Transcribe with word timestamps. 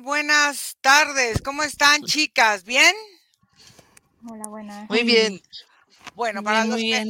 Buenas 0.00 0.76
tardes. 0.80 1.40
¿Cómo 1.42 1.62
están, 1.62 2.02
chicas? 2.02 2.64
¿Bien? 2.64 2.94
Hola, 4.28 4.48
buenas. 4.48 4.90
Muy 4.90 5.02
bien. 5.02 5.40
Bueno, 6.14 6.40
Muy 6.40 6.44
para 6.44 6.64
bien, 6.64 6.70
los, 6.70 6.80
muy 6.80 6.90
que, 6.90 7.04
bien. 7.04 7.08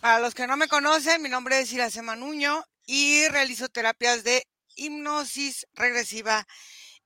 para 0.00 0.20
los 0.20 0.34
que 0.34 0.46
no 0.46 0.56
me 0.56 0.68
conocen, 0.68 1.22
mi 1.22 1.28
nombre 1.28 1.60
es 1.60 1.72
Iracema 1.72 2.16
Nuño 2.16 2.64
y 2.86 3.26
realizo 3.28 3.68
terapias 3.68 4.22
de 4.24 4.46
hipnosis 4.76 5.66
regresiva 5.74 6.46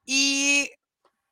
y 0.04 0.70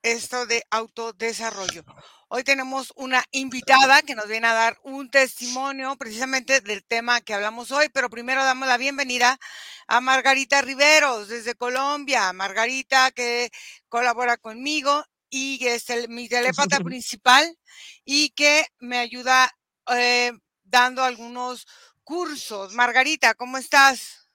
esto 0.03 0.47
de 0.47 0.63
autodesarrollo. 0.71 1.85
Hoy 2.31 2.45
tenemos 2.45 2.93
una 2.97 3.25
invitada 3.31 4.03
que 4.03 4.15
nos 4.15 4.29
viene 4.29 4.47
a 4.49 4.53
dar 4.53 4.79
un 4.83 5.11
testimonio 5.11 5.97
precisamente 5.97 6.61
del 6.61 6.85
tema 6.85 7.23
que 7.23 7.33
hablamos 7.33 7.71
hoy, 7.71 7.89
pero 7.89 8.11
primero 8.11 8.45
damos 8.45 8.69
la 8.69 8.77
bienvenida 8.77 9.39
a 9.87 10.01
Margarita 10.03 10.61
Riveros 10.61 11.29
desde 11.29 11.55
Colombia. 11.55 12.31
Margarita 12.35 13.11
que 13.13 13.51
colabora 13.89 14.37
conmigo 14.37 15.05
y 15.31 15.67
es 15.67 15.89
el- 15.89 16.09
mi 16.11 16.29
telépata 16.29 16.81
principal 16.81 17.57
y 18.05 18.31
que 18.31 18.67
me 18.79 18.99
ayuda 18.99 19.51
eh, 19.97 20.33
dando 20.65 21.03
algunos 21.03 21.67
cursos. 22.05 22.75
Margarita, 22.75 23.33
¿cómo 23.33 23.57
estás? 23.57 24.29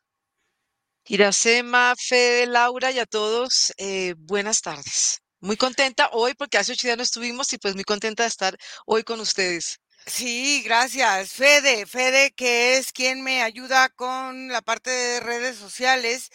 Iracema, 1.05 1.93
Fede, 1.95 2.47
Laura 2.47 2.89
y 2.91 2.97
a 2.97 3.05
todos, 3.05 3.71
eh, 3.77 4.15
buenas 4.17 4.61
tardes. 4.61 5.22
Muy 5.43 5.57
contenta 5.57 6.09
hoy 6.13 6.35
porque 6.35 6.57
hace 6.57 6.71
ocho 6.71 6.87
días 6.87 6.95
no 6.95 7.03
estuvimos 7.03 7.51
y 7.51 7.57
pues 7.57 7.75
muy 7.75 7.83
contenta 7.83 8.23
de 8.23 8.29
estar 8.29 8.57
hoy 8.85 9.03
con 9.03 9.19
ustedes. 9.19 9.81
Sí, 10.05 10.61
gracias. 10.63 11.33
Fede, 11.33 11.85
Fede, 11.85 12.31
que 12.31 12.77
es 12.77 12.93
quien 12.93 13.21
me 13.21 13.43
ayuda 13.43 13.89
con 13.89 14.47
la 14.47 14.61
parte 14.61 14.89
de 14.89 15.19
redes 15.19 15.57
sociales 15.57 16.29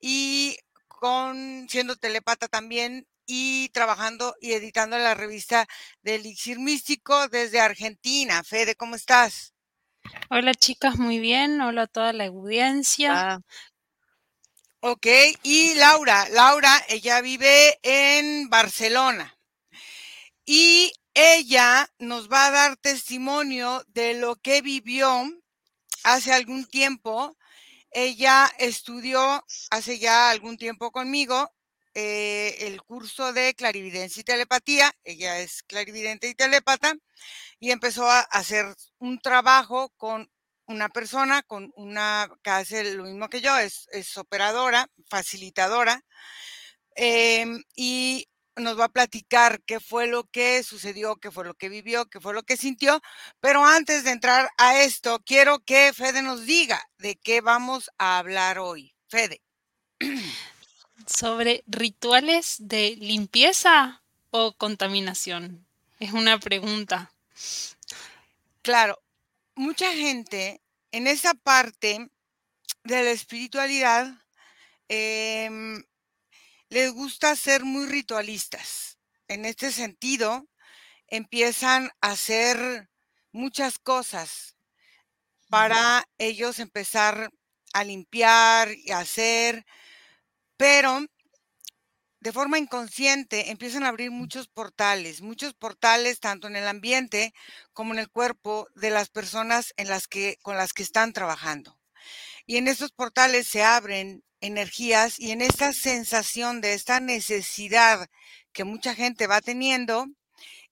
y 0.00 0.56
con 0.88 1.66
siendo 1.68 1.96
telepata 1.96 2.48
también 2.48 3.06
y 3.26 3.68
trabajando 3.68 4.34
y 4.40 4.52
editando 4.52 4.96
la 4.96 5.12
revista 5.12 5.66
de 6.00 6.14
Elixir 6.14 6.58
Místico 6.58 7.28
desde 7.28 7.60
Argentina. 7.60 8.42
Fede, 8.44 8.76
¿cómo 8.76 8.96
estás? 8.96 9.52
Hola 10.30 10.54
chicas, 10.54 10.96
muy 10.96 11.18
bien. 11.18 11.60
Hola 11.60 11.82
a 11.82 11.86
toda 11.86 12.14
la 12.14 12.24
audiencia. 12.24 13.12
Ah, 13.12 13.38
Ok, 14.86 15.06
y 15.42 15.72
Laura, 15.76 16.28
Laura, 16.28 16.84
ella 16.90 17.22
vive 17.22 17.78
en 17.82 18.50
Barcelona 18.50 19.34
y 20.44 20.92
ella 21.14 21.88
nos 21.98 22.30
va 22.30 22.44
a 22.44 22.50
dar 22.50 22.76
testimonio 22.76 23.82
de 23.88 24.12
lo 24.12 24.36
que 24.36 24.60
vivió 24.60 25.08
hace 26.02 26.34
algún 26.34 26.66
tiempo. 26.66 27.34
Ella 27.92 28.52
estudió 28.58 29.42
hace 29.70 29.98
ya 29.98 30.28
algún 30.28 30.58
tiempo 30.58 30.92
conmigo 30.92 31.50
eh, 31.94 32.54
el 32.66 32.82
curso 32.82 33.32
de 33.32 33.54
clarividencia 33.54 34.20
y 34.20 34.24
telepatía. 34.24 34.94
Ella 35.02 35.38
es 35.38 35.62
clarividente 35.62 36.28
y 36.28 36.34
telepata 36.34 36.94
y 37.58 37.70
empezó 37.70 38.10
a 38.10 38.20
hacer 38.20 38.66
un 38.98 39.18
trabajo 39.18 39.94
con 39.96 40.30
una 40.66 40.88
persona, 40.88 41.42
con 41.42 41.72
una 41.76 42.30
que 42.42 42.50
hace 42.50 42.94
lo 42.94 43.04
mismo 43.04 43.28
que 43.28 43.40
yo, 43.40 43.56
es, 43.58 43.88
es 43.92 44.16
operadora, 44.16 44.88
facilitadora, 45.08 46.04
em, 46.96 47.62
y 47.76 48.28
nos 48.56 48.78
va 48.78 48.84
a 48.84 48.92
platicar 48.92 49.62
qué 49.62 49.80
fue 49.80 50.06
lo 50.06 50.24
que 50.24 50.62
sucedió, 50.62 51.16
qué 51.16 51.30
fue 51.30 51.44
lo 51.44 51.54
que 51.54 51.68
vivió, 51.68 52.06
qué 52.06 52.20
fue 52.20 52.34
lo 52.34 52.44
que 52.44 52.56
sintió. 52.56 53.00
Pero 53.40 53.64
antes 53.64 54.04
de 54.04 54.10
entrar 54.10 54.50
a 54.58 54.80
esto, 54.82 55.20
quiero 55.24 55.60
que 55.60 55.92
Fede 55.92 56.22
nos 56.22 56.46
diga 56.46 56.82
de 56.98 57.16
qué 57.16 57.40
vamos 57.40 57.90
a 57.98 58.18
hablar 58.18 58.58
hoy. 58.58 58.94
Fede. 59.08 59.42
Sobre 61.06 61.64
rituales 61.66 62.56
de 62.58 62.96
limpieza 62.96 64.02
o 64.30 64.54
contaminación. 64.56 65.66
Es 65.98 66.12
una 66.12 66.38
pregunta. 66.38 67.12
Claro, 68.62 69.03
mucha 69.56 69.92
gente 69.92 70.62
en 70.92 71.06
esa 71.06 71.34
parte 71.34 72.10
de 72.84 73.02
la 73.02 73.10
espiritualidad 73.10 74.12
em, 74.88 75.82
les 76.68 76.92
gusta 76.92 77.36
ser 77.36 77.64
muy 77.64 77.86
ritualistas. 77.86 78.98
En 79.28 79.44
este 79.44 79.72
sentido, 79.72 80.46
empiezan 81.08 81.90
a 82.00 82.12
hacer 82.12 82.90
muchas 83.32 83.78
cosas 83.78 84.56
para 85.48 86.04
ellos 86.18 86.58
empezar 86.58 87.30
a 87.72 87.84
limpiar 87.84 88.72
y 88.72 88.90
a 88.92 88.98
hacer, 88.98 89.64
pero 90.56 91.04
de 92.24 92.32
forma 92.32 92.58
inconsciente 92.58 93.50
empiezan 93.50 93.84
a 93.84 93.88
abrir 93.88 94.10
muchos 94.10 94.48
portales, 94.48 95.20
muchos 95.20 95.52
portales 95.52 96.20
tanto 96.20 96.46
en 96.46 96.56
el 96.56 96.66
ambiente 96.66 97.34
como 97.74 97.92
en 97.92 97.98
el 97.98 98.08
cuerpo 98.08 98.66
de 98.74 98.88
las 98.88 99.10
personas 99.10 99.74
en 99.76 99.88
las 99.88 100.08
que, 100.08 100.38
con 100.40 100.56
las 100.56 100.72
que 100.72 100.82
están 100.82 101.12
trabajando. 101.12 101.78
Y 102.46 102.56
en 102.56 102.66
estos 102.66 102.92
portales 102.92 103.46
se 103.46 103.62
abren 103.62 104.24
energías 104.40 105.20
y 105.20 105.32
en 105.32 105.42
esta 105.42 105.74
sensación 105.74 106.62
de 106.62 106.72
esta 106.72 106.98
necesidad 106.98 108.08
que 108.54 108.64
mucha 108.64 108.94
gente 108.94 109.26
va 109.26 109.42
teniendo, 109.42 110.06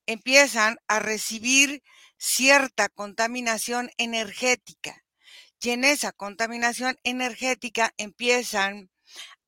empiezan 0.06 0.78
a 0.88 1.00
recibir 1.00 1.82
cierta 2.16 2.88
contaminación 2.88 3.90
energética. 3.98 5.04
Y 5.60 5.68
en 5.68 5.84
esa 5.84 6.12
contaminación 6.12 6.96
energética 7.04 7.92
empiezan 7.98 8.88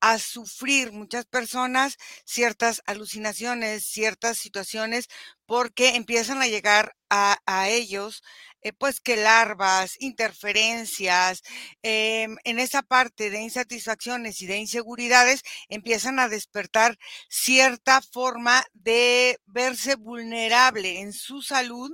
a 0.05 0.19
sufrir 0.19 0.91
muchas 0.91 1.25
personas 1.25 1.97
ciertas 2.25 2.83
alucinaciones, 2.85 3.85
ciertas 3.85 4.37
situaciones, 4.37 5.07
porque 5.47 5.95
empiezan 5.95 6.43
a 6.43 6.47
llegar 6.47 6.95
a, 7.09 7.69
ellos, 7.69 8.21
eh, 8.61 8.71
pues 8.73 8.99
que 8.99 9.15
larvas, 9.15 9.95
interferencias, 9.99 11.41
em, 11.81 12.35
en 12.43 12.59
esa 12.59 12.83
parte 12.83 13.31
de 13.31 13.41
insatisfacciones 13.41 14.41
y 14.41 14.47
de 14.47 14.57
inseguridades, 14.57 15.41
empiezan 15.69 16.19
a 16.19 16.29
despertar 16.29 16.97
cierta 17.29 18.01
forma 18.01 18.63
de 18.73 19.39
verse 19.47 19.95
vulnerable 19.95 20.99
en 20.99 21.13
su 21.13 21.41
salud 21.41 21.91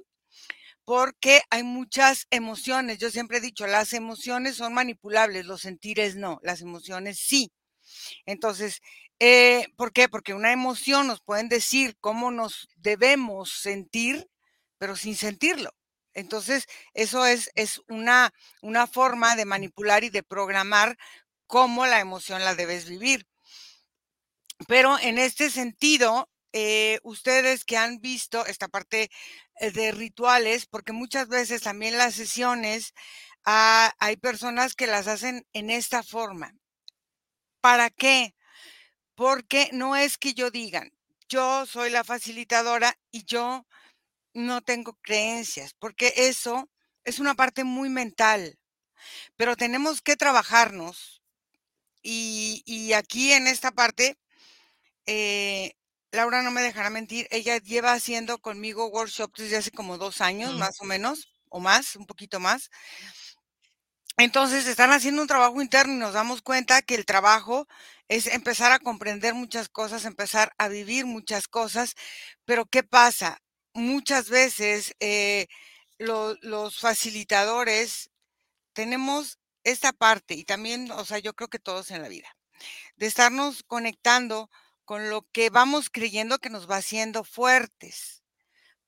porque 0.85 1.41
hay 1.49 1.63
muchas 1.63 2.27
emociones. 2.31 2.97
Yo 2.99 3.09
siempre 3.11 3.37
he 3.37 3.41
dicho, 3.41 3.67
las 3.67 3.93
emociones 3.93 4.55
son 4.57 4.73
manipulables, 4.73 5.45
los 5.45 5.61
sentires 5.61 6.15
no, 6.15 6.39
las 6.43 6.61
emociones 6.61 7.19
sí. 7.19 7.51
Entonces, 8.25 8.81
eh, 9.19 9.67
¿por 9.77 9.93
qué? 9.93 10.09
Porque 10.09 10.33
una 10.33 10.51
emoción 10.51 11.07
nos 11.07 11.21
pueden 11.21 11.49
decir 11.49 11.97
cómo 11.99 12.31
nos 12.31 12.69
debemos 12.77 13.51
sentir, 13.51 14.29
pero 14.77 14.95
sin 14.95 15.15
sentirlo. 15.15 15.71
Entonces, 16.13 16.67
eso 16.93 17.25
es, 17.25 17.51
es 17.55 17.81
una, 17.87 18.33
una 18.61 18.87
forma 18.87 19.35
de 19.35 19.45
manipular 19.45 20.03
y 20.03 20.09
de 20.09 20.23
programar 20.23 20.97
cómo 21.47 21.85
la 21.85 21.99
emoción 21.99 22.43
la 22.43 22.55
debes 22.55 22.87
vivir. 22.89 23.27
Pero 24.67 24.99
en 24.99 25.17
este 25.17 25.49
sentido, 25.49 26.29
eh, 26.53 26.99
ustedes 27.03 27.63
que 27.65 27.77
han 27.77 27.99
visto 27.99 28.45
esta 28.45 28.67
parte 28.67 29.09
eh, 29.59 29.71
de 29.71 29.91
rituales, 29.91 30.65
porque 30.65 30.91
muchas 30.93 31.27
veces 31.27 31.61
también 31.61 31.97
las 31.97 32.15
sesiones, 32.15 32.93
ah, 33.45 33.91
hay 33.99 34.17
personas 34.17 34.75
que 34.75 34.87
las 34.87 35.07
hacen 35.07 35.45
en 35.53 35.69
esta 35.69 36.03
forma. 36.03 36.53
¿Para 37.61 37.89
qué? 37.89 38.35
Porque 39.15 39.69
no 39.73 39.95
es 39.95 40.17
que 40.17 40.33
yo 40.33 40.51
digan, 40.51 40.91
yo 41.29 41.65
soy 41.65 41.89
la 41.91 42.03
facilitadora 42.03 42.97
y 43.11 43.25
yo 43.25 43.65
no 44.33 44.61
tengo 44.61 44.93
creencias, 45.01 45.73
porque 45.79 46.13
eso 46.17 46.69
es 47.03 47.19
una 47.19 47.35
parte 47.35 47.63
muy 47.63 47.89
mental, 47.89 48.59
pero 49.37 49.55
tenemos 49.55 50.01
que 50.01 50.17
trabajarnos. 50.17 51.21
Y, 52.03 52.63
y 52.65 52.93
aquí 52.93 53.33
en 53.33 53.47
esta 53.47 53.71
parte, 53.71 54.17
eh, 55.05 55.73
Laura 56.11 56.43
no 56.43 56.51
me 56.51 56.61
dejará 56.61 56.89
mentir, 56.89 57.27
ella 57.31 57.57
lleva 57.59 57.93
haciendo 57.93 58.39
conmigo 58.39 58.87
workshops 58.87 59.41
desde 59.41 59.57
hace 59.57 59.71
como 59.71 59.97
dos 59.97 60.21
años, 60.21 60.55
mm, 60.55 60.59
más 60.59 60.81
o 60.81 60.85
menos, 60.85 61.29
o 61.49 61.59
más, 61.59 61.95
un 61.95 62.05
poquito 62.07 62.39
más. 62.39 62.69
Entonces 64.17 64.67
están 64.67 64.91
haciendo 64.91 65.21
un 65.21 65.27
trabajo 65.27 65.61
interno 65.61 65.93
y 65.93 65.97
nos 65.97 66.13
damos 66.13 66.41
cuenta 66.41 66.81
que 66.81 66.95
el 66.95 67.05
trabajo 67.05 67.67
es 68.07 68.27
empezar 68.27 68.71
a 68.71 68.79
comprender 68.79 69.33
muchas 69.33 69.69
cosas, 69.69 70.05
empezar 70.05 70.53
a 70.57 70.67
vivir 70.67 71.05
muchas 71.05 71.47
cosas, 71.47 71.95
pero 72.45 72.65
¿qué 72.65 72.83
pasa? 72.83 73.39
Muchas 73.73 74.29
veces 74.29 74.93
eh, 74.99 75.47
lo- 75.97 76.35
los 76.41 76.79
facilitadores 76.79 78.11
tenemos 78.73 79.39
esta 79.63 79.93
parte 79.93 80.35
y 80.35 80.45
también, 80.45 80.91
o 80.91 81.05
sea, 81.05 81.19
yo 81.19 81.33
creo 81.35 81.49
que 81.49 81.59
todos 81.59 81.91
en 81.91 82.01
la 82.03 82.09
vida, 82.09 82.29
de 82.97 83.07
estarnos 83.07 83.63
conectando 83.63 84.49
con 84.85 85.09
lo 85.09 85.23
que 85.33 85.49
vamos 85.49 85.89
creyendo 85.91 86.39
que 86.39 86.49
nos 86.49 86.69
va 86.69 86.77
haciendo 86.77 87.23
fuertes, 87.23 88.23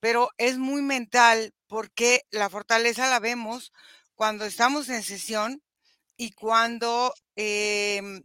pero 0.00 0.30
es 0.38 0.58
muy 0.58 0.82
mental 0.82 1.54
porque 1.66 2.22
la 2.30 2.50
fortaleza 2.50 3.08
la 3.08 3.20
vemos 3.20 3.72
cuando 4.14 4.44
estamos 4.44 4.88
en 4.88 5.02
sesión 5.02 5.62
y 6.16 6.32
cuando 6.32 7.14
em, 7.36 8.22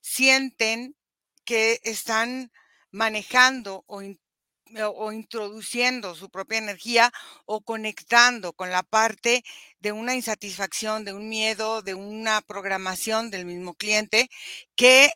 sienten 0.00 0.96
que 1.44 1.80
están 1.84 2.52
manejando 2.90 3.84
o, 3.86 4.02
o 4.94 5.12
introduciendo 5.12 6.14
su 6.14 6.30
propia 6.30 6.58
energía 6.58 7.12
o 7.46 7.62
conectando 7.62 8.52
con 8.52 8.70
la 8.70 8.82
parte 8.82 9.44
de 9.80 9.92
una 9.92 10.14
insatisfacción, 10.14 11.04
de 11.04 11.12
un 11.14 11.28
miedo, 11.28 11.82
de 11.82 11.94
una 11.94 12.40
programación 12.42 13.30
del 13.30 13.46
mismo 13.46 13.74
cliente 13.74 14.30
que 14.76 15.10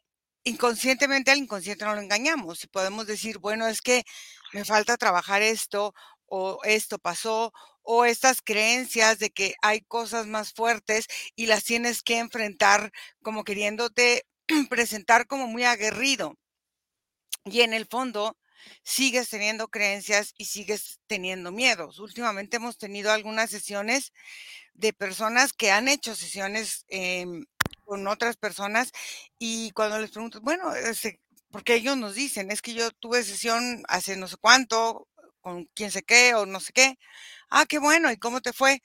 inconscientemente 0.45 1.31
al 1.31 1.39
inconsciente 1.39 1.85
no 1.85 1.95
lo 1.95 2.01
engañamos 2.01 2.65
y 2.65 2.69
podemos 2.69 3.07
decir, 3.07 3.39
bueno, 3.39 3.67
es 3.67 3.81
que 3.81 4.05
me 4.53 4.65
falta 4.65 4.97
trabajar 4.97 5.43
esto 5.43 5.95
o 6.27 6.61
esto 6.65 6.99
pasó 6.99 7.53
o 7.85 8.05
estas 8.05 8.43
creencias 8.43 9.19
de 9.19 9.31
que 9.31 9.55
hay 9.63 9.83
cosas 9.83 10.27
más 10.27 10.53
fuertes 10.53 11.07
y 11.37 11.47
las 11.47 11.65
tienes 11.65 12.03
que 12.03 12.19
enfrentar 12.19 12.91
como 13.23 13.45
queriéndote 13.45 14.27
presentar 14.71 15.27
como 15.27 15.47
muy 15.47 15.65
aguerrido. 15.65 16.37
Y 17.45 17.61
en 17.61 17.75
el 17.75 17.87
fondo 17.87 18.37
sigues 18.83 19.29
teniendo 19.29 19.69
creencias 19.69 20.33
y 20.37 20.47
sigues 20.47 20.99
teniendo 21.07 21.53
miedos. 21.53 21.99
Últimamente 21.99 22.57
hemos 22.57 22.79
tenido 22.79 23.13
algunas 23.13 23.51
sesiones 23.51 24.13
de 24.73 24.93
personas 24.93 25.53
que 25.53 25.71
han 25.71 25.89
hecho 25.89 26.15
sesiones 26.15 26.85
em, 26.89 27.45
con 27.85 28.07
otras 28.07 28.37
personas 28.37 28.93
y 29.39 29.71
cuando 29.73 29.99
les 29.99 30.11
pregunto, 30.11 30.41
bueno, 30.41 30.75
este, 30.75 31.21
porque 31.51 31.75
ellos 31.75 31.97
nos 31.97 32.15
dicen, 32.15 32.51
es 32.51 32.63
que 32.63 32.75
yo 32.75 32.91
tuve 32.93 33.23
sesión 33.23 33.85
hace 33.89 34.17
no 34.17 34.27
sé 34.27 34.37
cuánto, 34.41 35.07
con 35.45 35.67
quién 35.75 35.91
sé 35.91 36.03
qué 36.03 36.35
o 36.35 36.47
no 36.47 36.59
sé 36.59 36.73
qué. 36.73 36.99
Ah, 37.51 37.67
qué 37.69 37.79
bueno, 37.79 38.11
¿y 38.11 38.17
cómo 38.17 38.41
te 38.41 38.55
fue? 38.55 38.81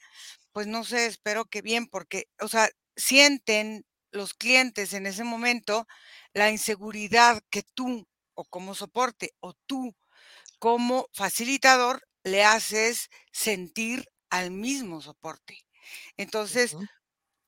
Pues 0.52 0.66
no 0.66 0.84
sé, 0.84 1.06
espero 1.06 1.46
que 1.46 1.62
bien, 1.62 1.86
porque, 1.86 2.28
o 2.40 2.48
sea, 2.48 2.68
sienten 2.96 3.86
los 4.10 4.34
clientes 4.34 4.92
en 4.92 5.06
ese 5.06 5.24
momento 5.24 5.86
la 6.34 6.50
inseguridad 6.50 7.42
que 7.50 7.62
tú 7.62 8.06
o 8.34 8.44
como 8.44 8.74
soporte 8.74 9.32
o 9.40 9.54
tú 9.66 9.96
como 10.58 11.08
facilitador 11.14 12.02
le 12.24 12.44
haces 12.44 13.08
sentir 13.32 14.04
al 14.28 14.50
mismo 14.50 15.00
soporte. 15.00 15.64
Entonces, 16.18 16.76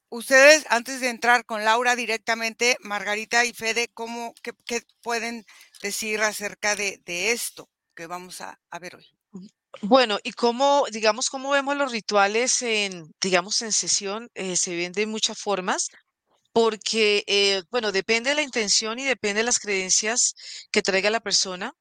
ustedes, 0.08 0.64
antes 0.70 1.00
de 1.02 1.10
entrar 1.10 1.44
con 1.44 1.64
Laura 1.64 1.96
directamente, 1.96 2.78
Margarita 2.80 3.44
y 3.44 3.52
Fede, 3.52 3.88
¿cómo, 3.92 4.32
qué, 4.42 4.54
pueden 5.02 5.44
decir 5.82 6.22
acerca 6.22 6.76
de, 6.76 7.02
esto 7.32 7.68
que 7.94 8.06
vamos 8.06 8.40
a, 8.40 8.58
ver 8.80 8.96
hoy? 8.96 9.06
Bueno, 9.80 10.18
y 10.22 10.32
cómo, 10.32 10.84
digamos, 10.90 11.30
cómo 11.30 11.50
vemos 11.50 11.76
los 11.76 11.92
rituales 11.92 12.60
en, 12.62 13.12
digamos, 13.20 13.62
en 13.62 13.72
sesión, 13.72 14.30
eh, 14.34 14.56
se 14.56 14.76
ven 14.76 14.92
de 14.92 15.06
muchas 15.06 15.38
formas 15.38 15.88
porque, 16.52 17.24
eh, 17.26 17.62
bueno, 17.70 17.92
depende 17.92 18.30
de 18.30 18.36
la 18.36 18.42
intención 18.42 18.98
y 18.98 19.04
depende 19.04 19.40
de 19.40 19.44
las 19.44 19.58
creencias 19.58 20.34
que 20.70 20.82
traiga 20.82 21.08
la 21.10 21.20
persona 21.20 21.72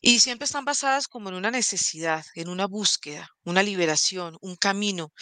y 0.00 0.20
siempre 0.20 0.44
están 0.44 0.64
basadas 0.64 1.08
como 1.08 1.28
en 1.30 1.34
una 1.34 1.50
necesidad, 1.50 2.24
en 2.34 2.48
una 2.48 2.66
búsqueda, 2.66 3.28
una 3.44 3.62
liberación, 3.62 4.36
un 4.40 4.56
camino. 4.56 5.12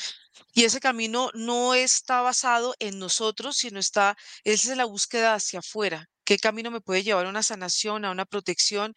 Y 0.53 0.65
ese 0.65 0.81
camino 0.81 1.31
no 1.35 1.75
está 1.75 2.21
basado 2.21 2.75
en 2.79 2.99
nosotros, 2.99 3.57
sino 3.57 3.81
está, 3.81 4.17
es 4.45 4.67
la 4.67 4.85
búsqueda 4.85 5.35
hacia 5.35 5.61
afuera. 5.61 6.09
¿Qué 6.29 6.37
camino 6.39 6.71
me 6.71 6.83
puede 6.83 7.03
llevar 7.03 7.25
a 7.25 7.31
una 7.31 7.43
sanación, 7.43 8.05
a 8.05 8.11
una 8.11 8.27
protección? 8.27 8.93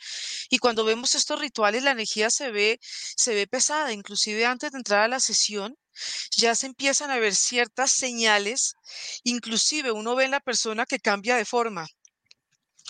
Y 0.49 0.57
cuando 0.57 0.83
vemos 0.83 1.15
estos 1.15 1.39
rituales, 1.39 1.81
la 1.81 1.91
energía 1.91 2.29
se 2.29 2.51
ve, 2.51 2.77
se 2.81 3.33
ve 3.33 3.47
pesada. 3.47 3.93
Inclusive 3.93 4.45
antes 4.45 4.71
de 4.73 4.77
entrar 4.79 4.99
a 5.03 5.07
la 5.07 5.21
sesión, 5.21 5.77
ya 6.35 6.55
se 6.55 6.67
empiezan 6.67 7.09
a 7.09 7.19
ver 7.19 7.33
ciertas 7.33 7.91
señales, 7.91 8.73
inclusive 9.23 9.93
uno 9.93 10.13
ve 10.15 10.25
en 10.25 10.31
la 10.31 10.41
persona 10.41 10.85
que 10.85 10.99
cambia 10.99 11.37
de 11.37 11.45
forma 11.45 11.87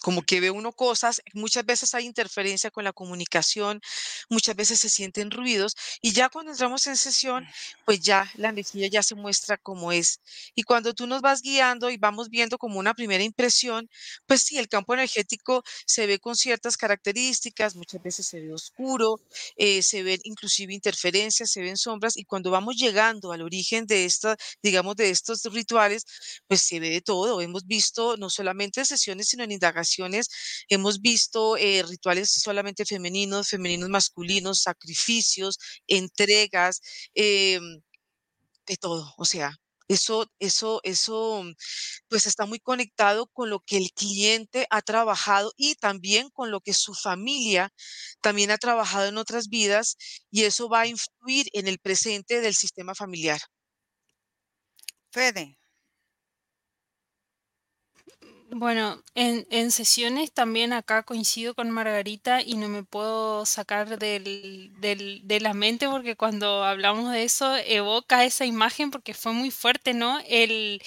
como 0.02 0.24
que 0.24 0.40
ve 0.40 0.52
uno 0.52 0.72
cosas, 0.74 1.22
muchas 1.34 1.66
veces 1.66 1.94
hay 1.94 2.06
interferencia 2.06 2.72
con 2.72 2.84
la 2.84 2.94
comunicación, 2.94 3.82
muchas 4.30 4.56
veces 4.56 4.80
se 4.80 4.90
sienten 4.90 5.32
ruidos 5.32 5.76
y 6.02 6.12
ya 6.14 6.30
cuando 6.30 6.52
entramos 6.52 6.88
en 6.88 6.98
sesión, 6.98 7.46
pues 7.86 8.02
ya 8.02 8.30
la 8.36 8.50
energía 8.50 8.88
ya 8.88 9.04
se 9.04 9.16
muestra 9.16 9.58
como 9.58 9.92
es. 9.92 10.20
Y 10.56 10.64
cuando 10.64 10.94
tú 10.94 11.08
nos 11.08 11.22
vas 11.22 11.42
guiando 11.42 11.90
y 11.90 11.98
vamos 11.98 12.30
viendo 12.30 12.58
como 12.58 12.80
una 12.80 12.94
primera 12.94 13.24
impresión, 13.24 13.90
pues 14.26 14.42
sí, 14.44 14.58
el 14.58 14.68
campo 14.68 14.94
energético 14.94 15.64
se 15.86 16.08
ve 16.08 16.20
con 16.20 16.36
ciertas 16.36 16.78
características, 16.78 17.76
muchas 17.76 18.02
veces 18.02 18.26
se 18.26 18.40
ve 18.42 18.54
oscuro, 18.54 19.20
eh, 19.56 19.84
se 19.84 20.04
ven 20.04 20.20
inclusive 20.24 20.74
interferencias, 20.74 21.52
se 21.52 21.62
ven 21.62 21.78
sombras 21.78 22.18
y 22.18 22.26
cuando 22.26 22.50
vamos 22.52 22.76
llegando 22.76 23.32
al 23.32 23.42
origen 23.42 23.86
de 23.86 24.06
esta, 24.06 24.36
digamos, 24.64 24.96
de 24.96 25.12
estos 25.12 25.44
rituales, 25.46 26.06
pues 26.48 26.62
se 26.62 26.80
ve 26.80 26.90
de 26.90 27.02
todo. 27.02 27.42
Hemos 27.42 27.66
visto 27.68 28.18
no 28.18 28.30
solamente 28.30 28.80
en 28.80 28.86
sesiones, 28.86 29.28
sino 29.30 29.44
en 29.44 29.52
indagaciones 29.52 29.91
hemos 30.70 31.02
visto 31.02 31.58
eh, 31.58 31.84
rituales 31.88 32.32
solamente 32.32 32.86
femeninos, 32.86 33.50
femeninos 33.50 33.90
masculinos, 33.90 34.62
sacrificios, 34.62 35.58
entregas, 35.88 36.82
em, 37.14 37.82
de 38.68 38.78
todo. 38.78 39.14
O 39.18 39.26
sea, 39.26 39.56
eso, 39.88 40.26
eso, 40.40 40.80
eso, 40.84 41.44
pues 42.08 42.26
está 42.26 42.46
muy 42.46 42.60
conectado 42.60 43.28
con 43.28 43.50
lo 43.50 43.60
que 43.60 43.78
el 43.78 43.92
cliente 43.94 44.66
ha 44.70 44.82
trabajado 44.82 45.54
y 45.58 45.76
también 45.76 46.30
con 46.30 46.52
lo 46.52 46.62
que 46.62 46.74
su 46.74 46.94
familia 46.94 47.74
también 48.22 48.52
ha 48.52 48.58
trabajado 48.58 49.08
en 49.08 49.18
otras 49.18 49.50
vidas 49.50 49.98
y 50.32 50.44
eso 50.46 50.70
va 50.70 50.82
a 50.82 50.88
influir 50.88 51.48
en 51.54 51.68
el 51.68 51.80
presente 51.80 52.42
del 52.42 52.56
sistema 52.56 52.96
familiar. 52.96 53.42
Fede. 55.14 55.61
Bueno, 58.54 59.02
en, 59.16 59.72
sesiones 59.72 60.34
también 60.34 60.74
acá 60.74 61.04
coincido 61.04 61.56
con 61.56 61.72
Margarita 61.72 62.42
y 62.42 62.56
no 62.56 62.68
me 62.68 62.84
puedo 62.84 63.46
sacar 63.46 63.98
del, 63.98 64.74
de 64.78 65.40
la 65.40 65.54
mente 65.54 65.88
porque 65.88 66.18
cuando 66.18 66.66
hablamos 66.66 67.14
de 67.14 67.24
eso 67.24 67.56
evoca 67.56 68.26
esa 68.26 68.46
imagen 68.46 68.92
porque 68.92 69.14
fue 69.14 69.32
muy 69.32 69.52
fuerte, 69.52 69.94
¿no? 69.94 70.20
El, 70.28 70.82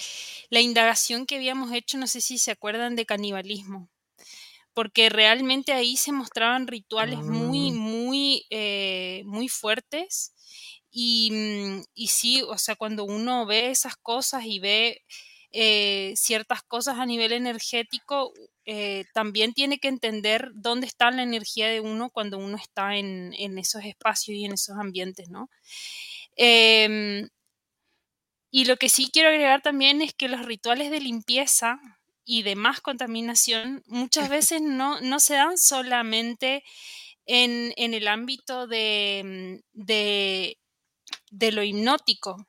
la 0.51 0.61
indagación 0.61 1.25
que 1.25 1.37
habíamos 1.37 1.71
hecho, 1.71 1.97
no 1.97 2.05
sé 2.05 2.21
si 2.21 2.37
se 2.37 2.51
acuerdan 2.51 2.95
de 2.95 3.07
canibalismo, 3.07 3.89
porque 4.75 5.09
realmente 5.09 5.73
ahí 5.73 5.97
se 5.97 6.11
mostraban 6.11 6.67
rituales 6.67 7.19
muy, 7.19 7.71
mm. 7.71 7.77
muy, 7.77 8.45
eh, 8.51 9.23
muy 9.25 9.49
fuertes. 9.49 10.33
Y, 10.91 11.31
mm, 11.31 11.83
y 11.95 12.07
sí, 12.09 12.43
o 12.43 12.57
sea, 12.59 12.75
cuando 12.75 13.05
uno 13.05 13.47
ve 13.47 13.71
esas 13.71 13.95
cosas 13.97 14.45
y 14.45 14.59
ve 14.59 15.01
eh, 15.57 16.11
ciertas 16.17 16.63
cosas 16.63 16.99
a 16.99 17.05
nivel 17.05 17.31
energético, 17.31 18.33
eh, 18.65 19.05
también 19.13 19.53
tiene 19.53 19.79
que 19.79 19.87
entender 19.87 20.51
dónde 20.53 20.85
está 20.85 21.11
la 21.11 21.23
energía 21.23 21.69
de 21.69 21.79
uno 21.79 22.09
cuando 22.09 22.37
uno 22.37 22.57
está 22.57 22.97
en, 22.97 23.33
esos 23.57 23.85
espacios 23.85 24.35
y 24.35 24.43
en 24.43 24.51
esos 24.51 24.77
ambientes, 24.77 25.29
¿no? 25.29 25.49
Em, 26.35 27.29
y 28.51 28.65
lo 28.65 28.75
que 28.75 28.89
sí 28.89 29.09
quiero 29.13 29.29
agregar 29.29 29.61
también 29.61 30.01
es 30.01 30.13
que 30.13 30.27
los 30.27 30.45
rituales 30.45 30.91
de 30.91 30.99
limpieza 30.99 31.79
y 32.25 32.43
de 32.43 32.57
más 32.57 32.81
contaminación 32.81 33.81
muchas 33.87 34.27
veces 34.29 34.61
no, 34.61 34.99
no 34.99 35.21
se 35.21 35.35
dan 35.35 35.57
solamente 35.57 36.65
en, 37.25 37.71
el 37.77 38.09
ámbito 38.09 38.67
de, 38.67 39.61
de, 39.71 40.57
de 41.31 41.51
lo 41.53 41.63
hipnótico, 41.63 42.45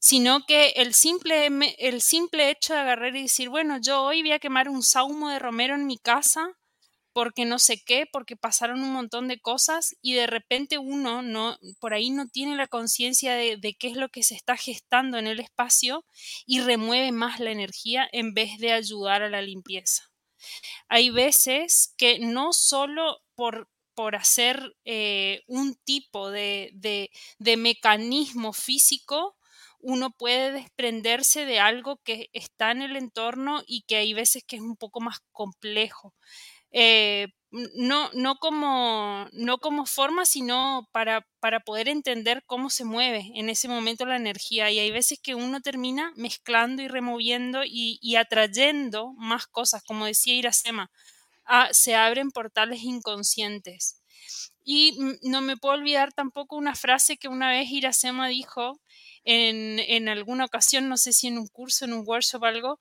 sino 0.00 0.46
que 0.46 0.70
el 0.76 0.94
simple, 0.94 1.48
el 1.78 2.00
simple 2.00 2.50
hecho 2.50 2.72
de 2.72 2.80
agarrar 2.80 3.14
y 3.14 3.22
decir, 3.22 3.50
bueno, 3.50 3.78
yo 3.80 4.02
hoy 4.02 4.22
voy 4.22 4.32
a 4.32 4.38
quemar 4.38 4.68
un 4.68 4.82
saumo 4.82 5.28
de 5.28 5.38
romero 5.38 5.74
en 5.74 5.86
mi 5.86 5.98
casa 5.98 6.56
porque 7.12 7.44
no 7.44 7.58
sé 7.58 7.82
qué, 7.84 8.06
porque 8.10 8.36
pasaron 8.36 8.82
un 8.82 8.92
montón 8.92 9.28
de 9.28 9.40
cosas 9.40 9.96
y 10.00 10.14
de 10.14 10.26
repente 10.26 10.78
uno 10.78 11.22
no, 11.22 11.58
por 11.80 11.92
ahí 11.92 12.10
no 12.10 12.28
tiene 12.28 12.56
la 12.56 12.66
conciencia 12.66 13.34
de, 13.34 13.58
de, 13.58 13.74
qué 13.74 13.88
es 13.88 13.96
lo 13.96 14.08
que 14.08 14.22
se 14.22 14.34
está 14.34 14.56
gestando 14.56 15.18
en 15.18 15.26
el 15.26 15.40
espacio 15.40 16.06
y 16.46 16.60
remueve 16.60 17.12
más 17.12 17.38
la 17.38 17.50
energía 17.50 18.08
en 18.12 18.32
vez 18.32 18.58
de 18.58 18.72
ayudar 18.72 19.22
a 19.22 19.28
la 19.28 19.42
limpieza. 19.42 20.04
Hay 20.88 21.10
veces 21.10 21.94
que 21.98 22.20
no 22.20 22.52
solo 22.52 23.20
por, 23.34 23.68
por 23.94 24.16
hacer 24.16 24.74
eh, 24.84 25.42
un 25.46 25.74
tipo 25.84 26.30
de, 26.30 26.70
de, 26.72 27.10
de 27.38 27.56
mecanismo 27.56 28.52
físico, 28.52 29.36
uno 29.82 30.10
puede 30.10 30.52
desprenderse 30.52 31.46
de 31.46 31.60
algo 31.60 31.98
que 32.04 32.28
está 32.32 32.70
en 32.70 32.82
el 32.82 32.96
entorno 32.96 33.62
y 33.66 33.82
que 33.82 33.96
hay 33.96 34.12
veces 34.14 34.44
que 34.46 34.56
es 34.56 34.62
un 34.62 34.76
poco 34.76 35.00
más 35.00 35.20
complejo. 35.32 36.14
Eh, 36.72 37.28
no, 37.50 38.10
no, 38.12 38.36
como, 38.36 39.26
no 39.32 39.58
como 39.58 39.84
forma, 39.84 40.24
sino 40.24 40.88
para, 40.92 41.26
para 41.40 41.60
poder 41.60 41.88
entender 41.88 42.44
cómo 42.46 42.70
se 42.70 42.84
mueve 42.84 43.32
en 43.34 43.48
ese 43.48 43.66
momento 43.66 44.06
la 44.06 44.16
energía. 44.16 44.70
Y 44.70 44.78
hay 44.78 44.90
veces 44.92 45.18
que 45.20 45.34
uno 45.34 45.60
termina 45.60 46.12
mezclando 46.16 46.82
y 46.82 46.88
removiendo 46.88 47.62
y, 47.64 48.14
atrayendo 48.16 49.14
más 49.16 49.46
cosas, 49.48 49.82
como 49.82 50.06
decía 50.06 50.34
Iracema, 50.34 50.90
se 51.72 51.96
abren 51.96 52.30
portales 52.30 52.84
inconscientes. 52.84 54.00
Y 54.64 54.96
no 55.22 55.40
me 55.40 55.56
puedo 55.56 55.74
olvidar 55.74 56.12
tampoco 56.12 56.54
una 56.54 56.76
frase 56.76 57.16
que 57.16 57.28
una 57.28 57.50
vez 57.50 57.68
Iracema 57.70 58.28
dijo, 58.28 58.78
en, 59.24 60.08
alguna 60.08 60.44
ocasión, 60.44 60.88
no 60.88 60.96
sé 60.96 61.12
si 61.12 61.26
en 61.26 61.38
un 61.38 61.48
curso, 61.48 61.84
en 61.84 61.92
un 61.92 62.04
workshop 62.06 62.44
algo, 62.44 62.78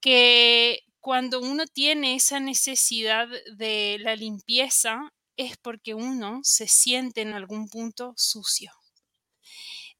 que, 0.00 0.80
cuando 1.00 1.40
uno 1.40 1.66
tiene 1.66 2.14
esa 2.14 2.38
necesidad 2.38 3.26
de 3.56 3.98
la 4.00 4.14
limpieza 4.14 5.12
es 5.36 5.56
porque 5.56 5.94
uno 5.94 6.40
se 6.44 6.68
siente 6.68 7.22
en 7.22 7.32
algún 7.32 7.68
punto 7.68 8.14
sucio. 8.16 8.70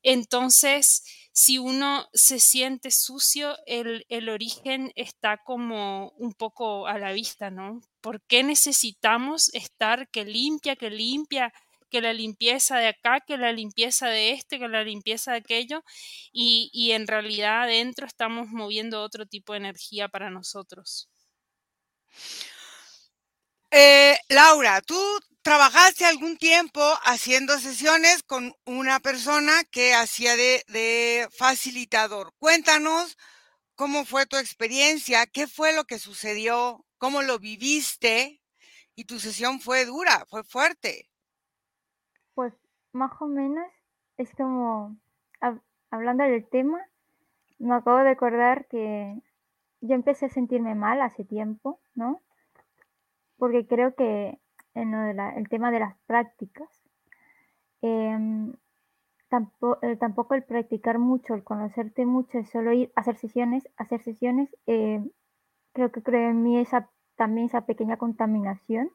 Entonces, 0.03 1.03
si 1.33 1.59
uno 1.59 2.07
se 2.13 2.39
siente 2.39 2.91
sucio, 2.91 3.57
el, 3.67 4.05
el, 4.09 4.29
origen 4.29 4.93
está 4.95 5.39
como 5.39 6.11
un 6.19 6.35
poco 6.35 6.87
a 6.87 6.99
la 6.99 7.13
vista, 7.13 7.51
¿no? 7.51 7.81
¿Por 8.01 8.23
qué 8.23 8.43
necesitamos 8.43 9.53
estar 9.55 10.09
que 10.09 10.25
limpia, 10.25 10.77
que 10.77 10.91
limpia, 10.91 11.53
que 11.93 12.01
la 12.01 12.15
limpieza 12.15 12.79
de 12.79 12.89
acá, 12.89 13.21
que 13.21 13.37
la 13.37 13.53
limpieza 13.53 14.09
de 14.09 14.33
este, 14.33 14.59
que 14.59 14.67
la 14.69 14.83
limpieza 14.83 15.33
de 15.33 15.39
aquello? 15.39 15.85
Y, 16.33 16.71
y 16.73 16.93
en 16.93 17.07
realidad 17.07 17.65
adentro 17.65 18.07
estamos 18.07 18.49
moviendo 18.49 19.03
otro 19.03 19.27
tipo 19.27 19.53
de 19.53 19.59
energía 19.59 20.09
para 20.09 20.31
nosotros. 20.31 21.11
Eh, 23.71 24.19
Laura, 24.29 24.81
tú 24.81 24.99
trabajaste 25.43 26.05
algún 26.07 26.39
tiempo 26.39 26.83
haciendo 27.05 27.59
sesiones 27.59 28.23
con 28.23 28.55
una 28.65 29.01
persona 29.01 29.65
que 29.65 29.95
hacía 29.95 30.37
de, 30.37 30.65
de, 30.69 31.29
facilitador. 31.37 32.33
Cuéntanos 32.39 33.19
cómo 33.75 34.05
fue 34.07 34.27
tu 34.27 34.37
experiencia, 34.37 35.27
qué 35.27 35.47
fue 35.47 35.75
lo 35.75 35.85
que 35.85 35.99
sucedió, 35.99 36.87
cómo 36.99 37.23
lo 37.23 37.39
viviste 37.39 38.41
y 38.95 39.05
tu 39.05 39.21
sesión 39.21 39.61
fue 39.61 39.85
dura, 39.85 40.25
fue 40.29 40.45
fuerte. 40.45 41.12
Más 42.93 43.13
o 43.21 43.27
menos 43.27 43.67
es 44.19 44.35
como, 44.35 44.97
hablando 45.91 46.25
del 46.25 46.47
tema, 46.47 46.79
me 47.59 47.75
acabo 47.75 47.99
de 47.99 48.11
acordar 48.11 48.67
que 48.67 49.23
yo 49.81 49.95
empecé 49.95 50.27
a 50.27 50.29
sentirme 50.29 50.75
mal 50.75 51.01
hace 51.01 51.25
tiempo, 51.25 51.81
¿no? 51.95 52.21
Porque 53.39 53.67
creo 53.67 53.95
que 53.95 54.39
en 54.75 54.93
de 54.93 55.15
la, 55.15 55.31
el 55.31 55.49
tema 55.49 55.71
de 55.71 55.81
las 55.81 55.97
prácticas, 56.07 56.69
eh, 57.81 58.53
tampoco, 59.29 59.79
eh, 59.83 59.97
tampoco, 59.97 60.35
el 60.35 60.45
practicar 60.45 60.99
mucho, 60.99 61.35
el 61.35 61.45
conocerte 61.45 62.05
mucho, 62.05 62.39
es 62.39 62.51
solo 62.51 62.73
ir 62.73 62.93
a 62.95 63.01
hacer 63.01 63.17
sesiones, 63.17 63.69
hacer 63.79 64.03
sesiones, 64.03 64.55
eh, 64.67 65.03
creo 65.73 65.91
que 65.93 66.03
creo 66.03 66.31
en 66.31 66.43
mí 66.43 66.59
esa, 66.59 66.91
también 67.17 67.47
esa 67.47 67.65
pequeña 67.65 67.97
contaminación. 67.97 68.91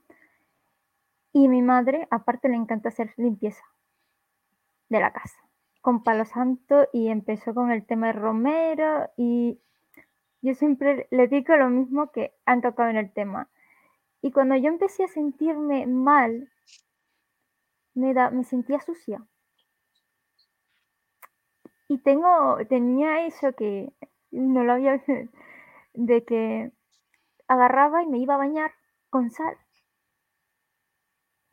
Y 1.33 1.47
mi 1.47 1.61
madre, 1.61 2.07
aparte, 2.11 2.47
le 2.49 2.55
encanta 2.55 2.89
hacer 2.89 3.13
limpieza 3.17 3.63
de 4.89 4.99
la 4.99 5.11
casa 5.11 5.47
con 5.81 6.03
palo 6.03 6.25
santo 6.25 6.89
y 6.91 7.07
empezó 7.07 7.53
con 7.53 7.71
el 7.71 7.85
tema 7.85 8.07
de 8.07 8.13
romero 8.13 9.09
y 9.15 9.57
yo 10.41 10.53
siempre 10.53 11.07
le 11.11 11.27
digo 11.27 11.55
lo 11.55 11.69
mismo 11.69 12.11
que 12.11 12.33
han 12.45 12.61
tocado 12.61 12.89
en 12.89 12.97
el 12.97 13.13
tema. 13.13 13.49
Y 14.21 14.33
cuando 14.33 14.55
yo 14.55 14.67
empecé 14.67 15.05
a 15.05 15.07
sentirme 15.07 15.87
mal, 15.87 16.51
me, 17.93 18.13
da, 18.13 18.31
me 18.31 18.43
sentía 18.43 18.81
sucia. 18.81 19.25
Y 21.87 21.99
tengo, 21.99 22.57
tenía 22.67 23.25
eso 23.25 23.53
que 23.53 23.93
no 24.31 24.63
lo 24.63 24.73
había, 24.73 25.01
de 25.93 26.25
que 26.25 26.71
agarraba 27.47 28.03
y 28.03 28.07
me 28.07 28.19
iba 28.19 28.35
a 28.35 28.39
bañar 28.39 28.73
con 29.09 29.31
sal. 29.31 29.57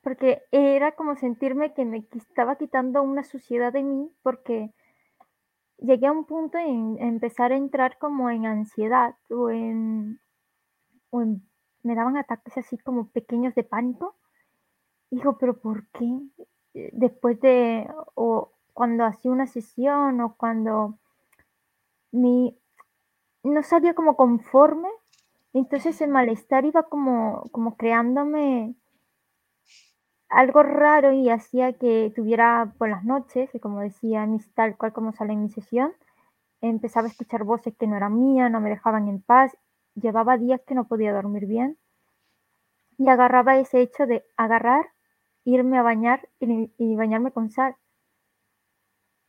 Porque 0.04 0.42
era 0.52 0.92
como 0.92 1.16
sentirme 1.16 1.74
que 1.74 1.84
me 1.84 2.06
estaba 2.12 2.56
quitando 2.56 3.02
una 3.02 3.24
suciedad 3.24 3.72
de 3.72 3.82
mí 3.82 4.10
porque 4.22 4.70
llegué 5.78 6.06
a 6.06 6.12
un 6.12 6.24
punto 6.24 6.58
en 6.58 6.98
empezar 7.00 7.50
a 7.52 7.56
entrar 7.56 7.98
como 7.98 8.30
en 8.30 8.46
ansiedad 8.46 9.16
o 9.30 9.50
en, 9.50 10.20
o 11.10 11.22
en 11.22 11.42
me 11.84 11.94
daban 11.94 12.16
ataques 12.16 12.56
así 12.56 12.78
como 12.78 13.08
pequeños 13.08 13.54
de 13.54 13.62
pánico. 13.62 14.16
Digo, 15.10 15.38
pero 15.38 15.58
¿por 15.58 15.86
qué? 15.88 16.18
Eh, 16.74 16.90
después 16.92 17.40
de, 17.40 17.88
o 18.14 18.50
cuando 18.72 19.04
hacía 19.04 19.30
una 19.30 19.46
sesión 19.46 20.20
o 20.20 20.34
cuando 20.34 20.98
mi, 22.10 22.58
no 23.42 23.62
salía 23.62 23.94
como 23.94 24.16
conforme, 24.16 24.88
entonces 25.52 26.00
el 26.00 26.10
malestar 26.10 26.64
iba 26.64 26.84
como, 26.84 27.44
como 27.52 27.76
creándome 27.76 28.74
algo 30.28 30.62
raro 30.62 31.12
y 31.12 31.30
hacía 31.30 31.72
que 31.74 32.12
tuviera 32.14 32.72
por 32.78 32.88
las 32.88 33.04
noches, 33.04 33.54
y 33.54 33.60
como 33.60 33.80
decía 33.80 34.26
tal 34.54 34.76
cual 34.76 34.92
como 34.92 35.12
sale 35.12 35.32
en 35.32 35.42
mi 35.42 35.50
sesión, 35.50 35.92
empezaba 36.60 37.06
a 37.06 37.10
escuchar 37.10 37.44
voces 37.44 37.74
que 37.76 37.86
no 37.86 37.96
eran 37.96 38.18
mías, 38.18 38.50
no 38.50 38.60
me 38.60 38.70
dejaban 38.70 39.08
en 39.08 39.20
paz 39.20 39.56
llevaba 39.94 40.38
días 40.38 40.60
que 40.66 40.74
no 40.74 40.86
podía 40.86 41.12
dormir 41.12 41.46
bien 41.46 41.78
y 42.98 43.08
agarraba 43.08 43.58
ese 43.58 43.80
hecho 43.80 44.06
de 44.06 44.24
agarrar, 44.36 44.86
irme 45.44 45.78
a 45.78 45.82
bañar 45.82 46.28
y, 46.40 46.94
bañarme 46.96 47.32
con 47.32 47.50
sal. 47.50 47.76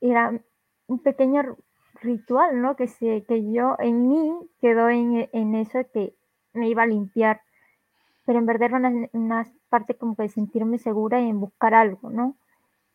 Era 0.01 0.39
un 0.87 0.99
pequeño 0.99 1.57
ritual, 2.01 2.61
¿no? 2.61 2.75
Que, 2.75 2.87
se, 2.87 3.23
que 3.23 3.51
yo 3.51 3.75
en 3.79 4.07
mí 4.07 4.49
quedó 4.61 4.89
en, 4.89 5.29
en 5.33 5.55
eso 5.55 5.79
que 5.91 6.15
me 6.53 6.69
iba 6.69 6.83
a 6.83 6.87
limpiar. 6.87 7.41
Pero 8.25 8.39
en 8.39 8.45
verdad 8.45 8.69
era 8.69 8.77
una, 8.77 9.09
una 9.13 9.47
parte 9.69 9.95
como 9.95 10.15
de 10.15 10.29
sentirme 10.29 10.77
segura 10.79 11.21
y 11.21 11.29
en 11.29 11.39
buscar 11.39 11.73
algo, 11.73 12.09
¿no? 12.09 12.35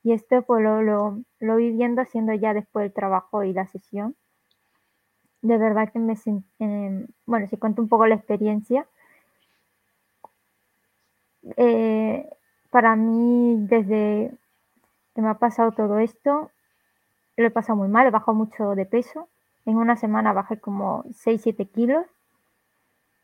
Y 0.02 0.12
esto 0.12 0.42
pues 0.42 0.62
lo, 0.62 0.82
lo, 0.82 1.20
lo 1.40 1.56
vi 1.56 1.70
viendo 1.70 2.02
haciendo 2.02 2.32
ya 2.34 2.54
después 2.54 2.84
del 2.84 2.92
trabajo 2.92 3.44
y 3.44 3.52
la 3.52 3.66
sesión 3.66 4.16
de 5.42 5.58
verdad 5.58 5.90
que 5.92 5.98
me 5.98 6.16
sentí, 6.16 6.46
eh, 6.58 7.06
bueno, 7.26 7.46
si 7.48 7.56
cuento 7.56 7.82
un 7.82 7.88
poco 7.88 8.06
la 8.06 8.14
experiencia, 8.14 8.86
eh, 11.56 12.28
para 12.70 12.96
mí 12.96 13.56
desde 13.66 14.32
que 15.14 15.22
me 15.22 15.28
ha 15.28 15.34
pasado 15.34 15.72
todo 15.72 15.98
esto, 15.98 16.50
lo 17.36 17.46
he 17.46 17.50
pasado 17.50 17.76
muy 17.78 17.88
mal, 17.88 18.06
he 18.06 18.10
bajado 18.10 18.34
mucho 18.34 18.74
de 18.74 18.84
peso, 18.84 19.28
en 19.64 19.76
una 19.76 19.96
semana 19.96 20.32
bajé 20.32 20.60
como 20.60 21.04
6-7 21.12 21.66
kilos 21.70 22.06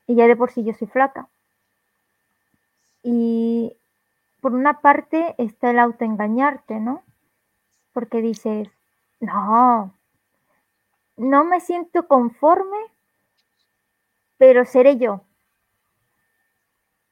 y 0.06 0.14
ya 0.14 0.26
de 0.26 0.36
por 0.36 0.50
sí 0.50 0.64
yo 0.64 0.72
soy 0.72 0.88
flaca. 0.88 1.28
Y 3.08 3.72
por 4.40 4.52
una 4.52 4.80
parte 4.80 5.36
está 5.38 5.70
el 5.70 5.78
autoengañarte, 5.78 6.80
¿no? 6.80 7.04
Porque 7.92 8.20
dices, 8.20 8.68
no, 9.20 9.94
no 11.16 11.44
me 11.44 11.60
siento 11.60 12.08
conforme, 12.08 12.78
pero 14.38 14.64
seré 14.64 14.96
yo. 14.96 15.20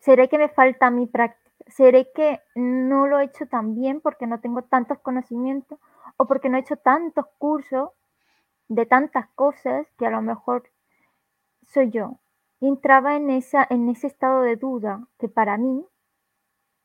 Seré 0.00 0.28
que 0.28 0.36
me 0.36 0.48
falta 0.48 0.90
mi 0.90 1.06
práctica. 1.06 1.52
Seré 1.68 2.10
que 2.12 2.40
no 2.56 3.06
lo 3.06 3.20
he 3.20 3.26
hecho 3.26 3.46
tan 3.46 3.76
bien 3.76 4.00
porque 4.00 4.26
no 4.26 4.40
tengo 4.40 4.62
tantos 4.62 4.98
conocimientos 4.98 5.78
o 6.16 6.26
porque 6.26 6.48
no 6.48 6.56
he 6.56 6.60
hecho 6.62 6.76
tantos 6.76 7.26
cursos 7.38 7.90
de 8.66 8.84
tantas 8.84 9.28
cosas 9.36 9.86
que 9.96 10.06
a 10.06 10.10
lo 10.10 10.22
mejor 10.22 10.68
soy 11.68 11.90
yo. 11.90 12.18
Entraba 12.60 13.16
en, 13.16 13.30
esa, 13.30 13.66
en 13.68 13.88
ese 13.88 14.06
estado 14.06 14.42
de 14.42 14.56
duda 14.56 15.06
que 15.18 15.28
para 15.28 15.58
mí 15.58 15.84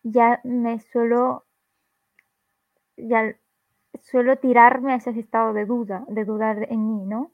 ya 0.03 0.41
me 0.43 0.79
suelo, 0.79 1.45
ya 2.97 3.35
suelo 4.01 4.37
tirarme 4.37 4.93
a 4.93 4.95
ese 4.95 5.11
estado 5.11 5.53
de 5.53 5.65
duda, 5.65 6.05
de 6.07 6.25
dudar 6.25 6.67
en 6.69 6.87
mí, 6.87 7.05
¿no? 7.05 7.31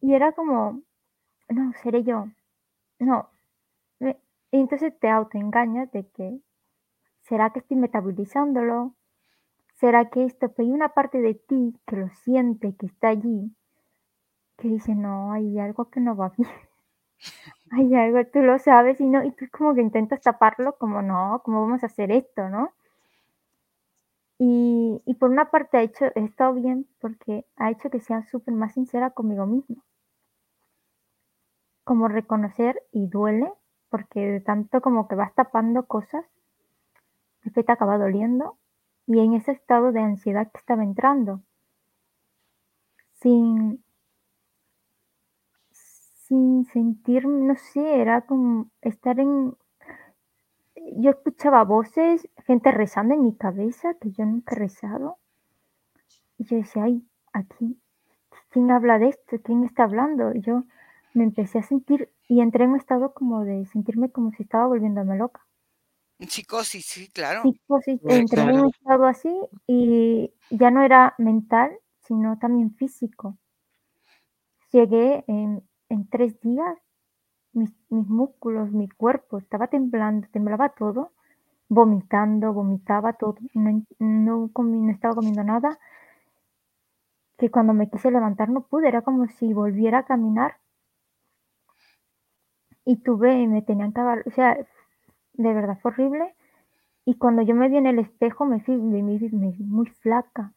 Y 0.00 0.14
era 0.14 0.32
como, 0.32 0.82
no, 1.48 1.72
seré 1.82 2.04
yo. 2.04 2.26
No. 2.98 3.30
Y 4.52 4.58
entonces 4.58 4.98
te 4.98 5.08
autoengañas 5.08 5.90
de 5.92 6.08
que, 6.08 6.40
¿será 7.22 7.50
que 7.50 7.60
estoy 7.60 7.76
metabolizándolo? 7.76 8.94
¿Será 9.76 10.10
que 10.10 10.24
esto? 10.24 10.52
Pero 10.52 10.68
hay 10.68 10.74
una 10.74 10.90
parte 10.90 11.20
de 11.20 11.34
ti 11.34 11.78
que 11.86 11.96
lo 11.96 12.08
siente, 12.10 12.74
que 12.76 12.86
está 12.86 13.08
allí, 13.08 13.54
que 14.58 14.68
dice, 14.68 14.94
no, 14.94 15.32
hay 15.32 15.58
algo 15.58 15.90
que 15.90 16.00
no 16.00 16.16
va 16.16 16.30
bien. 16.36 16.50
Hay 17.70 17.94
algo, 17.94 18.24
tú 18.26 18.40
lo 18.40 18.58
sabes 18.58 19.00
y 19.00 19.06
no, 19.06 19.24
y 19.24 19.30
tú 19.32 19.46
como 19.50 19.74
que 19.74 19.80
intentas 19.82 20.20
taparlo, 20.20 20.76
como 20.78 21.02
no, 21.02 21.40
¿cómo 21.44 21.62
vamos 21.62 21.82
a 21.82 21.86
hacer 21.86 22.10
esto, 22.12 22.48
no? 22.48 22.72
Y, 24.38 25.02
y, 25.04 25.14
por 25.14 25.30
una 25.30 25.50
parte 25.50 25.76
ha 25.76 25.82
hecho, 25.82 26.06
he 26.14 26.24
estado 26.24 26.54
bien 26.54 26.86
porque 26.98 27.44
ha 27.56 27.70
hecho 27.70 27.90
que 27.90 28.00
sea 28.00 28.22
súper 28.24 28.54
más 28.54 28.72
sincera 28.72 29.10
conmigo 29.10 29.46
misma. 29.46 29.84
Como 31.84 32.08
reconocer 32.08 32.82
y 32.90 33.06
duele, 33.06 33.52
porque 33.90 34.20
de 34.20 34.40
tanto 34.40 34.80
como 34.80 35.08
que 35.08 35.14
vas 35.14 35.34
tapando 35.34 35.86
cosas, 35.86 36.24
después 37.44 37.66
te 37.66 37.72
acaba 37.72 37.98
doliendo 37.98 38.56
y 39.06 39.18
en 39.18 39.34
ese 39.34 39.52
estado 39.52 39.92
de 39.92 40.00
ansiedad 40.00 40.50
que 40.50 40.58
estaba 40.58 40.84
entrando. 40.84 41.42
Sin, 43.20 43.84
sin 46.30 46.64
sentir, 46.66 47.26
no 47.26 47.56
sé, 47.56 48.00
era 48.00 48.20
como 48.20 48.70
estar 48.82 49.18
en, 49.18 49.56
yo 50.96 51.10
escuchaba 51.10 51.64
voces, 51.64 52.28
gente 52.46 52.70
rezando 52.70 53.14
en 53.14 53.24
mi 53.24 53.34
cabeza, 53.34 53.94
que 54.00 54.12
yo 54.12 54.24
nunca 54.24 54.54
he 54.54 54.58
rezado. 54.60 55.18
Y 56.38 56.44
yo 56.44 56.56
decía, 56.56 56.84
ay, 56.84 57.04
aquí, 57.32 57.80
¿quién 58.50 58.70
habla 58.70 59.00
de 59.00 59.08
esto? 59.08 59.40
¿Quién 59.42 59.64
está 59.64 59.82
hablando? 59.82 60.32
Y 60.32 60.40
yo 60.40 60.62
me 61.14 61.24
empecé 61.24 61.58
a 61.58 61.62
sentir 61.64 62.12
y 62.28 62.40
entré 62.40 62.62
en 62.62 62.70
un 62.70 62.76
estado 62.76 63.12
como 63.12 63.44
de 63.44 63.66
sentirme 63.66 64.12
como 64.12 64.30
si 64.30 64.44
estaba 64.44 64.68
volviéndome 64.68 65.16
loca. 65.16 65.44
Psicosis, 66.20 66.86
sí, 66.86 67.08
claro. 67.08 67.42
Psicosis, 67.42 68.00
Eh, 68.04 68.18
entré 68.18 68.42
en 68.42 68.60
un 68.60 68.68
estado 68.68 69.04
así 69.06 69.34
y 69.66 70.32
ya 70.50 70.70
no 70.70 70.82
era 70.82 71.14
mental, 71.18 71.72
sino 72.02 72.38
también 72.38 72.72
físico. 72.76 73.36
Llegué 74.72 75.24
en, 75.26 75.68
en 75.90 76.08
tres 76.08 76.40
días, 76.40 76.78
mis, 77.52 77.70
mis 77.90 78.08
músculos, 78.08 78.70
mi 78.72 78.88
cuerpo 78.88 79.38
estaba 79.38 79.66
temblando, 79.66 80.26
temblaba 80.32 80.70
todo, 80.70 81.12
vomitando, 81.68 82.52
vomitaba 82.52 83.12
todo, 83.14 83.36
no, 83.54 83.84
no, 83.98 84.50
no 84.56 84.90
estaba 84.90 85.14
comiendo 85.14 85.44
nada, 85.44 85.78
que 87.38 87.50
cuando 87.50 87.74
me 87.74 87.90
quise 87.90 88.10
levantar 88.10 88.48
no 88.50 88.62
pude, 88.62 88.88
era 88.88 89.02
como 89.02 89.26
si 89.28 89.52
volviera 89.52 89.98
a 89.98 90.04
caminar 90.04 90.56
y 92.84 92.96
tuve, 92.96 93.46
me 93.46 93.62
tenían 93.62 93.92
que 93.92 94.00
o 94.00 94.30
sea, 94.30 94.56
de 95.34 95.54
verdad 95.54 95.78
fue 95.80 95.92
horrible. 95.92 96.34
Y 97.04 97.16
cuando 97.16 97.42
yo 97.42 97.54
me 97.54 97.68
vi 97.68 97.78
en 97.78 97.86
el 97.86 97.98
espejo 97.98 98.44
me 98.44 98.58
vi, 98.58 98.76
me 98.76 99.54
muy 99.58 99.86
flaca. 99.86 100.52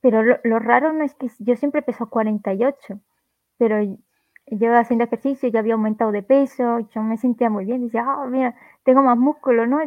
Pero 0.00 0.22
lo, 0.22 0.38
lo 0.44 0.58
raro 0.58 0.92
no 0.92 1.04
es 1.04 1.14
que 1.14 1.28
yo 1.38 1.56
siempre 1.56 1.82
peso 1.82 2.08
48, 2.10 3.00
pero 3.56 3.78
yo 4.46 4.76
haciendo 4.76 5.04
ejercicio 5.04 5.48
ya 5.48 5.60
había 5.60 5.74
aumentado 5.74 6.12
de 6.12 6.22
peso, 6.22 6.80
yo 6.94 7.02
me 7.02 7.16
sentía 7.16 7.50
muy 7.50 7.64
bien, 7.64 7.82
decía, 7.84 8.04
ah, 8.06 8.26
mira, 8.26 8.54
tengo 8.84 9.02
más 9.02 9.16
músculo, 9.18 9.66
¿no? 9.66 9.80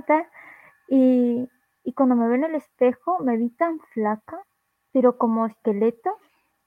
Y, 0.88 1.50
y, 1.84 1.94
cuando 1.94 2.16
me 2.16 2.28
veo 2.28 2.36
en 2.36 2.44
el 2.46 2.56
espejo 2.56 3.20
me 3.20 3.38
vi 3.38 3.50
tan 3.50 3.80
flaca, 3.94 4.40
pero 4.92 5.18
como 5.18 5.46
esqueleto, 5.48 6.12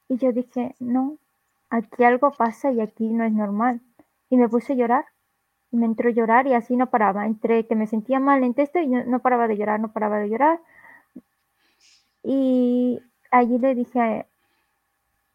y 0.09 0.18
yo 0.18 0.33
dije, 0.33 0.75
no, 0.80 1.18
aquí 1.71 2.04
algo 2.04 2.30
pasa 2.33 2.71
y 2.73 2.80
aquí 2.80 3.09
no 3.12 3.25
es 3.25 3.33
normal. 3.33 3.80
Y 4.30 4.37
me 4.37 4.49
puse 4.49 4.75
a 4.75 4.76
llorar, 4.76 5.07
y 5.71 5.76
me 5.76 5.87
entró 5.87 6.09
a 6.11 6.12
llorar 6.12 6.47
y 6.47 6.54
así 6.54 6.76
no 6.76 6.90
paraba, 6.90 7.26
entre 7.26 7.66
que 7.66 7.75
me 7.75 7.87
sentía 7.87 8.21
mal 8.21 8.45
en 8.45 8.54
esto 8.57 8.78
y 8.80 8.88
no, 8.88 9.04
no 9.04 9.21
paraba 9.21 9.49
de 9.49 9.57
llorar, 9.57 9.80
no 9.80 9.92
paraba 9.92 10.18
de 10.18 10.28
llorar. 10.30 10.61
Y 12.23 13.00
allí 13.30 13.59
le 13.59 13.75
dije, 13.75 14.26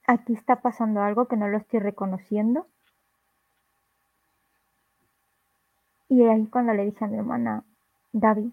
aquí 0.06 0.34
está 0.34 0.62
pasando 0.62 1.02
algo 1.02 1.28
que 1.28 1.38
no 1.38 1.48
lo 1.48 1.58
estoy 1.58 1.80
reconociendo. 1.80 2.68
Y 6.10 6.24
ahí 6.24 6.46
cuando 6.48 6.74
le 6.74 6.86
dije 6.86 7.06
a 7.06 7.08
mi 7.08 7.18
hermana, 7.18 7.64
David, 8.12 8.52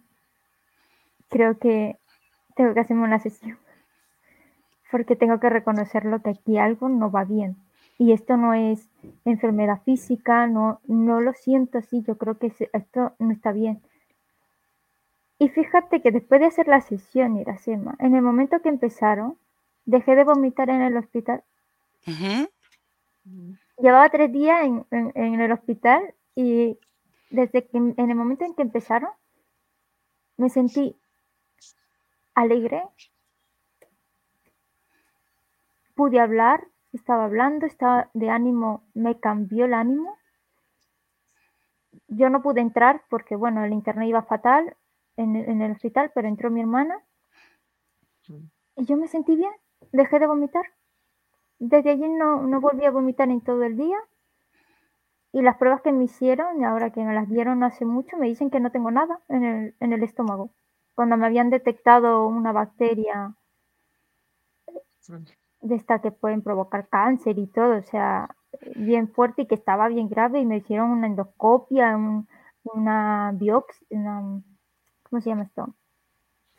creo 1.28 1.58
que 1.58 1.98
tengo 2.56 2.74
que 2.74 2.80
hacerme 2.80 3.04
una 3.04 3.18
sesión. 3.18 3.58
Porque 4.90 5.16
tengo 5.16 5.38
que 5.40 5.50
reconocerlo 5.50 6.22
que 6.22 6.30
aquí 6.30 6.58
algo 6.58 6.88
no 6.88 7.10
va 7.10 7.24
bien. 7.24 7.56
Y 7.98 8.12
esto 8.12 8.38
no 8.38 8.54
es 8.54 8.88
enfermedad 9.26 9.82
física, 9.82 10.46
no, 10.46 10.80
no 10.86 11.20
lo 11.20 11.34
siento 11.34 11.78
así, 11.78 12.02
yo 12.02 12.16
creo 12.16 12.38
que 12.38 12.50
esto 12.72 13.12
no 13.18 13.30
está 13.30 13.52
bien. 13.52 13.82
Y 15.38 15.48
fíjate 15.48 16.00
que 16.00 16.10
después 16.10 16.40
de 16.40 16.46
hacer 16.46 16.66
la 16.66 16.80
sesión, 16.80 17.36
Irasema, 17.36 17.96
en 17.98 18.14
el 18.14 18.22
momento 18.22 18.60
que 18.60 18.70
empezaron, 18.70 19.36
dejé 19.90 20.14
de 20.16 20.24
vomitar 20.24 20.70
en 20.70 20.82
el 20.82 20.96
hospital. 20.96 21.42
Llevaba 23.78 24.08
tres 24.10 24.32
días 24.32 24.62
en, 24.64 24.86
en- 24.90 25.12
en 25.14 25.40
el 25.40 25.52
hospital 25.52 26.14
y 26.34 26.78
desde 27.30 27.66
que 27.66 27.76
en 27.78 27.94
el 28.10 28.14
momento 28.14 28.44
en 28.44 28.54
que 28.54 28.62
empezaron, 28.62 29.10
me 30.36 30.48
sentí 30.48 30.96
alegre, 32.34 32.82
pude 35.94 36.18
hablar, 36.20 36.66
estaba 36.92 37.24
hablando, 37.24 37.66
estaba 37.66 38.10
de 38.14 38.30
ánimo, 38.30 38.82
me 38.94 39.18
cambió 39.20 39.64
el 39.66 39.74
ánimo. 39.74 40.16
Yo 42.08 42.30
no 42.30 42.42
pude 42.42 42.60
entrar 42.60 43.02
porque, 43.10 43.36
bueno, 43.36 43.64
el 43.64 43.72
internet 43.72 44.08
iba 44.08 44.22
fatal 44.22 44.76
en, 45.16 45.36
en 45.36 45.62
el 45.62 45.72
hospital, 45.72 46.10
pero 46.14 46.28
entró 46.28 46.50
mi 46.50 46.60
hermana. 46.60 46.98
Y 48.76 48.84
yo 48.86 48.96
me 48.96 49.08
sentí 49.08 49.36
bien, 49.36 49.52
dejé 49.92 50.18
de 50.18 50.26
vomitar. 50.26 50.64
Desde 51.60 51.90
allí 51.90 52.08
no, 52.08 52.42
no 52.42 52.60
volví 52.60 52.84
a 52.86 52.90
vomitar 52.90 53.30
en 53.30 53.40
todo 53.42 53.62
el 53.64 53.76
día. 53.76 53.98
Y 55.32 55.42
las 55.42 55.56
pruebas 55.56 55.82
que 55.82 55.90
me 55.90 56.04
hicieron, 56.04 56.64
ahora 56.64 56.90
que 56.92 57.02
me 57.02 57.12
las 57.12 57.28
dieron 57.28 57.64
hace 57.64 57.84
mucho, 57.84 58.16
me 58.16 58.28
dicen 58.28 58.48
que 58.48 58.60
no 58.60 58.70
tengo 58.70 58.92
nada 58.92 59.18
en 59.28 59.42
el, 59.44 59.74
en 59.80 59.92
el 59.92 60.04
estómago. 60.04 60.50
Cuando 60.94 61.16
me 61.16 61.26
habían 61.26 61.50
detectado 61.50 62.28
una 62.28 62.52
bacteria 62.52 63.34
de 65.62 65.74
esta 65.74 66.00
que 66.00 66.10
pueden 66.10 66.42
provocar 66.42 66.88
cáncer 66.88 67.38
y 67.38 67.46
todo, 67.46 67.78
o 67.78 67.82
sea, 67.82 68.34
bien 68.76 69.08
fuerte 69.08 69.42
y 69.42 69.46
que 69.46 69.54
estaba 69.54 69.88
bien 69.88 70.08
grave 70.08 70.40
y 70.40 70.46
me 70.46 70.58
hicieron 70.58 70.90
una 70.90 71.06
endoscopia, 71.06 71.96
un- 71.96 72.28
una 72.64 73.32
biopsia, 73.34 73.86
una- 73.90 74.42
¿cómo 75.04 75.20
se 75.22 75.30
llama 75.30 75.44
esto? 75.44 75.74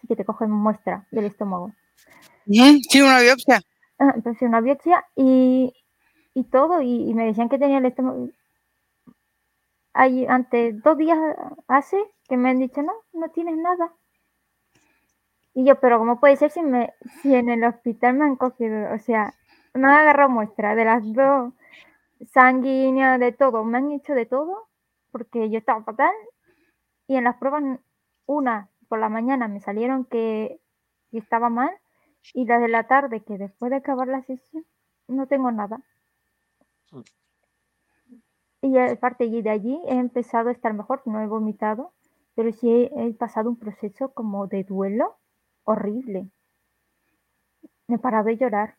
Sí, 0.02 0.08
que 0.08 0.18
te 0.18 0.26
cogen 0.26 0.52
muestra 0.52 1.08
del 1.12 1.26
estómago. 1.26 1.74
Ujú, 2.48 2.80
Sí, 2.90 3.02
una 3.02 3.20
biopsia. 3.20 3.62
Entonces 4.00 4.42
una 4.42 4.62
biopsia 4.62 5.06
y, 5.16 5.74
y 6.34 6.44
todo, 6.46 6.82
y, 6.82 7.14
me 7.14 7.26
decían 7.26 7.50
que 7.50 7.60
tenía 7.60 7.78
el 7.78 7.86
estómago. 7.86 8.30
Ahí, 9.94 10.26
ante 10.26 10.74
dos 10.74 10.98
días 10.98 11.18
hace 11.68 11.98
que 12.28 12.38
me 12.38 12.50
han 12.50 12.60
dicho, 12.60 12.82
no, 12.82 12.94
no 13.14 13.30
tienes 13.30 13.58
nada. 13.58 13.94
Y 15.54 15.66
yo, 15.66 15.80
pero 15.80 16.00
¿cómo 16.00 16.20
puede 16.20 16.38
ser 16.38 16.50
si, 16.50 16.62
me, 16.62 16.94
si 17.22 17.36
en 17.36 17.50
el 17.50 17.64
hospital 17.66 18.16
me 18.16 18.26
han 18.26 18.38
cogido, 18.38 18.94
o 18.94 19.00
sea, 19.00 19.34
me 19.74 19.88
han 19.88 20.00
agarrado 20.00 20.30
muestra 20.30 20.76
de 20.76 20.86
las 20.86 21.04
dos, 21.14 21.54
sanguínea, 22.34 23.18
de 23.18 23.34
todo, 23.34 23.64
me 23.66 23.78
han 23.78 23.92
hecho 23.92 24.14
de 24.14 24.26
todo, 24.26 24.70
porque 25.12 25.50
yo 25.50 25.58
estaba 25.60 25.84
fatal, 25.84 26.14
y 27.08 27.18
en 27.18 27.26
las 27.26 27.36
pruebas, 27.38 27.64
una 28.26 28.70
por 28.88 29.00
la 29.00 29.10
mañana 29.10 29.48
me 29.48 29.60
salieron 29.60 30.06
que 30.06 30.60
estaba 31.12 31.50
mal, 31.50 31.72
y 32.34 32.46
las 32.46 32.62
de 32.62 32.68
la 32.70 32.88
tarde, 32.88 33.24
que 33.24 33.38
después 33.38 33.70
de 33.72 33.78
acabar 33.78 34.08
la 34.08 34.24
sesión, 34.24 34.66
no 35.08 35.28
tengo 35.28 35.52
nada. 35.52 35.82
Y 38.62 38.78
aparte 38.78 39.26
y 39.26 39.42
de 39.42 39.50
allí 39.50 39.80
he 39.88 39.98
empezado 39.98 40.50
a 40.50 40.52
estar 40.54 40.74
mejor, 40.74 41.02
no 41.06 41.20
he 41.22 41.28
vomitado, 41.28 41.94
pero 42.34 42.52
sí 42.54 42.72
he, 42.72 43.08
he 43.10 43.14
pasado 43.14 43.50
un 43.50 43.58
proceso 43.58 44.14
como 44.14 44.48
de 44.48 44.64
duelo 44.64 45.18
horrible. 45.66 46.32
Me 47.88 47.96
he 47.98 48.00
parado 48.00 48.26
de 48.26 48.38
llorar, 48.38 48.76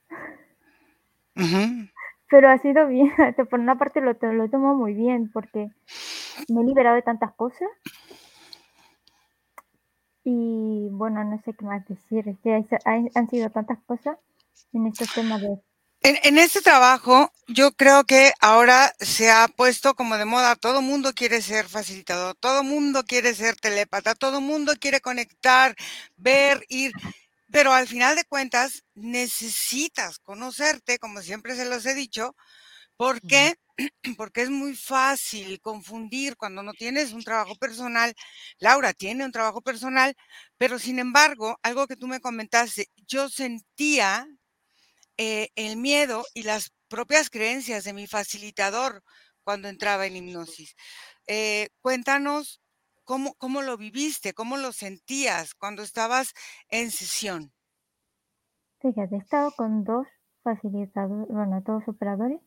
Ujú. 1.36 1.58
pero 2.30 2.48
ha 2.48 2.58
sido 2.58 2.86
bien. 2.88 3.10
Por 3.50 3.60
una 3.60 3.78
parte 3.78 4.00
lo, 4.00 4.12
lo 4.32 4.48
tomo 4.48 4.74
muy 4.74 4.94
bien 4.94 5.30
porque 5.32 5.70
me 6.48 6.62
he 6.62 6.64
liberado 6.64 6.96
de 6.96 7.02
tantas 7.02 7.34
cosas. 7.34 7.68
Y 10.24 10.88
bueno, 10.90 11.24
no 11.24 11.40
sé 11.44 11.54
qué 11.54 11.64
más 11.64 11.86
decir, 11.88 12.28
es 12.28 12.38
que 12.40 12.52
hay- 12.54 12.66
hay- 12.84 13.10
han 13.14 13.28
sido 13.28 13.50
tantas 13.50 13.78
cosas 13.84 14.18
en 14.72 14.86
estos 14.86 15.12
temas 15.14 15.40
de 15.40 15.48
En, 16.04 16.18
en 16.24 16.38
este 16.38 16.60
trabajo, 16.62 17.30
yo 17.46 17.72
creo 17.72 18.04
que 18.04 18.32
ahora 18.40 18.92
se 18.98 19.30
ha 19.30 19.46
puesto 19.48 19.94
como 19.94 20.16
de 20.18 20.24
moda, 20.24 20.56
todo 20.56 20.82
mundo 20.82 21.12
quiere 21.14 21.40
ser 21.42 21.68
facilitador, 21.68 22.34
todo 22.40 22.64
mundo 22.64 23.04
quiere 23.04 23.34
ser 23.34 23.54
telépata, 23.56 24.14
todo 24.16 24.40
mundo 24.40 24.72
quiere 24.80 25.00
conectar, 25.00 25.76
ver, 26.16 26.64
ir, 26.68 26.92
pero 27.52 27.72
al 27.72 27.86
final 27.86 28.16
de 28.16 28.24
cuentas 28.24 28.82
necesitas 28.94 30.18
conocerte, 30.18 30.98
como 30.98 31.20
siempre 31.22 31.54
se 31.54 31.66
los 31.66 31.86
he 31.86 31.94
dicho, 31.94 32.34
¿por 32.96 33.22
qué? 33.22 33.56
Porque 34.16 34.42
es 34.42 34.50
muy 34.50 34.74
fácil 34.74 35.60
confundir 35.60 36.36
cuando 36.36 36.62
no 36.62 36.72
tienes 36.72 37.12
un 37.12 37.22
trabajo 37.22 37.54
personal. 37.56 38.14
Laura 38.58 38.92
tiene 38.92 39.24
un 39.24 39.32
trabajo 39.32 39.62
personal, 39.62 40.14
pero 40.58 40.78
sin 40.78 40.98
embargo, 40.98 41.58
algo 41.62 41.86
que 41.86 41.96
tú 41.96 42.06
me 42.06 42.20
comentaste, 42.20 42.88
yo 43.06 43.28
sentía 43.28 44.26
eh, 45.16 45.50
el 45.56 45.76
miedo 45.76 46.24
y 46.34 46.42
las 46.42 46.72
propias 46.88 47.30
creencias 47.30 47.84
de 47.84 47.92
mi 47.92 48.06
facilitador 48.06 49.02
cuando 49.44 49.68
entraba 49.68 50.06
en 50.06 50.16
hipnosis. 50.16 50.74
Eh, 51.26 51.68
cuéntanos 51.80 52.60
cómo, 53.04 53.34
cómo 53.34 53.62
lo 53.62 53.76
viviste, 53.76 54.34
cómo 54.34 54.56
lo 54.56 54.72
sentías 54.72 55.54
cuando 55.54 55.82
estabas 55.82 56.32
en 56.68 56.90
sesión. 56.90 57.52
Fíjate, 58.80 59.16
he 59.16 59.18
estado 59.18 59.52
con 59.56 59.84
dos 59.84 60.06
facilitadores, 60.42 61.28
bueno, 61.28 61.62
dos 61.64 61.86
operadores, 61.86 62.40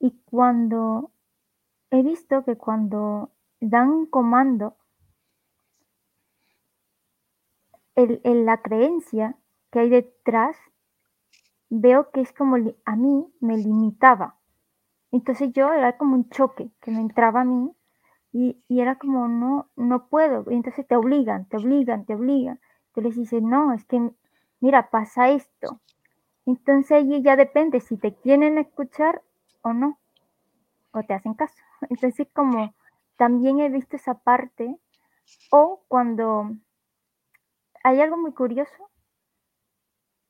y 0.00 0.10
cuando 0.24 1.12
he 1.90 2.02
visto 2.02 2.44
que 2.44 2.56
cuando 2.56 3.30
dan 3.60 4.06
comando, 4.06 4.76
el, 7.94 8.20
el- 8.24 8.46
la 8.46 8.60
creencia 8.62 9.36
que 9.70 9.78
hay 9.78 9.90
detrás, 9.90 10.56
veo 11.70 12.10
que 12.10 12.20
es 12.20 12.32
como 12.32 12.56
a 12.84 12.96
mí 12.96 13.26
me 13.40 13.56
limitaba. 13.56 14.36
Entonces 15.12 15.52
yo 15.52 15.72
era 15.72 15.96
como 15.98 16.16
un 16.16 16.30
choque 16.30 16.70
que 16.82 16.90
me 16.92 17.00
entraba 17.00 17.42
a 17.42 17.46
mí 17.46 17.72
y, 18.32 18.62
y 18.68 18.80
era 18.80 18.96
como 18.96 19.28
no, 19.28 19.70
no 19.76 20.08
puedo. 20.08 20.44
Entonces 20.50 20.86
te 20.86 20.96
obligan, 20.96 21.46
te 21.48 21.58
obligan, 21.58 22.06
te 22.06 22.14
obligan. 22.16 22.60
Tú 22.94 23.00
les 23.02 23.16
dices, 23.16 23.42
no, 23.42 23.72
es 23.74 23.84
que, 23.86 24.10
mira, 24.60 24.90
pasa 24.90 25.30
esto. 25.30 25.80
Entonces 26.46 26.92
allí 26.92 27.22
ya 27.22 27.36
depende 27.36 27.80
si 27.80 27.96
te 27.98 28.14
quieren 28.14 28.58
escuchar 28.58 29.22
o 29.62 29.72
no. 29.72 29.98
o 30.92 31.02
te 31.02 31.14
hacen 31.14 31.34
caso. 31.34 31.62
Entonces, 31.90 32.28
como 32.32 32.74
también 33.16 33.60
he 33.60 33.68
visto 33.68 33.96
esa 33.96 34.14
parte, 34.14 34.76
o 35.50 35.84
cuando 35.88 36.50
hay 37.84 38.00
algo 38.00 38.16
muy 38.16 38.32
curioso 38.32 38.90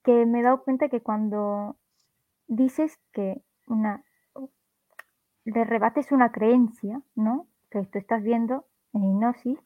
que 0.02 0.26
me 0.26 0.40
he 0.40 0.42
dado 0.42 0.62
cuenta 0.62 0.88
que 0.88 1.00
cuando 1.00 1.76
dices 2.46 2.98
que 3.12 3.42
una 3.66 4.04
le 5.44 5.64
rebates 5.64 6.12
una 6.12 6.32
creencia, 6.32 7.02
¿no? 7.14 7.46
Que 7.70 7.84
tú 7.84 7.98
estás 7.98 8.22
viendo 8.22 8.66
en 8.92 9.04
hipnosis 9.04 9.58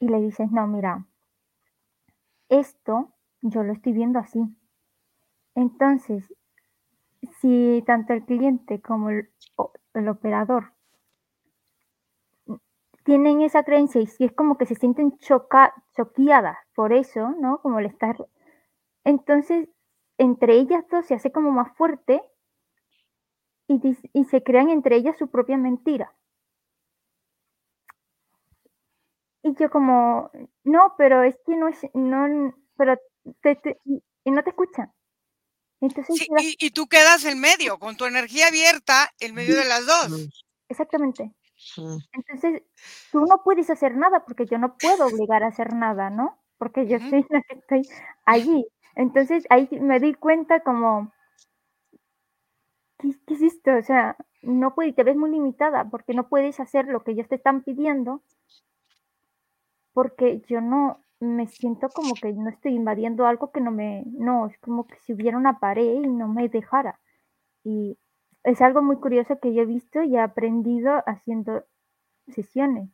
y 0.00 0.08
le 0.08 0.20
dices, 0.20 0.50
no, 0.50 0.66
mira, 0.66 1.06
esto 2.48 3.12
yo 3.40 3.62
lo 3.62 3.72
estoy 3.72 3.92
viendo 3.92 4.18
así. 4.18 4.40
Entonces, 5.54 6.32
si 7.40 7.82
tanto 7.86 8.12
el 8.12 8.24
cliente 8.24 8.80
como 8.82 9.10
el, 9.10 9.30
el 9.94 10.08
operador 10.08 10.72
tienen 13.04 13.40
esa 13.42 13.64
creencia 13.64 14.00
y 14.00 14.06
si 14.06 14.24
es 14.24 14.32
como 14.32 14.56
que 14.56 14.64
se 14.64 14.76
sienten 14.76 15.18
choca, 15.18 15.74
choqueadas 15.96 16.58
por 16.76 16.92
eso, 16.92 17.30
¿no? 17.40 17.60
Como 17.60 17.80
le 17.80 17.88
estás... 17.88 18.16
Entonces, 19.04 19.68
entre 20.18 20.54
ellas 20.54 20.84
dos 20.90 21.06
se 21.06 21.14
hace 21.14 21.32
como 21.32 21.50
más 21.52 21.76
fuerte 21.76 22.22
y, 23.68 23.80
y 24.12 24.24
se 24.24 24.42
crean 24.42 24.68
entre 24.68 24.96
ellas 24.96 25.16
su 25.16 25.28
propia 25.28 25.56
mentira. 25.56 26.12
Y 29.42 29.54
yo 29.56 29.68
como, 29.70 30.30
no, 30.64 30.94
pero 30.96 31.22
es 31.24 31.36
que 31.44 31.56
no 31.56 31.66
es, 31.68 31.80
no, 31.94 32.54
pero 32.76 32.96
y 34.24 34.30
no 34.30 34.42
te 34.44 34.50
escuchan. 34.50 34.92
Entonces, 35.80 36.16
sí, 36.16 36.28
y, 36.38 36.66
y, 36.66 36.70
tú 36.70 36.88
quedas 36.88 37.24
en 37.24 37.40
medio, 37.40 37.78
con 37.78 37.96
tu 37.96 38.04
energía 38.04 38.48
abierta 38.48 39.12
en 39.20 39.34
medio 39.34 39.56
de 39.56 39.64
las 39.64 39.86
dos. 39.86 40.28
Exactamente. 40.68 41.32
Entonces, 42.12 42.62
tú 43.12 43.20
no 43.20 43.42
puedes 43.44 43.70
hacer 43.70 43.96
nada 43.96 44.24
porque 44.24 44.46
yo 44.46 44.58
no 44.58 44.76
puedo 44.76 45.06
obligar 45.28 45.42
a 45.42 45.48
hacer 45.48 45.74
nada, 45.74 46.10
¿no? 46.10 46.38
Porque 46.58 46.86
yo 46.86 46.98
soy 46.98 47.24
la 47.30 47.42
que 47.42 47.54
estoy 47.54 47.88
allí. 48.24 48.66
Entonces, 48.96 49.44
ahí 49.50 49.68
me 49.80 50.00
di 50.00 50.14
cuenta 50.14 50.60
como, 50.60 51.12
¿qué, 52.98 53.10
qué 53.26 53.34
es 53.34 53.42
esto? 53.42 53.76
O 53.76 53.82
sea, 53.82 54.16
no 54.42 54.74
puedes, 54.74 54.96
te 54.96 55.04
ves 55.04 55.16
muy 55.16 55.30
limitada 55.30 55.88
porque 55.88 56.14
no 56.14 56.28
puedes 56.28 56.58
hacer 56.58 56.86
lo 56.86 57.04
que 57.04 57.12
ellos 57.12 57.28
te 57.28 57.36
están 57.36 57.62
pidiendo 57.62 58.22
porque 59.98 60.42
yo 60.48 60.60
no 60.60 61.04
me 61.20 61.46
siento 61.46 61.88
como 61.88 62.14
que 62.14 62.32
no 62.32 62.48
estoy 62.48 62.74
invadiendo 62.74 63.26
algo 63.26 63.50
que 63.50 63.60
no 63.60 63.70
me, 63.70 64.04
no, 64.06 64.46
es 64.46 64.58
como 64.58 64.86
que 64.86 64.96
si 65.00 65.12
hubiera 65.12 65.36
una 65.36 65.58
pared 65.58 66.02
y 66.02 66.08
no 66.08 66.28
me 66.28 66.48
dejara. 66.48 67.00
Y 67.64 67.98
es 68.44 68.60
algo 68.62 68.82
muy 68.82 68.96
curioso 68.96 69.38
que 69.40 69.52
yo 69.52 69.62
he 69.62 69.66
visto 69.66 70.02
y 70.02 70.16
he 70.16 70.20
aprendido 70.20 71.02
haciendo 71.06 71.64
sesiones. 72.28 72.90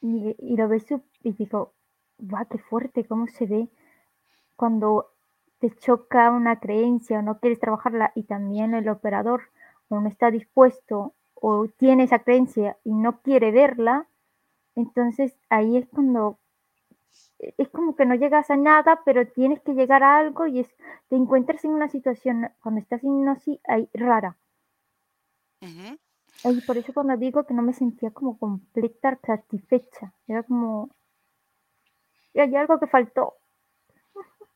Y, 0.00 0.36
y 0.38 0.56
lo 0.56 0.68
ves 0.68 0.86
y 1.22 1.32
digo, 1.32 1.72
guau, 2.18 2.46
qué 2.48 2.58
fuerte, 2.58 3.06
cómo 3.06 3.26
se 3.28 3.46
ve 3.46 3.68
cuando 4.56 5.10
te 5.58 5.70
choca 5.70 6.30
una 6.30 6.60
creencia 6.60 7.20
o 7.20 7.22
no 7.22 7.38
quieres 7.38 7.60
trabajarla 7.60 8.12
y 8.14 8.24
también 8.24 8.74
el 8.74 8.88
operador 8.88 9.44
no 10.00 10.08
está 10.08 10.30
dispuesto 10.30 11.14
o 11.34 11.68
tiene 11.68 12.04
esa 12.04 12.20
creencia 12.20 12.78
y 12.84 12.92
no 12.94 13.20
quiere 13.20 13.50
verla, 13.50 14.08
entonces 14.74 15.36
ahí 15.48 15.76
es 15.76 15.86
cuando 15.88 16.38
es 17.38 17.68
como 17.68 17.94
que 17.94 18.06
no 18.06 18.14
llegas 18.14 18.50
a 18.50 18.56
nada, 18.56 19.00
pero 19.04 19.26
tienes 19.26 19.60
que 19.62 19.72
llegar 19.72 20.02
a 20.02 20.18
algo 20.18 20.46
y 20.46 20.60
es, 20.60 20.68
te 21.08 21.16
encuentras 21.16 21.64
en 21.64 21.72
una 21.72 21.88
situación 21.88 22.50
cuando 22.62 22.80
estás 22.80 23.02
en 23.04 23.18
hipnosis 23.18 23.58
ahí, 23.66 23.88
rara. 23.92 24.36
Y 25.60 26.60
por 26.66 26.76
eso 26.76 26.92
cuando 26.92 27.16
digo 27.16 27.44
que 27.46 27.54
no 27.54 27.62
me 27.62 27.72
sentía 27.72 28.10
como 28.10 28.38
completa, 28.38 29.18
satisfecha, 29.24 30.12
era 30.26 30.42
como, 30.42 30.90
hay 32.34 32.54
algo 32.54 32.78
que 32.78 32.86
faltó. 32.86 33.34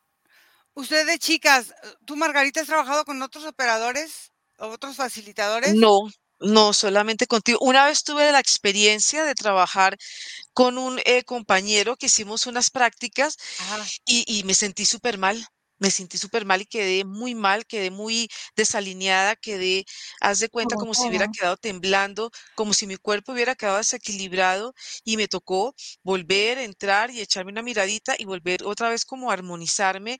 Ustedes 0.74 1.18
chicas, 1.18 1.74
¿tú 2.04 2.16
Margarita 2.16 2.60
has 2.60 2.66
trabajado 2.66 3.04
con 3.04 3.20
otros 3.22 3.46
operadores 3.46 4.32
o 4.58 4.66
otros 4.66 4.96
facilitadores? 4.96 5.74
No, 5.74 6.00
no, 6.40 6.72
solamente 6.72 7.26
contigo. 7.26 7.58
Una 7.60 7.86
vez 7.86 8.04
tuve 8.04 8.30
la 8.32 8.40
experiencia 8.40 9.24
de 9.24 9.34
trabajar 9.34 9.96
con 10.54 10.78
un 10.78 11.00
eh, 11.04 11.24
compañero 11.24 11.96
que 11.96 12.06
hicimos 12.06 12.46
unas 12.46 12.70
prácticas 12.70 13.36
y, 14.06 14.24
y 14.26 14.44
me 14.44 14.54
sentí 14.54 14.86
súper 14.86 15.18
mal. 15.18 15.46
Me 15.78 15.90
sentí 15.90 16.18
súper 16.18 16.44
mal 16.44 16.60
y 16.62 16.66
quedé 16.66 17.04
muy 17.04 17.34
mal, 17.34 17.66
quedé 17.66 17.90
muy 17.90 18.28
desalineada, 18.56 19.36
quedé, 19.36 19.84
haz 20.20 20.40
de 20.40 20.48
cuenta, 20.48 20.76
como 20.76 20.94
si 20.94 21.08
hubiera 21.08 21.28
quedado 21.28 21.56
temblando, 21.56 22.30
como 22.54 22.74
si 22.74 22.86
mi 22.86 22.96
cuerpo 22.96 23.32
hubiera 23.32 23.54
quedado 23.54 23.78
desequilibrado 23.78 24.74
y 25.04 25.16
me 25.16 25.28
tocó 25.28 25.74
volver, 26.02 26.58
entrar 26.58 27.10
y 27.10 27.20
echarme 27.20 27.52
una 27.52 27.62
miradita 27.62 28.14
y 28.18 28.24
volver 28.24 28.64
otra 28.64 28.90
vez 28.90 29.04
como 29.04 29.30
a 29.30 29.34
armonizarme 29.34 30.18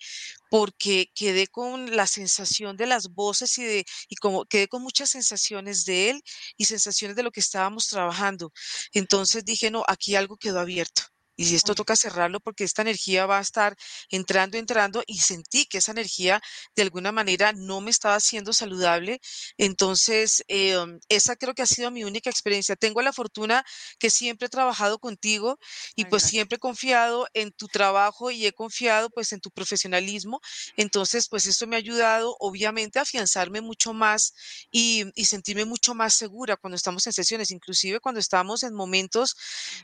porque 0.49 1.11
quedé 1.15 1.47
con 1.49 1.95
la 1.97 2.07
sensación 2.07 2.77
de 2.77 2.87
las 2.87 3.09
voces 3.11 3.57
y 3.59 3.65
de 3.65 3.85
y 4.09 4.17
como 4.17 4.45
quedé 4.47 4.69
con 4.69 4.83
muchas 4.83 5.11
sensaciones 5.11 5.85
de 5.85 6.11
él 6.11 6.23
y 6.57 6.65
sensaciones 6.67 7.17
de 7.17 7.23
lo 7.23 7.31
que 7.33 7.41
estábamos 7.41 7.89
trabajando. 7.89 8.53
Entonces 8.93 9.45
dije, 9.45 9.71
no, 9.71 9.85
aquí 9.89 10.15
algo 10.17 10.37
quedó 10.37 10.61
abierto. 10.61 11.03
Y 11.39 11.45
si 11.45 11.55
esto 11.55 11.77
toca 11.77 11.95
cerrarlo 11.95 12.41
porque 12.41 12.65
esta 12.65 12.83
energía 12.83 13.25
va 13.25 13.39
a 13.39 13.41
estar 13.41 13.77
entrando, 14.11 14.59
entrando 14.59 15.05
y 15.07 15.21
sentí 15.21 15.67
que 15.67 15.79
esa 15.79 15.93
energía 15.93 16.43
de 16.75 16.83
alguna 16.83 17.13
manera 17.13 17.53
no 17.53 17.81
me 17.81 17.93
estaba 17.93 18.17
haciendo 18.17 18.53
saludable. 18.53 19.21
Entonces, 19.57 20.43
em, 20.49 20.99
esa 21.09 21.37
creo 21.37 21.55
que 21.55 21.63
ha 21.63 21.67
sido 21.67 21.93
mi 21.93 22.03
única 22.03 22.29
experiencia. 22.29 22.75
Tengo 22.75 23.03
la 23.03 23.13
fortuna 23.13 23.65
que 24.01 24.11
siempre 24.11 24.47
he 24.47 24.51
trabajado 24.51 24.99
contigo 24.99 25.61
y 25.95 26.07
pues 26.07 26.25
siempre 26.25 26.57
he 26.57 26.59
confiado 26.59 27.29
en 27.35 27.53
tu 27.53 27.69
trabajo 27.69 28.33
y 28.33 28.45
he 28.45 28.53
confiado 28.53 29.09
pues 29.09 29.33
en 29.33 29.41
tu 29.41 29.53
profesionalismo. 29.53 30.41
Entonces, 30.77 31.29
pues 31.29 31.47
esto 31.47 31.69
me 31.69 31.77
ha 31.77 31.79
ayudado 31.79 32.37
obviamente 32.41 32.99
a 32.99 33.03
afianzarme 33.03 33.61
mucho 33.61 33.93
más 33.93 34.35
y, 34.73 35.05
y 35.15 35.27
sentirme 35.27 35.65
mucho 35.67 35.95
más 35.95 36.15
segura 36.15 36.57
cuando 36.57 36.75
estamos 36.75 37.07
en 37.07 37.13
sesiones, 37.13 37.53
inclusive 37.53 38.01
cuando 38.01 38.19
estamos 38.19 38.65
en 38.65 38.75
momentos 38.75 39.37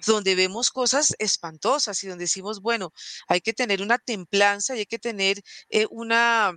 donde 0.05 0.35
vemos 0.35 0.73
cosas 0.73 1.14
espantosas 1.21 1.43
y 2.02 2.07
donde 2.07 2.24
decimos, 2.24 2.61
bueno, 2.61 2.92
hay 3.28 3.40
que 3.40 3.52
tener 3.52 3.83
una 3.83 3.98
templanza 3.98 4.74
y 4.74 4.80
hay 4.80 4.87
que 4.87 4.98
tener 4.98 5.42
eh, 5.68 5.87
una, 5.90 6.57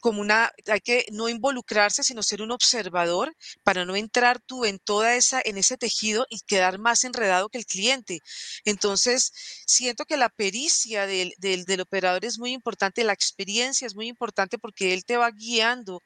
como 0.00 0.20
una, 0.20 0.50
hay 0.66 0.80
que 0.80 1.06
no 1.12 1.28
involucrarse, 1.28 2.02
sino 2.02 2.22
ser 2.22 2.42
un 2.42 2.50
observador 2.50 3.34
para 3.62 3.84
no 3.84 3.96
entrar 3.96 4.40
tú 4.40 4.64
en 4.64 4.78
toda 4.78 5.14
esa, 5.16 5.40
en 5.44 5.58
ese 5.58 5.76
tejido 5.76 6.26
y 6.30 6.40
quedar 6.40 6.78
más 6.78 7.04
enredado 7.04 7.48
que 7.48 7.58
el 7.58 7.66
cliente. 7.66 8.20
Entonces, 8.64 9.32
siento 9.66 10.04
que 10.04 10.16
la 10.16 10.28
pericia 10.30 11.06
del, 11.06 11.34
del 11.38 11.80
operador 11.80 12.24
es 12.24 12.38
muy 12.38 12.52
importante, 12.52 13.04
la 13.04 13.12
experiencia 13.12 13.86
es 13.86 13.94
muy 13.94 14.08
importante 14.08 14.58
porque 14.58 14.94
él 14.94 15.04
te 15.04 15.16
va 15.16 15.30
guiando 15.30 16.02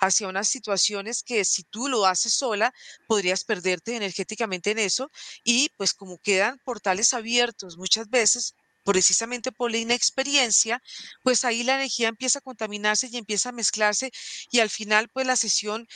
hacia 0.00 0.28
unas 0.28 0.48
situaciones 0.48 1.22
que 1.22 1.44
si 1.44 1.62
tú 1.64 1.88
lo 1.88 2.06
haces 2.06 2.34
sola, 2.34 2.72
podrías 3.06 3.44
perderte 3.44 3.96
energéticamente 3.96 4.72
en 4.72 4.78
eso 4.78 5.10
y 5.44 5.70
pues 5.76 5.94
como 5.94 6.18
quedan 6.18 6.58
portales 6.64 7.14
abiertos 7.14 7.61
muchas 7.76 8.08
veces, 8.08 8.54
precisamente 8.84 9.52
por 9.52 9.70
la 9.70 9.78
inexperiencia, 9.78 10.82
pues 11.22 11.44
ahí 11.44 11.62
la 11.62 11.76
energía 11.76 12.08
empieza 12.08 12.40
a 12.40 12.42
contaminarse 12.42 13.08
y 13.10 13.16
empieza 13.16 13.50
a 13.50 13.52
mezclarse 13.52 14.10
y 14.50 14.60
al 14.60 14.70
final 14.70 15.08
pues 15.12 15.26
la 15.26 15.36
sesión 15.36 15.86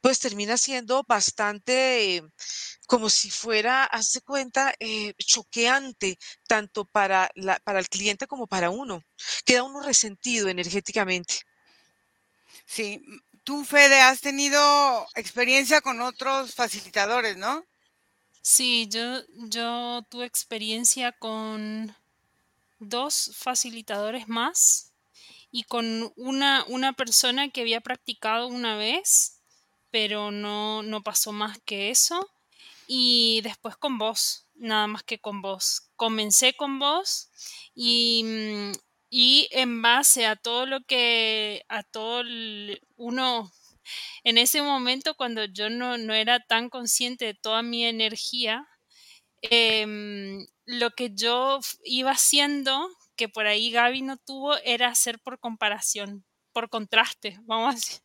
pues 0.00 0.18
termina 0.20 0.58
siendo 0.58 1.02
bastante 1.08 2.22
como 2.86 3.08
si 3.08 3.30
fuera, 3.30 3.84
hace 3.84 4.20
cuenta, 4.20 4.74
eh, 4.78 5.14
choqueante 5.16 6.18
tanto 6.46 6.84
para, 6.84 7.30
la, 7.34 7.58
para 7.60 7.78
el 7.78 7.88
cliente 7.88 8.26
como 8.26 8.46
para 8.46 8.68
uno. 8.68 9.02
Queda 9.46 9.62
uno 9.62 9.80
resentido 9.80 10.48
energéticamente. 10.48 11.36
Sí, 12.66 13.00
tú 13.44 13.64
Fede 13.64 14.00
has 14.00 14.20
tenido 14.20 15.06
experiencia 15.14 15.80
con 15.80 16.00
otros 16.00 16.54
facilitadores, 16.54 17.36
¿no? 17.36 17.64
Sí, 18.46 18.88
yo, 18.90 19.22
yo 19.48 20.02
tuve 20.10 20.26
experiencia 20.26 21.12
con 21.12 21.96
dos 22.80 23.32
facilitadores 23.36 24.28
más 24.28 24.92
y 25.52 25.64
con 25.64 26.12
una, 26.16 26.64
una 26.68 26.92
persona 26.94 27.50
que 27.50 27.62
había 27.62 27.80
practicado 27.82 28.48
una 28.48 28.76
vez, 28.76 29.40
pero 29.90 30.30
no, 30.32 30.82
no 30.82 31.02
pasó 31.02 31.32
más 31.32 31.58
que 31.66 31.90
eso. 31.90 32.28
Y 32.88 33.40
después 33.42 33.76
con 33.76 33.98
vos, 33.98 34.46
nada 34.56 34.86
más 34.88 35.02
que 35.04 35.20
con 35.20 35.42
vos. 35.42 35.90
Comencé 35.96 36.54
con 36.54 36.78
vos 36.80 37.30
y, 37.74 38.24
mm, 38.24 38.72
y 39.10 39.48
en 39.52 39.82
base 39.82 40.26
a 40.26 40.36
todo 40.36 40.66
lo 40.66 40.82
que, 40.86 41.64
a 41.68 41.82
todo 41.84 42.20
el- 42.22 42.80
uno 42.96 43.52
en 44.24 44.38
ese 44.38 44.62
momento, 44.62 45.14
cuando 45.16 45.44
yo 45.44 45.70
no, 45.70 45.98
no 45.98 46.14
era 46.14 46.40
tan 46.40 46.70
consciente 46.70 47.26
de 47.26 47.34
toda 47.34 47.62
mi 47.62 47.84
energía, 47.84 48.66
em, 49.42 50.46
lo 50.66 50.90
que 50.92 51.10
yo 51.14 51.60
iba 51.84 52.12
haciendo, 52.12 52.88
que 53.16 53.28
por 53.28 53.46
ahí 53.46 53.70
Gaby 53.70 54.02
no 54.02 54.16
tuvo, 54.18 54.56
era 54.58 54.88
hacer 54.88 55.20
por 55.20 55.38
comparación, 55.40 56.24
por 56.52 56.68
contraste, 56.70 57.38
vamos 57.44 57.72
a 57.74 57.76
decir. 57.76 58.00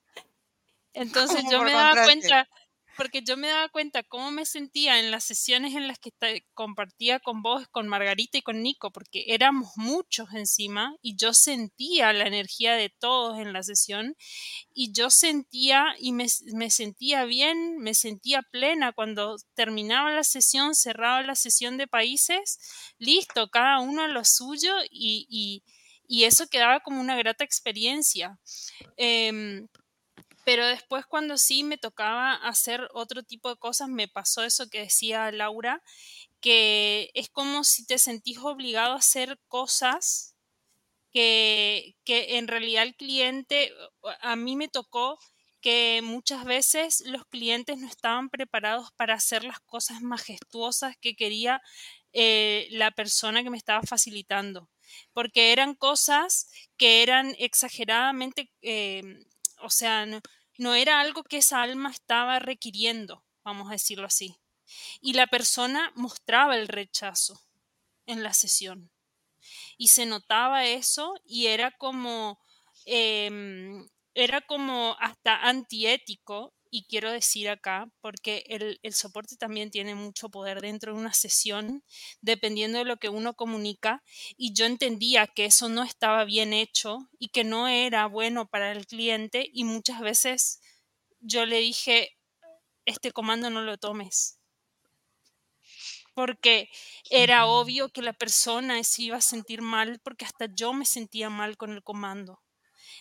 Entonces 0.93 1.45
yo 1.49 1.61
me 1.61 1.73
daba 1.73 1.89
contraste. 1.89 2.03
cuenta, 2.03 2.49
porque 2.99 3.21
yo 3.23 3.37
me 3.37 3.47
daba 3.47 3.69
cuenta 3.69 4.03
cómo 4.03 4.29
me 4.29 4.43
sentía 4.43 4.99
en 4.99 5.09
las 5.09 5.23
sesiones 5.23 5.73
en 5.73 5.87
las 5.87 5.99
que 5.99 6.11
compartía 6.53 7.21
con 7.21 7.41
vos, 7.41 7.65
con 7.69 7.87
Margarita 7.87 8.37
y 8.37 8.41
con 8.41 8.61
Nico, 8.61 8.91
porque 8.91 9.23
éramos 9.27 9.71
muchos 9.77 10.33
encima 10.33 10.93
y 11.01 11.15
yo 11.15 11.33
sentía 11.33 12.11
la 12.11 12.27
energía 12.27 12.73
de 12.73 12.89
todos 12.89 13.39
en 13.39 13.53
la 13.53 13.63
sesión 13.63 14.17
y 14.73 14.91
yo 14.91 15.09
sentía 15.09 15.85
y 15.97 16.11
me, 16.11 16.27
sentía 16.27 17.23
bien, 17.23 17.77
me 17.77 17.93
sentía 17.93 18.41
plena 18.41 18.91
cuando 18.91 19.37
terminaba 19.53 20.11
la 20.11 20.25
sesión, 20.25 20.75
cerraba 20.75 21.21
la 21.21 21.35
sesión 21.35 21.77
de 21.77 21.87
países, 21.87 22.59
listo, 22.97 23.49
cada 23.49 23.79
uno 23.79 24.03
a 24.03 24.09
lo 24.09 24.25
suyo 24.25 24.73
y 24.91 25.63
eso 26.09 26.47
quedaba 26.47 26.81
como 26.81 26.99
una 26.99 27.15
grata 27.15 27.45
experiencia. 27.45 28.37
Em, 28.97 29.69
pero 30.45 30.65
después 30.67 31.05
cuando 31.05 31.37
sí 31.37 31.63
me 31.63 31.77
tocaba 31.77 32.33
hacer 32.33 32.87
otro 32.93 33.23
tipo 33.23 33.49
de 33.49 33.57
cosas, 33.57 33.89
me 33.89 34.07
pasó 34.07 34.43
eso 34.43 34.69
que 34.69 34.81
decía 34.81 35.31
Laura, 35.31 35.81
que 36.41 37.11
es 37.13 37.29
como 37.29 37.63
si 37.63 37.85
te 37.85 37.97
sentís 37.97 38.39
obligado 38.39 38.93
a 38.93 38.97
hacer 38.97 39.39
cosas 39.47 40.35
que, 41.11 41.95
que 42.05 42.37
en 42.37 42.47
realidad 42.47 42.83
el 42.83 42.95
cliente, 42.95 43.71
a 44.21 44.35
mí 44.35 44.55
me 44.55 44.67
tocó 44.67 45.19
que 45.61 46.01
muchas 46.03 46.45
veces 46.45 47.03
los 47.05 47.25
clientes 47.25 47.77
no 47.77 47.87
estaban 47.87 48.29
preparados 48.29 48.91
para 48.95 49.15
hacer 49.15 49.43
las 49.43 49.59
cosas 49.59 50.01
majestuosas 50.01 50.95
que 51.01 51.15
quería 51.15 51.61
eh, 52.13 52.67
la 52.71 52.91
persona 52.91 53.43
que 53.43 53.49
me 53.49 53.57
estaba 53.57 53.81
facilitando, 53.83 54.69
porque 55.13 55.51
eran 55.51 55.75
cosas 55.75 56.49
que 56.77 57.03
eran 57.03 57.35
exageradamente, 57.37 58.51
eh, 58.61 59.03
o 59.61 59.69
sea, 59.69 60.05
no, 60.57 60.75
era 60.75 60.99
algo 60.99 61.23
que 61.23 61.37
esa 61.37 61.61
alma 61.61 61.91
estaba 61.91 62.39
requiriendo, 62.39 63.23
vamos 63.43 63.69
a 63.69 63.73
decirlo 63.73 64.07
así. 64.07 64.37
Y 65.01 65.13
la 65.13 65.27
persona 65.27 65.91
mostraba 65.95 66.55
el 66.55 66.67
rechazo 66.67 67.41
en 68.05 68.23
la 68.23 68.33
sesión 68.33 68.91
y 69.77 69.87
se 69.89 70.05
notaba 70.05 70.65
eso 70.65 71.15
y 71.25 71.47
era 71.47 71.71
como, 71.71 72.39
em, 72.85 73.87
era 74.13 74.41
como 74.41 74.95
hasta 74.99 75.35
antiético 75.47 76.53
y 76.71 76.83
quiero 76.85 77.11
decir 77.11 77.49
acá, 77.49 77.89
porque 78.01 78.43
el, 78.47 78.79
el 78.83 78.93
soporte 78.93 79.37
también 79.37 79.71
tiene 79.71 79.95
mucho 79.95 80.29
poder 80.29 80.61
dentro 80.61 80.93
de 80.93 80.99
una 80.99 81.13
sesión, 81.13 81.83
dependiendo 82.21 82.79
de 82.79 82.85
lo 82.85 82.97
que 82.97 83.09
uno 83.09 83.33
comunica, 83.35 84.03
y 84.37 84.53
yo 84.53 84.65
entendía 84.65 85.27
que 85.27 85.45
eso 85.45 85.69
no 85.69 85.83
estaba 85.83 86.25
bien 86.25 86.53
hecho 86.53 87.09
y 87.19 87.29
que 87.29 87.43
no 87.43 87.67
era 87.67 88.07
bueno 88.07 88.47
para 88.47 88.71
el 88.71 88.87
cliente, 88.87 89.49
y 89.51 89.63
muchas 89.63 90.01
veces 90.01 90.61
yo 91.19 91.45
le 91.45 91.59
dije, 91.59 92.17
este 92.85 93.11
comando 93.11 93.49
no 93.49 93.61
lo 93.61 93.77
tomes, 93.77 94.39
porque 96.13 96.69
era 97.09 97.45
obvio 97.45 97.89
que 97.89 98.01
la 98.01 98.13
persona 98.13 98.83
se 98.83 99.03
iba 99.03 99.17
a 99.17 99.21
sentir 99.21 99.61
mal 99.61 99.99
porque 100.03 100.25
hasta 100.25 100.47
yo 100.53 100.73
me 100.73 100.85
sentía 100.85 101.29
mal 101.29 101.55
con 101.57 101.71
el 101.71 101.83
comando. 101.83 102.41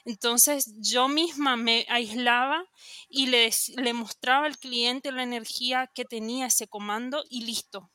Entonces 0.09 0.73
yo 0.79 1.07
misma 1.07 1.59
me 1.59 1.85
aislaba 1.91 2.65
y 3.11 3.27
le, 3.27 3.51
le 3.77 3.93
mostraba 3.93 4.47
al 4.47 4.57
cliente 4.57 5.13
la 5.13 5.23
energía 5.23 5.91
que 5.95 6.07
tenía 6.07 6.47
ese 6.47 6.67
comando 6.67 7.25
y 7.29 7.45
listo. 7.45 7.91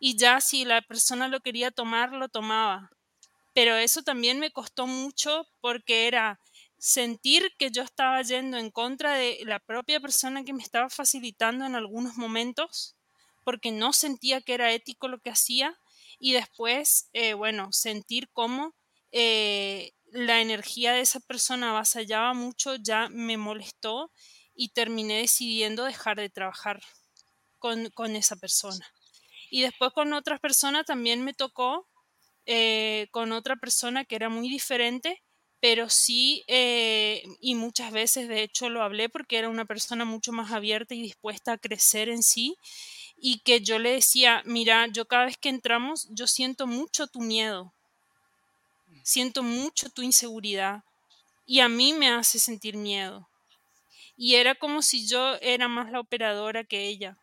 Y 0.00 0.16
ya 0.16 0.40
si 0.40 0.64
la 0.64 0.82
persona 0.82 1.28
lo 1.28 1.38
quería 1.38 1.70
tomar, 1.70 2.10
lo 2.10 2.28
tomaba. 2.28 2.90
Pero 3.54 3.76
eso 3.76 4.02
también 4.02 4.40
me 4.40 4.50
costó 4.50 4.88
mucho 4.88 5.46
porque 5.60 6.08
era 6.08 6.40
sentir 6.78 7.52
que 7.60 7.70
yo 7.70 7.82
estaba 7.82 8.20
yendo 8.22 8.56
en 8.56 8.72
contra 8.72 9.14
de 9.14 9.38
la 9.44 9.60
propia 9.60 10.00
persona 10.00 10.42
que 10.42 10.52
me 10.52 10.64
estaba 10.64 10.90
facilitando 10.90 11.64
en 11.64 11.76
algunos 11.76 12.16
momentos 12.16 12.96
porque 13.44 13.70
no 13.70 13.92
sentía 13.92 14.40
que 14.40 14.54
era 14.54 14.72
ético 14.72 15.06
lo 15.06 15.20
que 15.20 15.30
hacía 15.30 15.78
y 16.18 16.32
después, 16.32 17.08
eh, 17.12 17.34
bueno, 17.34 17.68
sentir 17.70 18.28
cómo 18.32 18.74
eh, 19.12 19.92
la 20.14 20.40
energía 20.40 20.92
de 20.92 21.00
esa 21.00 21.18
persona 21.18 21.70
avasallaba 21.70 22.34
mucho 22.34 22.76
ya 22.76 23.08
me 23.10 23.36
molestó 23.36 24.12
y 24.54 24.68
terminé 24.68 25.18
decidiendo 25.18 25.82
dejar 25.84 26.16
de 26.18 26.30
trabajar 26.30 26.80
con, 27.58 27.90
con 27.90 28.14
esa 28.14 28.36
persona. 28.36 28.86
Y 29.50 29.62
después 29.62 29.92
con 29.92 30.12
otras 30.12 30.38
personas 30.38 30.86
también 30.86 31.24
me 31.24 31.34
tocó, 31.34 31.88
eh, 32.46 33.08
con 33.10 33.32
otra 33.32 33.56
persona 33.56 34.04
que 34.04 34.14
era 34.14 34.28
muy 34.28 34.48
diferente, 34.48 35.20
pero 35.60 35.88
sí, 35.88 36.44
eh, 36.46 37.24
y 37.40 37.56
muchas 37.56 37.90
veces 37.90 38.28
de 38.28 38.42
hecho 38.42 38.68
lo 38.68 38.82
hablé 38.82 39.08
porque 39.08 39.38
era 39.38 39.48
una 39.48 39.64
persona 39.64 40.04
mucho 40.04 40.30
más 40.30 40.52
abierta 40.52 40.94
y 40.94 41.02
dispuesta 41.02 41.52
a 41.52 41.58
crecer 41.58 42.08
en 42.08 42.22
sí, 42.22 42.56
y 43.16 43.40
que 43.40 43.62
yo 43.62 43.80
le 43.80 43.92
decía, 43.92 44.42
mira, 44.44 44.86
yo 44.86 45.06
cada 45.06 45.24
vez 45.24 45.38
que 45.38 45.48
entramos, 45.48 46.06
yo 46.10 46.28
siento 46.28 46.68
mucho 46.68 47.08
tu 47.08 47.20
miedo, 47.20 47.72
siento 49.04 49.44
mucho 49.44 49.90
tu 49.90 50.02
inseguridad 50.02 50.84
y 51.46 51.60
a 51.60 51.68
mí 51.70 51.92
me 51.94 52.10
hace 52.10 52.38
sentir 52.40 52.76
miedo. 52.76 53.28
Y 54.16 54.36
era 54.36 54.54
como 54.56 54.82
si 54.82 55.08
yo 55.08 55.36
era 55.42 55.68
más 55.68 55.90
la 55.92 56.00
operadora 56.00 56.64
que 56.64 56.86
ella. 56.88 57.18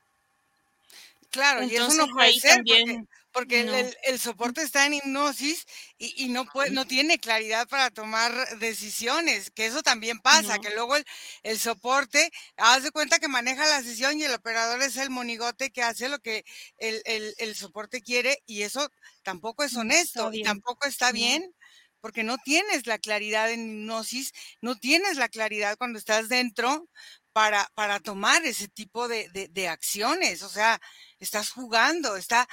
Claro, 1.30 1.64
y 1.64 1.76
eso 1.76 1.94
no 1.94 2.08
puede 2.10 2.34
ser 2.34 2.66
porque, 2.68 2.94
también, 2.94 3.08
porque 3.32 3.62
el, 3.62 3.70
no, 3.70 3.74
el- 3.74 3.98
el 4.04 4.20
soporte 4.20 4.62
está 4.64 4.86
en 4.86 4.96
hipnosis 4.96 5.66
y, 5.98 6.26
y 6.26 6.30
no 6.30 6.50
puede, 6.50 6.72
no 6.72 6.86
tiene 6.86 7.20
claridad 7.20 7.68
para 7.70 7.90
tomar 7.90 8.58
decisiones, 8.60 9.50
que 9.52 9.66
eso 9.66 9.82
también 9.82 10.20
pasa, 10.20 10.60
no, 10.60 10.60
que 10.60 10.72
luego 10.72 10.98
el, 10.98 11.06
el 11.44 11.58
soporte, 11.58 12.32
haz 12.58 12.84
de 12.84 12.92
cuenta 12.92 13.20
que 13.20 13.30
maneja 13.30 13.66
la 13.66 13.82
sesión 13.82 14.20
y 14.20 14.24
el 14.26 14.34
operador 14.34 14.82
es 14.82 14.98
el 14.98 15.10
monigote 15.10 15.72
que 15.72 15.84
hace 15.84 16.10
lo 16.10 16.20
que 16.20 16.44
el, 16.78 17.56
soporte 17.56 18.02
quiere 18.02 18.44
y 18.46 18.64
eso 18.64 18.90
tampoco 19.24 19.64
es 19.64 19.76
honesto 19.78 20.30
y 20.34 20.40
tampoco 20.42 20.86
está 20.88 21.12
bien. 21.14 21.56
Porque 22.02 22.24
no 22.24 22.38
tienes 22.40 22.88
la 22.88 22.98
claridad 22.98 23.52
en 23.52 23.82
hipnosis, 23.82 24.34
no 24.60 24.76
tienes 24.76 25.18
la 25.18 25.30
claridad 25.30 25.78
cuando 25.78 26.00
estás 26.00 26.28
dentro 26.30 26.90
para, 27.32 27.70
para 27.76 28.00
tomar 28.00 28.44
ese 28.46 28.68
tipo 28.68 29.08
de, 29.08 29.30
de- 29.30 29.68
acciones. 29.70 30.42
O 30.42 30.50
sea, 30.50 30.82
estás 31.20 31.52
jugando, 31.52 32.18
está, 32.18 32.48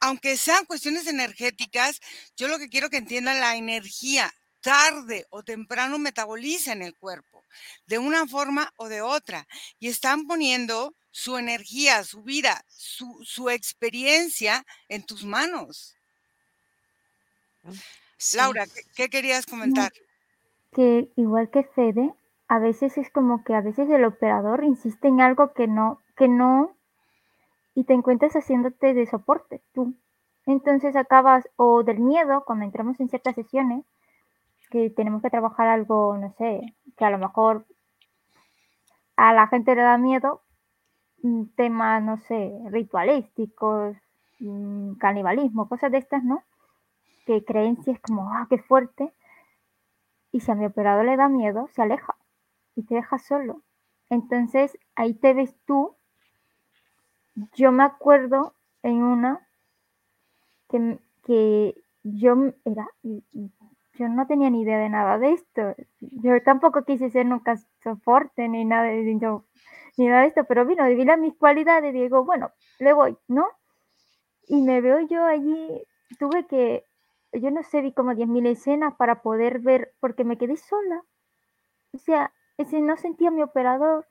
aunque 0.00 0.36
sean 0.36 0.64
cuestiones 0.64 1.06
energéticas, 1.06 2.00
yo 2.36 2.48
lo 2.48 2.58
que 2.58 2.68
quiero 2.68 2.88
que 2.88 2.98
entiendan 2.98 3.40
la 3.40 3.56
energía 3.56 4.32
tarde 4.60 5.26
o 5.30 5.42
temprano 5.42 5.98
metaboliza 5.98 6.72
en 6.72 6.82
el 6.82 6.94
cuerpo, 6.94 7.42
de 7.86 7.98
una 7.98 8.26
forma 8.28 8.72
o 8.76 8.88
de 8.88 9.02
otra, 9.02 9.46
y 9.80 9.88
están 9.88 10.26
poniendo 10.26 10.94
su 11.10 11.36
energía, 11.36 12.04
su 12.04 12.22
vida, 12.22 12.64
su, 12.68 13.22
su 13.24 13.50
experiencia 13.50 14.64
en 14.88 15.04
tus 15.04 15.24
manos. 15.24 15.94
Sí, 18.22 18.36
Laura, 18.36 18.66
¿qué, 18.66 18.82
qué 18.94 19.08
querías 19.08 19.46
comentar? 19.46 19.92
que 20.72 21.12
igual 21.16 21.50
que 21.50 21.64
Fede, 21.64 22.14
a 22.48 22.58
veces 22.58 22.96
es 22.98 23.10
como 23.10 23.44
que 23.44 23.54
a 23.54 23.60
veces 23.60 23.88
el 23.90 24.04
operador 24.04 24.64
insiste 24.64 25.08
en 25.08 25.20
algo 25.20 25.52
que 25.52 25.68
no, 25.68 26.00
que 26.16 26.28
no, 26.28 26.74
y 27.74 27.84
te 27.84 27.94
encuentras 27.94 28.32
haciéndote 28.34 28.94
de 28.94 29.06
soporte 29.06 29.62
tú. 29.72 29.94
Entonces 30.46 30.96
acabas, 30.96 31.48
o 31.56 31.82
del 31.82 32.00
miedo, 32.00 32.42
cuando 32.44 32.64
entramos 32.64 32.98
en 33.00 33.08
ciertas 33.08 33.34
sesiones, 33.34 33.84
que 34.70 34.90
tenemos 34.90 35.22
que 35.22 35.30
trabajar 35.30 35.68
algo, 35.68 36.16
no 36.16 36.34
sé, 36.38 36.60
que 36.96 37.04
a 37.04 37.10
lo 37.10 37.18
mejor 37.18 37.66
a 39.16 39.32
la 39.34 39.46
gente 39.48 39.74
le 39.74 39.82
da 39.82 39.98
miedo, 39.98 40.42
mm, 41.22 41.44
temas, 41.54 42.02
no 42.02 42.18
sé, 42.18 42.52
ritualísticos, 42.70 43.96
mm, 44.40 44.94
canibalismo, 44.94 45.68
cosas 45.68 45.92
de 45.92 45.98
estas, 45.98 46.24
¿no? 46.24 46.42
Que 47.26 47.44
creencias 47.44 48.00
como, 48.00 48.30
ah, 48.30 48.46
qué 48.48 48.58
fuerte. 48.58 49.12
Y 50.32 50.40
si 50.40 50.50
a 50.50 50.54
mi 50.54 50.66
operador 50.66 51.04
le 51.04 51.16
da 51.16 51.28
miedo, 51.28 51.68
se 51.74 51.82
aleja 51.82 52.16
y 52.74 52.84
te 52.84 52.94
deja 52.96 53.18
solo. 53.18 53.62
Entonces 54.08 54.78
ahí 54.94 55.14
te 55.14 55.34
ves 55.34 55.54
tú. 55.66 55.96
Yo 57.54 57.72
me 57.72 57.82
acuerdo 57.82 58.54
en 58.82 59.02
una 59.02 59.46
que, 60.68 60.98
que 61.24 61.74
yo 62.02 62.34
era, 62.64 62.88
yo 63.02 64.08
no 64.08 64.26
tenía 64.26 64.50
ni 64.50 64.62
idea 64.62 64.78
de 64.78 64.88
nada 64.88 65.18
de 65.18 65.32
esto. 65.32 65.74
Yo 66.00 66.42
tampoco 66.42 66.84
quise 66.84 67.10
ser 67.10 67.26
nunca 67.26 67.56
soporte 67.82 68.48
ni 68.48 68.64
nada 68.64 68.84
de, 68.84 69.02
ni 69.96 70.06
nada 70.06 70.22
de 70.22 70.28
esto, 70.28 70.44
pero 70.44 70.64
vino, 70.66 70.84
vi 70.86 71.04
las 71.04 71.18
mis 71.18 71.36
cualidades 71.36 71.94
y 71.94 72.00
digo, 72.00 72.24
bueno, 72.24 72.50
le 72.78 72.92
voy, 72.92 73.16
¿no? 73.28 73.46
Y 74.48 74.62
me 74.62 74.80
veo 74.80 75.00
yo 75.00 75.24
allí, 75.24 75.82
tuve 76.18 76.46
que, 76.46 76.84
yo 77.32 77.50
no 77.50 77.62
sé, 77.62 77.80
vi 77.80 77.92
como 77.92 78.12
10.000 78.12 78.46
escenas 78.46 78.94
para 78.94 79.22
poder 79.22 79.60
ver, 79.60 79.94
porque 80.00 80.24
me 80.24 80.38
quedé 80.38 80.56
sola. 80.56 81.02
O 81.92 81.98
sea, 81.98 82.32
ese 82.58 82.80
no 82.80 82.96
sentía 82.96 83.30
mi 83.30 83.42
operador, 83.42 84.06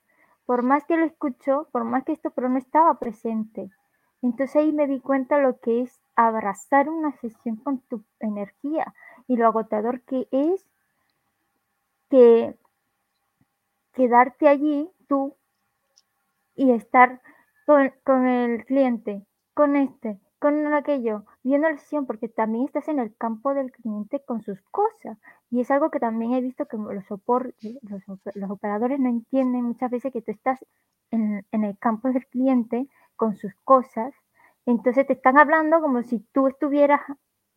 por 0.46 0.64
más 0.64 0.86
que 0.86 0.98
lo 0.98 1.06
escuchó, 1.06 1.68
por 1.72 1.84
más 1.84 2.04
que 2.04 2.14
esto, 2.14 2.32
pero 2.32 2.50
no 2.50 2.58
estaba 2.58 3.00
presente. 3.00 3.70
Entonces 4.22 4.56
ahí 4.56 4.72
me 4.72 4.88
di 4.88 5.00
cuenta 5.00 5.40
lo 5.40 5.60
que 5.60 5.82
es 5.82 6.00
abrazar 6.16 6.90
una 6.90 7.12
sesión 7.18 7.56
con 7.58 7.80
tu 7.80 8.04
energía 8.20 8.94
y 9.28 9.38
lo 9.38 9.48
agotador 9.48 10.02
que 10.02 10.28
es 10.32 10.66
que 12.10 12.56
quedarte 13.94 14.48
allí 14.48 14.92
tú 15.08 15.36
y 16.56 16.72
estar 16.72 17.22
con, 17.66 17.92
con 18.04 18.28
el 18.28 18.66
cliente, 18.66 19.26
con 19.54 19.76
este, 19.76 20.20
con 20.42 20.74
aquello, 20.74 21.24
viendo 21.44 21.70
la 21.70 21.78
sesión, 21.78 22.08
porque 22.08 22.28
también 22.28 22.66
estás 22.66 22.88
en 22.88 22.98
el 22.98 23.16
campo 23.16 23.54
del 23.54 23.72
cliente 23.72 24.24
con 24.26 24.42
sus 24.42 24.60
cosas. 24.72 25.20
Y 25.52 25.62
es 25.62 25.70
algo 25.70 25.92
que 25.92 26.00
también 26.00 26.34
he 26.34 26.42
visto 26.42 26.66
que 26.66 26.78
los, 26.78 26.96
los, 27.12 28.02
los 28.34 28.50
operadores 28.50 29.00
no 29.00 29.08
entienden 29.08 29.64
muchas 29.64 29.92
veces 29.92 30.12
que 30.12 30.24
tú 30.24 30.32
estás 30.32 30.58
en, 31.12 31.46
en, 31.52 31.64
el 31.64 31.78
campo 31.78 32.12
del 32.12 32.26
cliente 32.26 32.88
con 33.16 33.36
sus 33.36 33.54
cosas. 33.64 34.16
Entonces 34.66 35.06
te 35.06 35.14
están 35.14 35.38
hablando 35.38 35.80
como 35.80 36.02
si 36.02 36.18
tú 36.34 36.48
estuvieras 36.48 37.02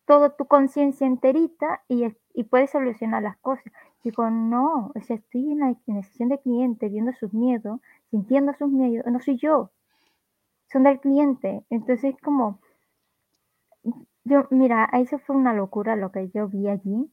toda 0.05 0.35
tu 0.35 0.45
conciencia 0.45 1.07
enterita 1.07 1.81
y, 1.87 2.05
y, 2.35 2.43
puedes 2.43 2.69
solucionar 2.69 3.23
las 3.23 3.37
cosas. 3.37 3.65
Digo, 4.03 4.29
no, 4.29 4.91
o 4.93 5.01
sea, 5.01 5.15
estoy 5.15 5.53
en 5.53 5.59
la, 5.61 5.75
en 5.87 5.95
la 5.95 6.03
sesión 6.03 6.29
de 6.29 6.39
cliente 6.39 6.87
viendo 6.89 7.13
sus 7.13 7.33
miedos, 7.33 7.81
sintiendo 8.11 8.53
sus 8.53 8.69
miedos, 8.69 9.11
no 9.11 9.19
soy 9.19 9.37
yo, 9.37 9.71
son 10.71 10.83
del 10.83 10.99
cliente. 10.99 11.65
Entonces, 11.71 12.15
como, 12.21 12.59
yo, 14.25 14.47
mira, 14.49 14.89
eso 14.93 15.19
fue 15.19 15.35
una 15.35 15.53
locura 15.53 15.95
lo 15.95 16.11
que 16.11 16.29
yo 16.29 16.47
vi 16.47 16.67
allí. 16.67 17.11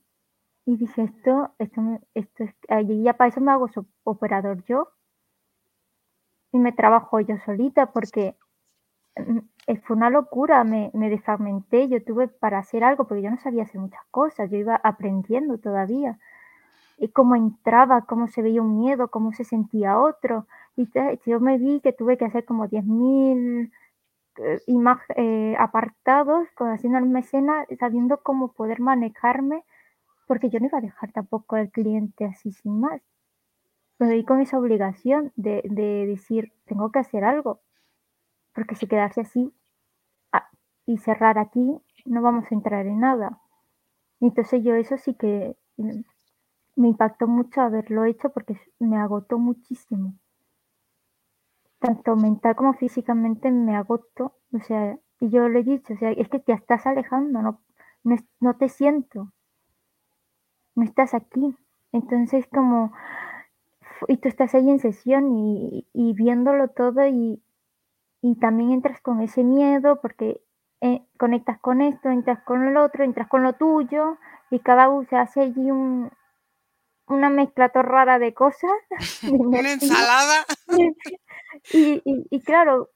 Y 0.65 0.77
dije, 0.77 1.03
esto, 1.03 1.53
esto, 1.59 2.01
esto 2.15 2.45
es, 2.45 2.55
ya 3.03 3.15
para 3.15 3.29
eso 3.29 3.41
me 3.41 3.53
hago 3.53 3.69
operador 4.05 4.65
yo. 4.65 4.89
Y 6.53 6.59
me 6.59 6.73
trabajo 6.73 7.21
yo 7.21 7.37
solita 7.45 7.93
porque 7.93 8.37
mm, 9.17 9.39
eh, 9.67 9.77
fue 9.81 9.97
una 9.97 10.11
locura, 10.11 10.65
me, 10.65 10.91
me 10.95 11.11
desfragmenté, 11.11 11.89
yo 11.89 12.03
tuve 12.03 12.29
para 12.29 12.59
hacer 12.59 12.85
algo, 12.85 13.07
porque 13.07 13.23
yo 13.23 13.31
no 13.31 13.39
sabía 13.39 13.65
hacer 13.65 13.81
muchas 13.81 14.05
cosas, 14.11 14.51
yo 14.51 14.57
iba 14.59 14.77
aprendiendo 14.77 15.59
todavía. 15.59 16.19
Y 16.99 17.09
cómo 17.09 17.37
entraba, 17.37 18.03
cómo 18.07 18.29
se 18.29 18.43
veía 18.43 18.63
un 18.63 18.79
miedo, 18.79 19.09
cómo 19.09 19.33
se 19.33 19.45
sentía 19.45 19.99
otro. 19.99 20.47
Y 20.77 20.89
yo 21.27 21.41
me 21.41 21.59
vi 21.59 21.81
que 21.81 21.93
tuve 21.93 22.17
que 22.17 22.25
hacer 22.27 22.45
como 22.47 22.69
10.000 22.69 23.71
eh, 24.39 24.61
eh, 25.17 25.57
apartados, 25.59 26.49
haciendo 26.59 27.19
escena, 27.19 27.67
sabiendo 27.79 28.23
cómo 28.23 28.53
poder 28.53 28.81
manejarme, 28.81 29.65
porque 30.27 30.51
yo 30.51 30.61
no 30.61 30.67
iba 30.67 30.79
a 30.79 30.83
dejar 30.83 31.13
tampoco 31.13 31.57
al 31.57 31.71
cliente 31.71 32.25
así 32.25 32.53
sin 32.53 32.81
más. 32.81 33.03
Me 33.99 34.13
vi 34.15 34.25
con 34.25 34.41
esa 34.41 34.59
obligación 34.59 35.33
de, 35.37 35.63
de 35.65 36.07
decir, 36.07 36.53
tengo 36.67 36.91
que 36.91 36.99
hacer 37.01 37.25
algo, 37.25 37.61
porque 38.55 38.75
si 38.75 38.87
quedarse 38.87 39.23
así 39.23 39.53
y 40.87 40.99
cerrar 40.99 41.39
aquí, 41.39 41.81
no 42.05 42.23
vamos 42.23 42.51
a 42.51 42.55
entrar 42.55 42.87
en 42.87 43.01
nada. 43.01 43.41
Entonces 44.21 44.63
yo 44.65 44.75
eso 44.75 44.97
sí 44.99 45.15
que 45.15 45.57
mm, 45.77 46.01
me 46.77 46.89
impactó 46.89 47.27
mucho 47.27 47.61
haberlo 47.61 48.05
hecho 48.05 48.31
porque 48.31 48.61
me 48.79 48.97
agotó 48.97 49.39
muchísimo 49.39 50.15
tanto 51.83 52.15
mental 52.17 52.55
como 52.55 52.75
físicamente 52.75 53.51
me 53.51 53.77
agoto, 53.77 54.37
o 54.53 54.61
sea, 54.61 54.97
y 55.21 55.31
yo 55.31 55.49
le 55.49 55.61
he 55.61 55.65
dicho, 55.65 55.93
o 55.93 55.97
sea, 55.97 56.13
es 56.13 56.29
que 56.29 56.39
te 56.39 56.53
estás 56.53 56.87
alejando, 56.87 57.43
no, 57.43 57.61
no, 58.41 58.57
te 58.57 58.69
siento, 58.69 59.33
no 60.77 60.85
estás 60.85 61.13
aquí. 61.13 61.55
Entonces 61.91 62.47
como, 62.47 62.93
y 64.09 64.17
tú 64.17 64.29
estás 64.29 64.55
ahí 64.55 64.71
en 64.71 64.79
sesión 64.79 65.37
y, 65.37 65.87
viéndolo 66.15 66.69
todo 66.69 67.07
y, 67.07 67.43
y, 68.23 68.37
también 68.37 68.71
entras 68.71 69.01
con 69.01 69.21
ese 69.21 69.45
miedo 69.45 70.01
porque 70.01 70.41
eh, 70.81 71.05
conectas 71.19 71.59
con 71.61 71.83
esto, 71.83 72.11
entras 72.11 72.43
con 72.45 72.65
el 72.65 72.77
otro, 72.77 73.05
entras 73.05 73.29
con 73.29 73.43
lo 73.43 73.55
tuyo 73.55 74.19
y 74.51 74.61
cada 74.61 74.89
uno 74.89 75.07
se 75.09 75.17
hace 75.17 75.41
allí 75.41 75.71
un, 75.71 76.11
una 77.07 77.29
mezcla 77.29 77.69
rara 77.75 78.19
de 78.19 78.35
cosas. 78.35 78.73
una 79.31 79.73
ensalada. 79.73 80.47
Y, 81.73 82.41
claro, 82.41 82.91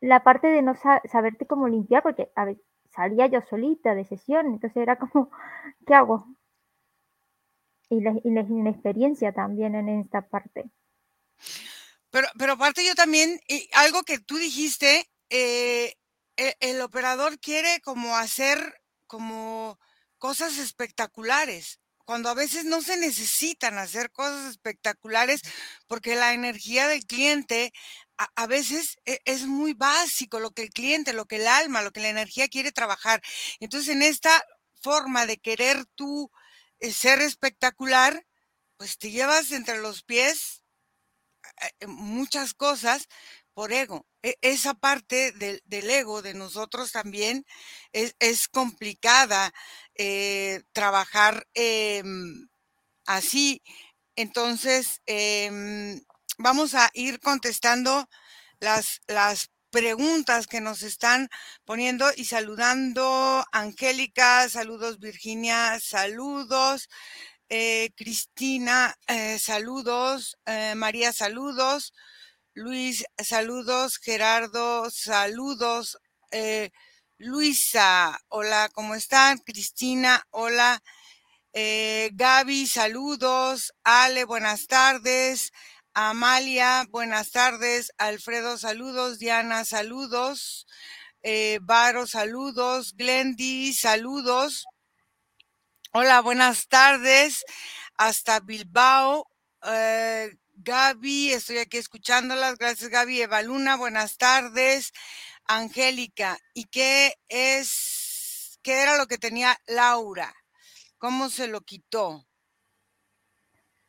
la 0.00 0.22
parte 0.22 0.48
de 0.48 0.62
no 0.62 0.74
saberte 0.74 1.46
cómo 1.46 1.68
limpiar, 1.68 2.02
porque 2.02 2.30
a 2.34 2.44
ver, 2.44 2.58
salía 2.94 3.26
yo 3.26 3.40
solita 3.42 3.94
de 3.94 4.04
sesión, 4.04 4.46
entonces 4.46 4.82
era 4.82 4.96
como, 4.98 5.30
¿qué 5.86 5.94
hago? 5.94 6.26
Y 7.88 8.00
la, 8.00 8.14
inexperiencia 8.24 9.32
también 9.32 9.74
en 9.74 9.88
esta 9.88 10.22
parte. 10.22 10.70
Pero, 12.10 12.28
pero 12.38 12.52
aparte 12.52 12.86
yo 12.86 12.94
también, 12.94 13.40
algo 13.72 14.02
que 14.02 14.18
tú 14.18 14.36
dijiste, 14.36 15.08
eh, 15.30 15.94
e, 16.36 16.56
el, 16.60 16.80
operador 16.80 17.38
quiere 17.38 17.80
como 17.82 18.16
hacer 18.16 18.80
como 19.06 19.78
cosas 20.18 20.58
espectaculares 20.58 21.80
cuando 22.04 22.28
a 22.28 22.34
veces 22.34 22.64
no 22.64 22.82
se 22.82 22.96
necesitan 22.96 23.78
hacer 23.78 24.10
cosas 24.10 24.50
espectaculares 24.50 25.40
porque 25.86 26.16
la 26.16 26.34
energía 26.34 26.88
del 26.88 27.04
cliente 27.06 27.72
a, 28.16 28.46
veces 28.46 28.96
e, 29.06 29.20
es 29.24 29.46
muy 29.46 29.74
básico 29.74 30.40
lo 30.40 30.52
que 30.52 30.62
el 30.62 30.70
cliente, 30.70 31.12
lo 31.12 31.26
que 31.26 31.36
el 31.36 31.48
alma, 31.48 31.82
lo 31.82 31.92
que 31.92 32.00
la 32.00 32.08
energía 32.08 32.48
quiere 32.48 32.72
trabajar. 32.72 33.22
Entonces, 33.60 33.88
en 33.90 34.02
esta 34.02 34.44
forma 34.82 35.26
de 35.26 35.38
querer 35.38 35.84
tú 35.94 36.30
eh, 36.80 36.92
ser 36.92 37.20
espectacular, 37.20 38.26
pues 38.76 38.98
te 38.98 39.10
llevas 39.10 39.50
entre 39.52 39.78
los 39.78 40.02
pies 40.02 40.64
eh, 41.62 41.70
eh, 41.80 41.86
muchas 41.86 42.54
cosas 42.54 43.08
por 43.54 43.72
ego. 43.72 44.06
E, 44.22 44.36
esa 44.42 44.74
parte 44.74 45.32
del, 45.32 45.62
ego 45.90 46.22
de 46.22 46.34
nosotros 46.34 46.92
también 46.92 47.46
es, 47.92 48.48
complicada 48.48 49.52
trabajar 50.72 51.46
em, 51.54 52.48
así. 53.06 53.62
Entonces, 54.16 55.00
em, 55.06 56.00
vamos 56.38 56.74
a 56.74 56.90
ir 56.94 57.20
contestando 57.20 58.08
las, 58.60 59.00
las 59.08 59.50
preguntas 59.70 60.46
que 60.46 60.60
nos 60.60 60.82
están 60.82 61.28
poniendo 61.64 62.06
y 62.16 62.26
saludando. 62.26 63.44
Angélica, 63.52 64.48
saludos 64.48 65.00
Virginia, 65.00 65.80
saludos. 65.80 66.88
Eh, 67.48 67.90
Cristina, 67.96 68.94
eh, 69.08 69.38
saludos. 69.40 70.38
Eh, 70.46 70.74
María, 70.76 71.12
saludos. 71.12 71.92
Luis, 72.54 73.04
saludos. 73.18 73.98
Gerardo, 73.98 74.90
saludos. 74.90 75.98
Luisa, 77.24 78.20
hola, 78.28 78.68
¿cómo 78.74 78.94
están? 78.94 79.38
Cristina, 79.38 80.26
hola. 80.28 80.82
Gaby, 81.54 82.66
saludos. 82.66 83.72
Ale, 83.82 84.24
buenas 84.24 84.66
tardes. 84.66 85.50
Amalia, 85.94 86.84
buenas 86.90 87.30
tardes. 87.30 87.92
Alfredo, 87.96 88.58
saludos. 88.58 89.18
Diana, 89.18 89.64
saludos. 89.64 90.66
Eh, 91.22 91.60
Varo, 91.62 92.06
saludos. 92.06 92.94
Glendy, 92.94 93.72
saludos. 93.72 94.66
Hola, 95.92 96.20
buenas 96.20 96.68
tardes. 96.68 97.42
Hasta 97.96 98.40
Bilbao. 98.40 99.30
Eh, 99.62 100.36
Gaby, 100.56 101.32
estoy 101.32 101.56
aquí 101.56 101.78
escuchándolas. 101.78 102.58
Gracias, 102.58 102.90
Gaby. 102.90 103.22
Eva 103.22 103.40
Luna, 103.40 103.76
buenas 103.76 104.18
tardes. 104.18 104.92
Angélica, 105.46 106.38
¿y 106.54 106.64
qué 106.64 107.14
es, 107.28 108.58
qué 108.62 108.82
era 108.82 108.96
lo 108.96 109.06
que 109.06 109.18
tenía 109.18 109.56
Laura? 109.66 110.32
¿Cómo 110.98 111.28
se 111.28 111.48
lo 111.48 111.60
quitó? 111.60 112.26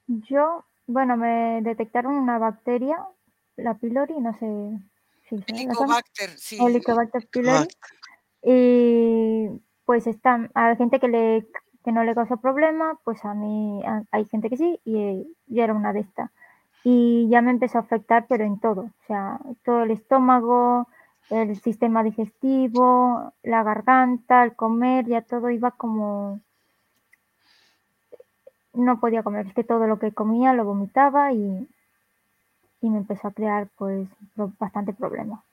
Yo 0.08 0.66
bueno, 0.88 1.18
me 1.18 1.62
detectaron 1.62 2.14
una 2.14 2.38
bacteria, 2.38 2.97
la 3.58 3.76
pylori, 3.76 4.20
no 4.20 4.34
sé 4.38 4.47
si 5.28 5.43
Helicobacter, 5.47 6.30
sí. 6.38 6.58
Helicobacter 6.62 7.28
pylori. 7.28 7.68
Y 8.43 9.47
pues 9.86 10.06
están, 10.06 10.51
hay 10.53 10.76
gente 10.78 10.99
que 10.99 11.08
le 11.08 11.47
que 11.84 11.91
no 11.91 12.03
le 12.03 12.16
causa 12.16 12.38
problema, 12.38 12.99
pues 13.03 13.24
a 13.26 13.36
mí 13.36 13.84
hay 14.12 14.26
gente 14.26 14.49
que 14.49 14.58
sí 14.58 14.80
y 14.86 15.36
yo 15.45 15.64
era 15.64 15.74
una 15.74 15.93
de 15.93 15.99
estas. 15.99 16.32
Y 16.84 17.28
ya 17.30 17.41
me 17.41 17.51
empezó 17.51 17.78
a 17.78 17.82
afectar, 17.82 18.26
pero 18.28 18.43
en 18.43 18.60
todo, 18.60 18.82
o 18.82 19.06
sea, 19.08 19.39
todo 19.64 19.84
el 19.84 19.91
estómago, 19.91 20.88
el 21.30 21.59
sistema 21.61 22.03
digestivo, 22.03 23.34
la 23.43 23.63
garganta, 23.63 24.43
el 24.43 24.55
comer, 24.55 25.05
ya 25.07 25.21
todo 25.21 25.49
iba 25.49 25.71
como 25.71 26.41
no 28.73 28.99
podía 28.99 29.23
comer, 29.23 29.47
es 29.47 29.53
que 29.53 29.63
todo 29.63 29.88
lo 29.88 29.99
que 29.99 30.13
comía 30.13 30.53
lo 30.53 30.65
vomitaba 30.65 31.32
y, 31.32 31.67
y 32.82 32.89
me 32.89 32.97
empezó 32.97 33.30
a 33.30 33.34
crear 33.34 33.69
pues 33.78 34.07
bastante 34.36 34.93
problema. 34.93 35.43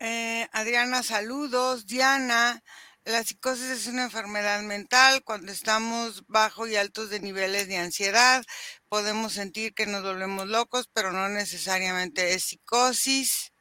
Eh, 0.00 0.48
Adriana, 0.52 1.02
saludos. 1.02 1.86
Diana, 1.86 2.62
la 3.04 3.22
psicosis 3.24 3.70
es 3.70 3.86
una 3.86 4.04
enfermedad 4.04 4.62
mental. 4.62 5.22
Cuando 5.24 5.50
estamos 5.50 6.24
bajo 6.28 6.66
y 6.66 6.76
altos 6.76 7.10
de 7.10 7.20
niveles 7.20 7.68
de 7.68 7.78
ansiedad, 7.78 8.44
podemos 8.88 9.32
sentir 9.32 9.74
que 9.74 9.86
nos 9.86 10.02
volvemos 10.02 10.46
locos, 10.46 10.88
pero 10.92 11.12
no 11.12 11.28
necesariamente 11.28 12.34
es 12.34 12.44
psicosis. 12.44 13.52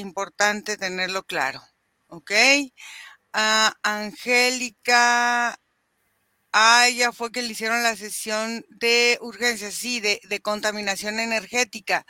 Importante 0.00 0.76
tenerlo 0.76 1.22
claro. 1.24 1.62
¿Ok? 2.08 2.32
Ah, 3.32 3.72
Angélica, 3.82 5.60
Ah, 6.52 6.88
ella 6.88 7.12
fue 7.12 7.30
que 7.30 7.42
le 7.42 7.52
hicieron 7.52 7.82
la 7.84 7.94
sesión 7.94 8.64
de 8.68 9.18
urgencia, 9.20 9.70
sí, 9.70 10.00
de, 10.00 10.20
de 10.28 10.40
contaminación 10.40 11.20
energética. 11.20 12.04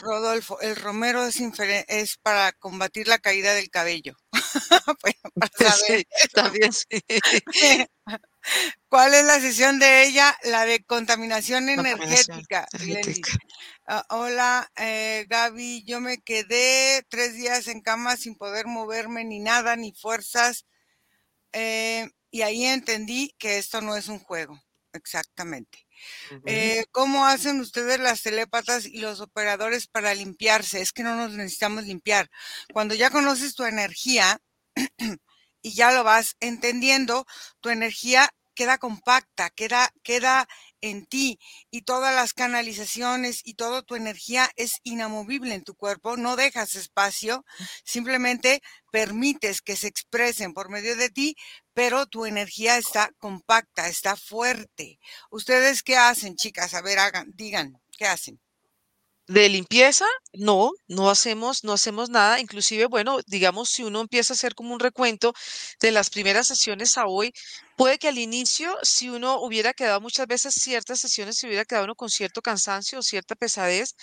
Rodolfo, 0.00 0.60
el 0.60 0.74
romero 0.74 1.24
es, 1.24 1.40
es 1.86 2.16
para 2.16 2.50
combatir 2.52 3.06
la 3.06 3.18
caída 3.18 3.54
del 3.54 3.70
cabello. 3.70 4.16
saber 5.58 5.76
sí, 5.86 6.06
también 6.34 6.72
sí. 6.72 6.86
¿Cuál 8.88 9.14
es 9.14 9.24
la 9.24 9.38
sesión 9.38 9.78
de 9.78 10.04
ella? 10.06 10.36
La 10.42 10.64
de 10.64 10.82
contaminación 10.84 11.68
energética. 11.68 12.66
energética. 12.72 13.32
Uh, 13.90 14.02
hola, 14.10 14.70
eh, 14.76 15.26
Gaby, 15.28 15.82
yo 15.82 16.00
me 16.00 16.18
quedé 16.18 17.02
tres 17.08 17.34
días 17.34 17.66
en 17.66 17.80
cama 17.80 18.16
sin 18.16 18.36
poder 18.36 18.68
moverme 18.68 19.24
ni 19.24 19.40
nada, 19.40 19.74
ni 19.74 19.92
fuerzas. 19.92 20.64
Eh, 21.52 22.08
y 22.30 22.42
ahí 22.42 22.66
entendí 22.66 23.34
que 23.36 23.58
esto 23.58 23.80
no 23.80 23.96
es 23.96 24.06
un 24.06 24.20
juego, 24.20 24.62
exactamente. 24.92 25.88
eh, 26.46 26.84
¿Cómo 26.92 27.26
hacen 27.26 27.58
ustedes 27.58 27.98
las 27.98 28.22
telépatas 28.22 28.86
y 28.86 29.00
los 29.00 29.20
operadores 29.20 29.88
para 29.88 30.14
limpiarse? 30.14 30.80
Es 30.80 30.92
que 30.92 31.02
no 31.02 31.16
nos 31.16 31.32
necesitamos 31.32 31.84
limpiar. 31.84 32.30
Cuando 32.72 32.94
ya 32.94 33.10
conoces 33.10 33.56
tu 33.56 33.64
energía 33.64 34.38
y 35.62 35.72
ya 35.74 35.90
lo 35.90 36.04
vas 36.04 36.36
entendiendo, 36.38 37.26
tu 37.58 37.70
energía 37.70 38.30
queda 38.54 38.78
compacta, 38.78 39.50
queda, 39.50 39.90
queda 40.04 40.46
en 40.80 41.06
ti 41.06 41.38
y 41.70 41.82
todas 41.82 42.14
las 42.14 42.34
canalizaciones 42.34 43.40
y 43.44 43.54
toda 43.54 43.82
tu 43.82 43.94
energía 43.94 44.50
es 44.56 44.76
inamovible 44.82 45.54
en 45.54 45.64
tu 45.64 45.74
cuerpo, 45.74 46.16
no 46.16 46.36
dejas 46.36 46.74
espacio, 46.74 47.44
simplemente 47.84 48.62
permites 48.90 49.62
que 49.62 49.76
se 49.76 49.88
expresen 49.88 50.54
por 50.54 50.68
medio 50.68 50.96
de 50.96 51.10
ti, 51.10 51.36
pero 51.74 52.06
tu 52.06 52.26
energía 52.26 52.76
está 52.76 53.10
compacta, 53.18 53.88
está 53.88 54.16
fuerte. 54.16 54.98
¿Ustedes 55.30 55.82
qué 55.82 55.96
hacen, 55.96 56.36
chicas? 56.36 56.74
A 56.74 56.82
ver, 56.82 56.98
hagan, 56.98 57.30
digan, 57.34 57.80
¿qué 57.96 58.06
hacen? 58.06 58.40
De 59.26 59.48
limpieza, 59.48 60.06
no, 60.32 60.72
no 60.88 61.08
hacemos, 61.08 61.62
no 61.62 61.72
hacemos 61.72 62.10
nada. 62.10 62.40
Inclusive, 62.40 62.86
bueno, 62.86 63.20
digamos, 63.28 63.68
si 63.70 63.84
uno 63.84 64.00
empieza 64.00 64.32
a 64.32 64.34
hacer 64.34 64.56
como 64.56 64.74
un 64.74 64.80
recuento 64.80 65.34
de 65.80 65.92
las 65.92 66.10
primeras 66.10 66.48
sesiones 66.48 66.98
a 66.98 67.06
hoy, 67.06 67.32
puede 67.80 67.98
que 67.98 68.08
al 68.08 68.18
inicio, 68.18 68.76
si 68.82 69.08
uno 69.08 69.40
hubiera 69.40 69.72
quedado 69.72 70.02
muchas 70.02 70.26
veces 70.26 70.52
ciertas 70.54 71.00
sesiones, 71.00 71.38
se 71.38 71.46
hubiera 71.46 71.64
quedado 71.64 71.86
uno 71.86 71.94
con 71.94 72.10
cierto 72.10 72.42
cansancio 72.42 72.98
o 72.98 73.02
cierta 73.02 73.34
pesadez, 73.34 73.96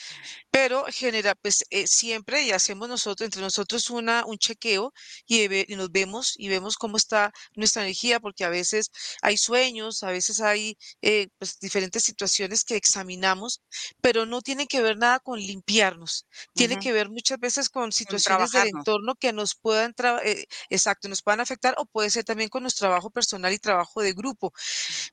pero 0.49 0.85
genera, 0.89 1.35
pues 1.35 1.63
eh, 1.69 1.85
siempre 1.85 2.41
y 2.41 2.51
hacemos 2.51 2.89
nosotros, 2.89 3.25
entre 3.27 3.39
nosotros 3.43 3.91
una, 3.91 4.25
un 4.25 4.39
chequeo 4.39 4.93
y, 5.27 5.71
y, 5.71 5.75
nos 5.75 5.91
vemos 5.91 6.33
y 6.37 6.49
vemos 6.49 6.75
cómo 6.75 6.97
está 6.97 7.31
nuestra 7.55 7.83
energía, 7.83 8.19
porque 8.19 8.45
a 8.45 8.49
veces 8.49 8.89
hay 9.21 9.37
sueños, 9.37 10.01
a 10.01 10.09
veces 10.09 10.41
hay 10.41 10.75
eh, 11.03 11.27
pues, 11.37 11.59
diferentes 11.59 12.03
situaciones 12.03 12.63
que 12.63 12.77
examinamos, 12.77 13.61
pero 14.01 14.25
no 14.25 14.41
tiene 14.41 14.65
que 14.65 14.81
ver 14.81 14.97
nada 14.97 15.19
con 15.19 15.39
limpiarnos, 15.39 16.25
tiene 16.55 16.73
uh 16.73 16.77
-huh. 16.77 16.81
que 16.81 16.93
ver 16.93 17.09
muchas 17.09 17.39
veces 17.39 17.69
con 17.69 17.91
situaciones 17.91 18.53
del 18.53 18.69
entorno 18.69 19.13
que 19.13 19.33
nos 19.33 19.53
puedan, 19.53 19.93
eh, 20.23 20.47
exacto, 20.71 21.07
nos 21.09 21.21
puedan 21.21 21.41
afectar 21.41 21.75
o 21.77 21.85
puede 21.85 22.09
ser 22.09 22.23
también 22.23 22.49
con 22.49 22.63
nuestro 22.63 22.87
trabajo 22.87 23.11
personal 23.11 23.53
y 23.53 23.59
trabajo 23.67 24.01
de 24.01 24.13
grupo. 24.13 24.53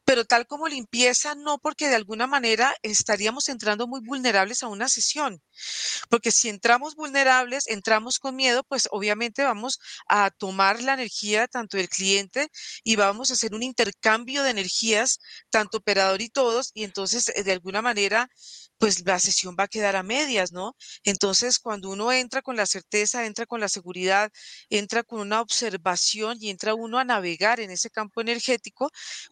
Pero 0.04 0.24
tal 0.24 0.46
como 0.46 0.68
limpieza, 0.68 1.34
no, 1.34 1.58
porque 1.58 1.88
de 1.88 1.96
alguna 1.96 2.26
manera 2.26 2.74
estaríamos 2.82 3.48
entrando 3.48 3.86
muy 3.86 4.00
vulnerables 4.00 4.62
a 4.62 4.68
una 4.68 4.88
sesión. 4.88 5.42
Porque 6.08 6.30
si 6.30 6.48
entramos 6.48 6.94
vulnerables, 6.94 7.66
entramos 7.66 8.18
con 8.18 8.36
miedo, 8.36 8.62
pues 8.64 8.88
obviamente 8.90 9.42
vamos 9.42 9.80
a 10.08 10.30
tomar 10.30 10.82
la 10.82 10.94
energía 10.94 11.48
tanto 11.48 11.76
del 11.76 11.88
cliente 11.88 12.48
y 12.84 12.96
vamos 12.96 13.30
a 13.30 13.34
hacer 13.34 13.54
un 13.54 13.62
intercambio 13.62 14.42
de 14.42 14.50
energías, 14.50 15.18
tanto 15.50 15.78
operador 15.78 16.22
y 16.22 16.28
todos, 16.28 16.70
y 16.74 16.84
entonces 16.84 17.32
de 17.44 17.52
alguna 17.52 17.82
manera 17.82 18.28
pues 18.78 19.06
la 19.06 19.18
sesión 19.18 19.56
va 19.58 19.64
a 19.64 19.68
quedar 19.68 19.96
a 19.96 20.02
medias, 20.02 20.52
¿no? 20.52 20.76
Entonces, 21.04 21.58
cuando 21.58 21.90
uno 21.90 22.12
entra 22.12 22.42
con 22.42 22.56
la 22.56 22.66
certeza, 22.66 23.24
entra 23.24 23.46
con 23.46 23.60
la 23.60 23.68
seguridad, 23.68 24.30
entra 24.68 25.02
con 25.02 25.20
una 25.20 25.40
observación 25.40 26.36
y 26.40 26.50
entra 26.50 26.74
uno 26.74 26.98
a 26.98 27.04
navegar 27.04 27.60
en 27.60 27.70
ese 27.70 27.90
campo 27.90 28.20
energético, 28.20 28.33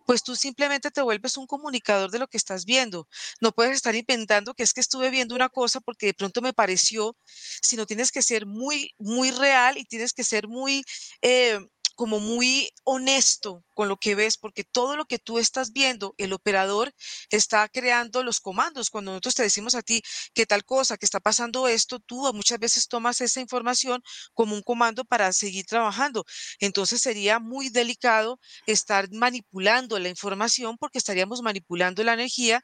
pues 0.06 0.22
tú 0.22 0.36
simplemente 0.36 0.90
te 0.90 1.02
vuelves 1.02 1.36
un 1.36 1.46
comunicador 1.46 2.10
de 2.10 2.18
lo 2.18 2.28
que 2.28 2.36
estás 2.36 2.64
viendo. 2.64 3.08
No 3.40 3.52
puedes 3.52 3.74
estar 3.76 3.94
inventando 3.94 4.54
que 4.54 4.62
es 4.62 4.72
que 4.72 4.80
estuve 4.80 5.10
viendo 5.10 5.34
una 5.34 5.48
cosa 5.48 5.80
porque 5.80 6.06
de 6.06 6.14
pronto 6.14 6.42
me 6.42 6.52
pareció, 6.52 7.16
sino 7.62 7.86
tienes 7.86 8.12
que 8.12 8.22
ser 8.22 8.46
muy, 8.46 8.94
muy 8.98 9.30
real 9.30 9.78
y 9.78 9.84
tienes 9.84 10.12
que 10.12 10.24
ser 10.24 10.48
muy... 10.48 10.84
Eh, 11.22 11.58
como 11.94 12.20
muy 12.20 12.72
honesto 12.84 13.64
con 13.74 13.88
lo 13.88 13.96
que 13.96 14.14
ves, 14.14 14.36
porque 14.36 14.64
todo 14.64 14.96
lo 14.96 15.04
que 15.06 15.18
tú 15.18 15.38
estás 15.38 15.72
viendo, 15.72 16.14
el 16.18 16.32
operador 16.32 16.92
está 17.30 17.68
creando 17.68 18.22
los 18.22 18.40
comandos. 18.40 18.90
Cuando 18.90 19.12
nosotros 19.12 19.34
te 19.34 19.42
decimos 19.42 19.74
a 19.74 19.82
ti 19.82 20.02
que 20.34 20.46
tal 20.46 20.64
cosa, 20.64 20.96
que 20.96 21.06
está 21.06 21.20
pasando 21.20 21.68
esto, 21.68 21.98
tú 22.00 22.32
muchas 22.34 22.58
veces 22.58 22.88
tomas 22.88 23.20
esa 23.20 23.40
información 23.40 24.02
como 24.34 24.54
un 24.54 24.62
comando 24.62 25.04
para 25.04 25.32
seguir 25.32 25.66
trabajando. 25.66 26.24
Entonces 26.60 27.00
sería 27.00 27.38
muy 27.38 27.68
delicado 27.68 28.38
estar 28.66 29.10
manipulando 29.12 29.98
la 29.98 30.08
información 30.08 30.76
porque 30.78 30.98
estaríamos 30.98 31.42
manipulando 31.42 32.02
la 32.04 32.14
energía 32.14 32.62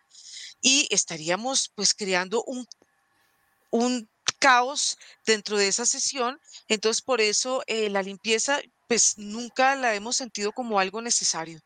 y 0.61 0.89
estaríamos 0.91 1.71
pues 1.75 1.95
creando 1.95 2.43
un, 2.45 2.67
un 3.71 4.09
caos 4.39 4.99
dentro 5.27 5.57
de 5.59 5.69
esa 5.69 5.87
sesión. 5.87 6.41
Entonces, 6.69 7.03
por 7.03 7.21
eso 7.21 7.63
eh, 7.67 7.91
la 7.91 8.03
limpieza, 8.03 8.61
pues 8.89 9.19
nunca 9.19 9.77
la 9.77 9.95
hemos 9.95 10.17
sentido 10.17 10.53
como 10.53 10.81
algo 10.81 11.03
necesario. 11.03 11.61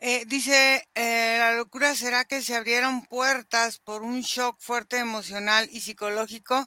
Eh, 0.00 0.24
dice, 0.26 0.88
eh, 0.94 1.36
la 1.38 1.52
locura 1.52 1.94
será 1.94 2.24
que 2.24 2.42
se 2.42 2.56
abrieron 2.56 3.06
puertas 3.06 3.78
por 3.78 4.02
un 4.02 4.22
shock 4.22 4.58
fuerte 4.58 4.98
emocional 4.98 5.68
y 5.70 5.82
psicológico. 5.82 6.66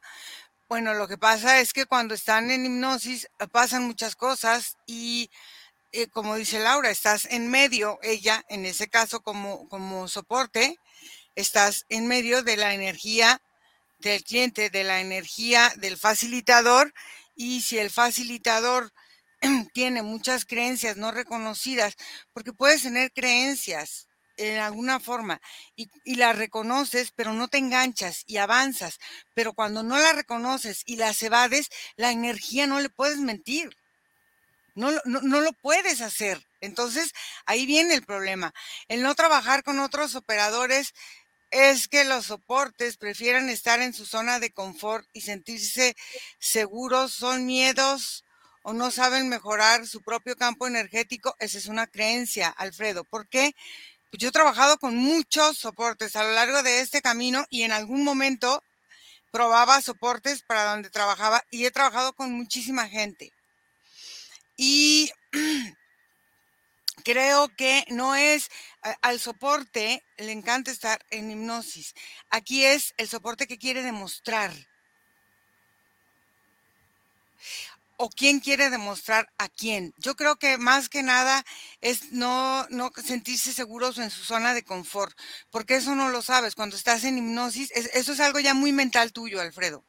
Bueno, 0.70 0.94
lo 0.94 1.08
que 1.08 1.18
pasa 1.18 1.60
es 1.60 1.74
que 1.74 1.86
cuando 1.86 2.14
están 2.14 2.52
en 2.52 2.66
hipnosis 2.66 3.28
pasan 3.52 3.84
muchas 3.84 4.16
cosas 4.16 4.78
y 4.86 5.30
eh, 5.92 6.08
como 6.08 6.36
dice 6.36 6.60
Laura, 6.60 6.92
estás 6.92 7.26
en 7.26 7.50
medio, 7.50 8.00
ella 8.04 8.44
en 8.50 8.66
ese 8.66 8.88
caso 8.90 9.22
como, 9.22 9.68
como 9.70 10.08
soporte, 10.08 10.78
estás 11.36 11.86
en 11.90 12.08
medio 12.08 12.44
de 12.44 12.58
la 12.58 12.74
energía 12.74 13.42
del 14.00 14.24
cliente, 14.24 14.70
de 14.70 14.84
la 14.84 15.00
energía 15.02 15.74
del 15.78 15.98
facilitador 15.98 16.94
y 17.36 17.62
si 17.62 17.80
el 17.80 17.90
facilitador 17.90 18.92
tiene 19.74 20.02
muchas 20.04 20.46
creencias 20.46 20.98
no 20.98 21.12
reconocidas, 21.12 21.96
porque 22.34 22.54
puedes 22.54 22.84
tener 22.84 23.12
creencias 23.12 24.08
en 24.38 24.60
alguna 24.60 25.00
forma 25.00 25.42
y, 25.76 25.90
y 26.06 26.16
las 26.16 26.38
reconoces, 26.38 27.12
pero 27.16 27.34
no 27.34 27.48
te 27.48 27.58
enganchas 27.58 28.24
y 28.28 28.38
avanzas, 28.38 29.00
pero 29.34 29.54
cuando 29.54 29.84
no 29.84 29.98
las 29.98 30.16
reconoces 30.16 30.84
y 30.86 30.98
las 30.98 31.22
evades, 31.24 31.70
la 31.96 32.12
energía 32.12 32.68
no 32.68 32.80
le 32.80 32.90
puedes 32.90 33.18
mentir. 33.18 33.76
No, 34.76 34.92
no, 35.06 35.22
no, 35.22 35.42
lo 35.42 35.54
puedes 35.54 36.02
hacer. 36.02 36.40
Entonces, 36.62 37.12
ahí 37.48 37.66
viene 37.66 37.96
el 37.96 38.06
problema. 38.06 38.54
El 38.88 39.02
no 39.02 39.16
trabajar 39.16 39.64
con 39.64 39.80
otros 39.80 40.14
operadores 40.14 40.94
es 41.50 41.88
que 41.88 42.04
los 42.04 42.26
soportes 42.28 42.98
prefieren 42.98 43.50
estar 43.50 43.82
en 43.82 43.94
su 43.94 44.06
zona 44.06 44.40
de 44.40 44.52
confort 44.52 45.08
y 45.14 45.22
sentirse 45.22 45.96
seguros, 46.40 47.12
son 47.14 47.48
miedos 47.48 48.24
o 48.68 48.74
no 48.74 48.92
saben 48.92 49.30
mejorar 49.30 49.88
su 49.88 50.02
propio 50.02 50.36
campo 50.36 50.68
energético. 50.68 51.34
Esa 51.40 51.58
es 51.58 51.68
una 51.68 51.88
creencia, 51.88 52.50
Alfredo. 52.50 53.06
¿Por 53.06 53.30
qué? 53.30 53.56
Pues 54.12 54.22
yo 54.22 54.28
he 54.28 54.32
trabajado 54.34 54.78
con 54.78 54.94
muchos 54.94 55.58
soportes 55.58 56.18
a 56.18 56.24
lo 56.26 56.32
largo 56.32 56.62
de 56.64 56.82
este 56.82 57.02
camino 57.02 57.46
y 57.50 57.62
en 57.62 57.72
algún 57.72 58.04
momento 58.04 58.62
probaba 59.32 59.82
soportes 59.82 60.44
para 60.44 60.66
donde 60.66 60.90
trabajaba 60.90 61.46
y 61.50 61.66
he 61.66 61.72
trabajado 61.72 62.12
con 62.12 62.34
muchísima 62.34 62.90
gente. 62.90 63.32
Y 64.58 65.14
creo 67.06 67.48
que 67.56 67.86
no 67.88 68.18
es 68.18 68.50
al 69.02 69.22
soporte, 69.22 70.04
le 70.18 70.34
encanta 70.34 70.72
estar 70.72 71.00
en 71.10 71.32
hipnosis. 71.32 71.94
Aquí 72.30 72.66
es 72.66 72.94
el 72.98 73.08
soporte 73.08 73.48
que 73.48 73.58
quiere 73.58 73.82
demostrar. 73.82 74.52
O 77.98 78.10
quién 78.10 78.40
quiere 78.40 78.70
demostrar 78.70 79.32
a 79.38 79.50
quién. 79.50 79.94
Yo 79.98 80.16
creo 80.16 80.38
que 80.38 80.58
más 80.58 80.88
que 80.88 81.04
nada 81.04 81.44
es 81.82 82.12
no, 82.12 82.68
no 82.70 82.92
sentirse 83.04 83.54
seguros 83.54 83.98
en 83.98 84.12
su 84.12 84.24
zona 84.24 84.54
de 84.54 84.64
confort, 84.64 85.18
porque 85.50 85.76
eso 85.76 85.96
no 85.96 86.10
lo 86.10 86.22
sabes. 86.22 86.56
Cuando 86.56 86.76
estás 86.76 87.04
en 87.04 87.18
hipnosis, 87.18 87.72
es, 87.72 87.88
eso 87.94 88.14
es 88.14 88.20
algo 88.20 88.40
ya 88.40 88.54
muy 88.54 88.72
mental 88.72 89.12
tuyo, 89.14 89.42
Alfredo 89.42 89.84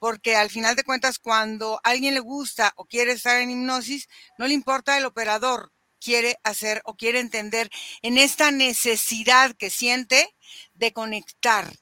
porque 0.00 0.36
al 0.36 0.50
final 0.50 0.76
de 0.76 0.84
cuentas 0.84 1.18
cuando 1.18 1.80
a 1.82 1.88
alguien 1.88 2.12
le 2.12 2.20
gusta 2.20 2.74
o 2.76 2.84
quiere 2.84 3.12
estar 3.12 3.40
en 3.40 3.50
hipnosis, 3.50 4.10
no 4.36 4.46
le 4.46 4.52
importa 4.52 4.98
el 4.98 5.06
operador, 5.06 5.72
quiere 5.98 6.38
hacer 6.44 6.82
o 6.84 6.94
quiere 6.94 7.20
entender 7.20 7.70
en 8.02 8.18
esta 8.18 8.50
necesidad 8.50 9.56
que 9.56 9.70
siente 9.70 10.34
de 10.74 10.92
conectar. 10.92 11.72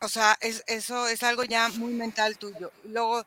O 0.00 0.08
sea, 0.08 0.38
es, 0.40 0.64
eso 0.66 1.06
es 1.06 1.22
algo 1.22 1.44
ya 1.44 1.68
muy 1.68 1.92
mental 1.92 2.38
tuyo. 2.38 2.72
Luego, 2.84 3.26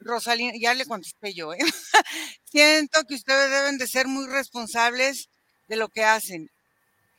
Rosalina, 0.00 0.52
ya 0.58 0.74
le 0.74 0.86
contesté 0.86 1.34
yo, 1.34 1.52
¿eh? 1.52 1.58
siento 2.44 3.04
que 3.04 3.14
ustedes 3.14 3.50
deben 3.50 3.78
de 3.78 3.86
ser 3.86 4.08
muy 4.08 4.26
responsables 4.26 5.28
de 5.68 5.76
lo 5.76 5.88
que 5.88 6.04
hacen. 6.04 6.50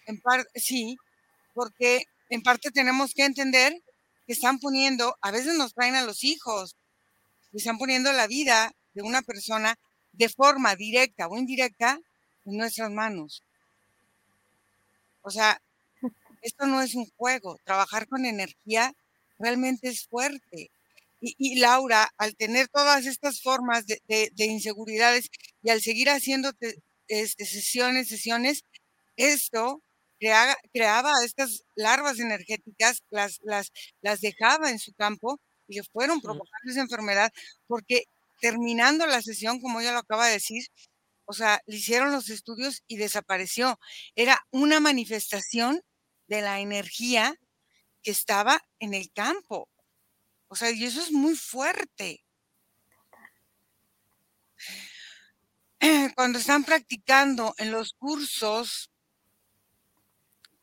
En 0.08 0.20
parte, 0.20 0.50
sí, 0.60 0.98
porque 1.54 2.04
en 2.30 2.42
parte 2.42 2.72
tenemos 2.72 3.14
que 3.14 3.26
entender 3.26 3.74
que 4.26 4.34
están 4.34 4.60
poniendo, 4.60 5.16
a 5.22 5.32
veces 5.32 5.56
nos 5.56 5.74
traen 5.74 5.96
a 5.96 6.04
los 6.04 6.24
hijos, 6.24 6.76
y 7.54 7.58
están 7.58 7.78
poniendo 7.78 8.12
la 8.14 8.28
vida 8.28 8.72
de 8.94 9.02
una 9.02 9.22
persona 9.22 9.78
de 10.14 10.30
forma 10.30 10.76
directa 10.76 11.28
o 11.28 11.38
indirecta 11.38 12.00
en 12.46 12.58
nuestras 12.58 12.92
manos. 12.92 13.44
O 15.22 15.30
sea, 15.30 15.62
esto 16.42 16.66
no 16.66 16.82
es 16.82 16.96
un 16.96 17.06
juego. 17.16 17.58
Trabajar 17.64 18.08
con 18.08 18.26
energía 18.26 18.94
realmente 19.40 19.90
es 19.90 20.08
fuerte. 20.08 20.72
Y, 21.22 21.60
Laura, 21.60 22.10
al 22.18 22.36
tener 22.36 22.68
todas 22.70 23.06
estas 23.06 23.42
formas 23.42 23.86
de, 23.86 24.32
inseguridades 24.38 25.30
y 25.62 25.70
al 25.70 25.82
seguir 25.82 26.10
haciendo 26.10 26.52
este, 27.08 27.46
sesiones, 27.46 28.08
sesiones, 28.10 28.64
esto 29.18 29.84
creaba 30.20 31.14
estas 31.24 31.64
larvas 31.76 32.20
energéticas, 32.20 33.04
las, 33.10 33.40
las, 33.44 33.72
las 34.02 34.22
dejaba 34.22 34.72
en 34.72 34.80
su 34.80 34.94
campo 34.94 35.40
y 35.68 35.76
le 35.76 35.84
fueron 35.84 36.22
provocando 36.22 36.72
esa 36.72 36.82
enfermedad, 36.82 37.32
porque 37.68 38.04
terminando 38.42 39.06
la 39.06 39.22
sesión, 39.22 39.62
como 39.62 39.80
ella 39.80 39.94
lo 39.94 40.00
acaba 40.00 40.28
de 40.28 40.34
decir, 40.34 40.64
o 41.26 41.34
sea, 41.34 41.62
le 41.66 41.78
hicieron 41.78 42.12
los 42.12 42.30
estudios 42.30 42.84
y 42.88 42.98
desapareció. 42.98 43.80
Era 44.16 44.40
una 44.52 44.80
manifestación 44.80 45.82
de 46.28 46.42
la 46.42 46.60
energía 46.60 47.36
que 48.04 48.12
estaba 48.12 48.60
en 48.80 48.94
el 48.94 49.12
campo. 49.14 49.70
O 50.52 50.56
sea, 50.56 50.70
y 50.70 50.84
eso 50.84 51.02
es 51.02 51.14
muy 51.14 51.34
fuerte. 51.38 52.26
Cuando 56.16 56.40
están 56.40 56.66
practicando 56.66 57.56
en 57.58 57.72
los 57.72 57.94
cursos, 57.94 58.92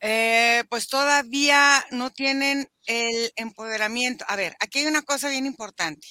eh, 0.01 0.62
pues 0.68 0.89
todavía 0.89 1.86
no 1.91 2.11
tienen 2.11 2.68
el 2.84 3.32
empoderamiento. 3.36 4.26
A 4.28 4.36
ver, 4.36 4.55
aquí 4.61 4.80
hay 4.80 4.86
una 4.89 5.01
cosa 5.01 5.30
bien 5.30 5.47
importante. 5.47 6.07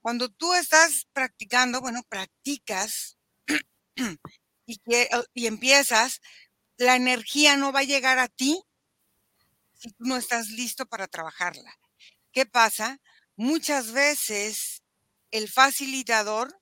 Cuando 0.00 0.28
tú 0.28 0.52
estás 0.52 1.06
practicando, 1.12 1.80
bueno, 1.80 2.02
practicas 2.08 3.16
y, 4.66 4.80
y 5.34 5.46
empiezas, 5.46 6.20
la 6.78 6.96
energía 6.96 7.56
no 7.56 7.70
va 7.70 7.80
a 7.80 7.84
llegar 7.84 8.18
a 8.18 8.26
ti 8.26 8.60
si 9.74 9.90
tú 9.92 10.02
no 10.04 10.16
estás 10.16 10.48
listo 10.48 10.84
para 10.84 11.06
trabajarla. 11.06 11.78
¿Qué 12.32 12.46
pasa? 12.46 12.98
Muchas 13.36 13.92
veces 13.92 14.82
el 15.30 15.48
facilitador 15.48 16.58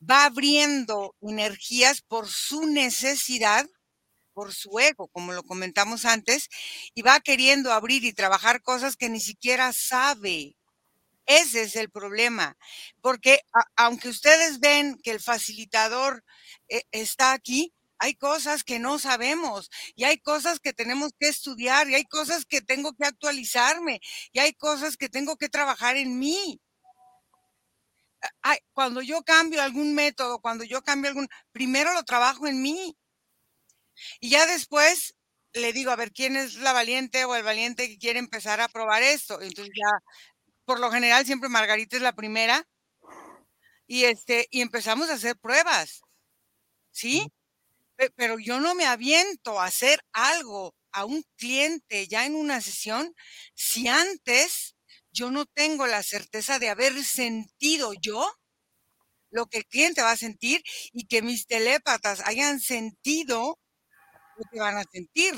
va 0.00 0.24
abriendo 0.24 1.14
energías 1.20 2.02
por 2.02 2.28
su 2.28 2.66
necesidad, 2.66 3.66
por 4.32 4.52
su 4.52 4.78
ego, 4.80 5.08
como 5.08 5.32
lo 5.32 5.44
comentamos 5.44 6.04
antes, 6.04 6.48
y 6.94 7.02
va 7.02 7.20
queriendo 7.20 7.72
abrir 7.72 8.04
y 8.04 8.12
trabajar 8.12 8.60
cosas 8.60 8.96
que 8.96 9.08
ni 9.08 9.20
siquiera 9.20 9.72
sabe. 9.72 10.56
Ese 11.26 11.62
es 11.62 11.76
el 11.76 11.90
problema, 11.90 12.58
porque 13.00 13.40
aunque 13.76 14.08
ustedes 14.08 14.60
ven 14.60 14.98
que 15.02 15.12
el 15.12 15.20
facilitador 15.20 16.24
eh, 16.68 16.82
está 16.90 17.32
aquí, 17.32 17.72
hay 17.98 18.14
cosas 18.14 18.64
que 18.64 18.78
no 18.78 18.98
sabemos 18.98 19.70
y 19.94 20.04
hay 20.04 20.18
cosas 20.18 20.60
que 20.60 20.72
tenemos 20.72 21.12
que 21.18 21.28
estudiar 21.28 21.88
y 21.88 21.94
hay 21.94 22.04
cosas 22.04 22.44
que 22.44 22.60
tengo 22.60 22.92
que 22.94 23.04
actualizarme 23.06 24.00
y 24.32 24.38
hay 24.40 24.52
cosas 24.54 24.96
que 24.96 25.08
tengo 25.08 25.36
que 25.36 25.48
trabajar 25.48 25.96
en 25.96 26.18
mí. 26.18 26.60
cuando 28.72 29.02
yo 29.02 29.22
cambio 29.22 29.62
algún 29.62 29.94
método, 29.94 30.40
cuando 30.40 30.64
yo 30.64 30.82
cambio 30.82 31.08
algún, 31.10 31.28
primero 31.52 31.92
lo 31.94 32.04
trabajo 32.04 32.46
en 32.46 32.62
mí. 32.62 32.96
Y 34.20 34.30
ya 34.30 34.46
después 34.46 35.14
le 35.52 35.72
digo, 35.72 35.90
a 35.90 35.96
ver, 35.96 36.12
¿quién 36.12 36.36
es 36.36 36.56
la 36.56 36.72
valiente 36.72 37.24
o 37.24 37.34
el 37.36 37.42
valiente 37.44 37.88
que 37.88 37.98
quiere 37.98 38.18
empezar 38.18 38.60
a 38.60 38.68
probar 38.68 39.02
esto? 39.02 39.40
Entonces 39.40 39.72
ya, 39.76 39.90
por 40.64 40.80
lo 40.80 40.90
general, 40.90 41.26
siempre 41.26 41.48
Margarita 41.48 41.96
es 41.96 42.02
la 42.02 42.14
primera. 42.14 42.66
Y 43.86 44.04
este, 44.04 44.48
y 44.50 44.60
empezamos 44.62 45.10
a 45.10 45.14
hacer 45.14 45.36
pruebas. 45.38 46.02
¿Sí? 46.92 47.30
Pero 48.16 48.38
yo 48.38 48.60
no 48.60 48.74
me 48.74 48.86
aviento 48.86 49.60
a 49.60 49.66
hacer 49.66 50.00
algo 50.12 50.74
a 50.92 51.04
un 51.04 51.24
cliente 51.36 52.06
ya 52.06 52.26
en 52.26 52.34
una 52.34 52.60
sesión 52.60 53.14
si 53.54 53.88
antes 53.88 54.76
yo 55.12 55.30
no 55.30 55.46
tengo 55.46 55.86
la 55.86 56.02
certeza 56.02 56.58
de 56.58 56.70
haber 56.70 56.92
sentido 57.04 57.92
yo 58.00 58.24
lo 59.30 59.46
que 59.46 59.58
el 59.58 59.66
cliente 59.66 60.02
va 60.02 60.12
a 60.12 60.16
sentir 60.16 60.62
y 60.92 61.06
que 61.06 61.22
mis 61.22 61.46
telépatas 61.46 62.20
hayan 62.26 62.60
sentido 62.60 63.58
lo 64.36 64.44
que 64.50 64.60
van 64.60 64.76
a 64.76 64.84
sentir 64.84 65.34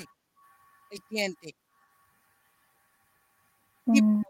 el 0.91 1.01
cliente. 1.09 1.55
Mm. 3.87 4.23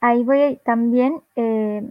Ahí 0.00 0.22
voy 0.22 0.60
también, 0.64 1.22
eh, 1.36 1.82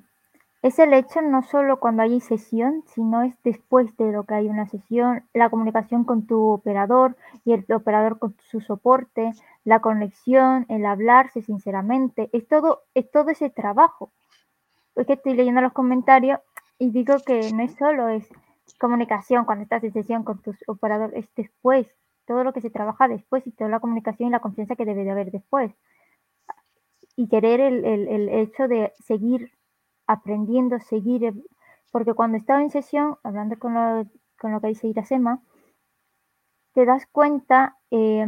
es 0.62 0.78
el 0.78 0.93
hecho 0.93 1.22
no 1.22 1.41
solo 1.43 1.80
cuando 1.80 2.03
hay 2.03 2.20
sesión, 2.20 2.84
sino 2.88 3.22
es 3.22 3.34
después 3.43 3.95
de 3.95 4.12
lo 4.12 4.26
que 4.26 4.34
hay 4.34 4.49
una 4.49 4.68
sesión, 4.68 5.24
la 5.34 5.49
comunicación 5.49 6.03
con 6.03 6.28
tu 6.28 6.49
operador 6.49 7.16
y 7.45 7.53
el 7.53 7.66
operador 7.74 8.20
con 8.20 8.36
su 8.49 8.60
soporte, 8.60 9.32
la 9.64 9.80
conexión, 9.80 10.66
el 10.68 10.86
hablarse 10.86 11.41
sinceramente, 11.41 12.30
es 12.34 12.45
todo, 12.47 12.84
es 12.93 13.10
todo 13.10 13.30
ese 13.30 13.49
trabajo. 13.49 14.12
Es 14.95 15.07
que 15.07 15.14
estoy 15.14 15.34
leyendo 15.36 15.62
los 15.62 15.72
comentarios 15.72 16.39
y 16.78 16.91
digo 16.91 17.16
que 17.26 17.51
no 17.53 17.64
es 17.64 17.76
solo 17.76 18.10
es 18.10 18.28
comunicación 18.80 19.45
cuando 19.45 19.64
estás 19.64 19.84
en 19.84 19.93
sesión 19.93 20.24
con 20.24 20.41
tu 20.41 20.53
operador, 20.68 21.12
es 21.16 21.28
después, 21.36 21.88
todo 22.26 22.43
lo 22.43 22.53
que 22.53 22.62
se 22.62 22.70
trabaja 22.70 23.07
después 23.07 23.47
y 23.47 23.51
toda 23.51 23.70
la 23.70 23.80
comunicación 23.80 24.30
y 24.30 24.32
la 24.32 24.39
confianza 24.39 24.76
que 24.76 24.86
debe 24.86 25.03
de 25.03 25.12
haber 25.12 25.32
después. 25.32 25.72
Y 27.16 27.28
querer 27.28 27.60
el, 27.60 27.86
el 27.86 28.30
hecho 28.30 28.68
de 28.68 28.93
seguir 28.99 29.51
aprendiendo 30.10 30.76
a 30.76 30.80
seguir, 30.80 31.36
porque 31.91 32.16
cuando 32.16 32.36
estaba 32.36 32.64
en 32.64 32.72
sesión, 32.72 33.18
hablando 33.24 33.60
con 33.60 33.76
lo, 33.76 34.07
con 34.39 34.51
lo 34.51 34.60
que 34.60 34.70
dice 34.70 34.88
Irasema, 34.88 35.43
te 36.74 36.84
das 36.86 37.05
cuenta 37.12 37.78
eh, 37.91 38.26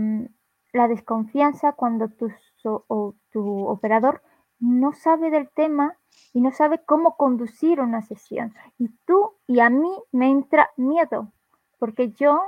la 0.74 0.88
desconfianza 0.88 1.74
cuando 1.74 2.08
tu, 2.10 2.32
o, 2.64 3.16
tu 3.32 3.68
operador 3.68 4.22
no 4.60 4.94
sabe 4.94 5.32
del 5.32 5.50
tema 5.50 5.98
y 6.34 6.42
no 6.42 6.52
sabe 6.52 6.84
cómo 6.86 7.18
conducir 7.18 7.82
una 7.82 8.04
sesión. 8.04 8.54
Y 8.78 8.90
tú 9.08 9.34
y 9.48 9.60
a 9.60 9.72
mí 9.72 9.92
me 10.12 10.30
entra 10.30 10.70
miedo, 10.78 11.32
porque 11.80 12.12
yo 12.12 12.44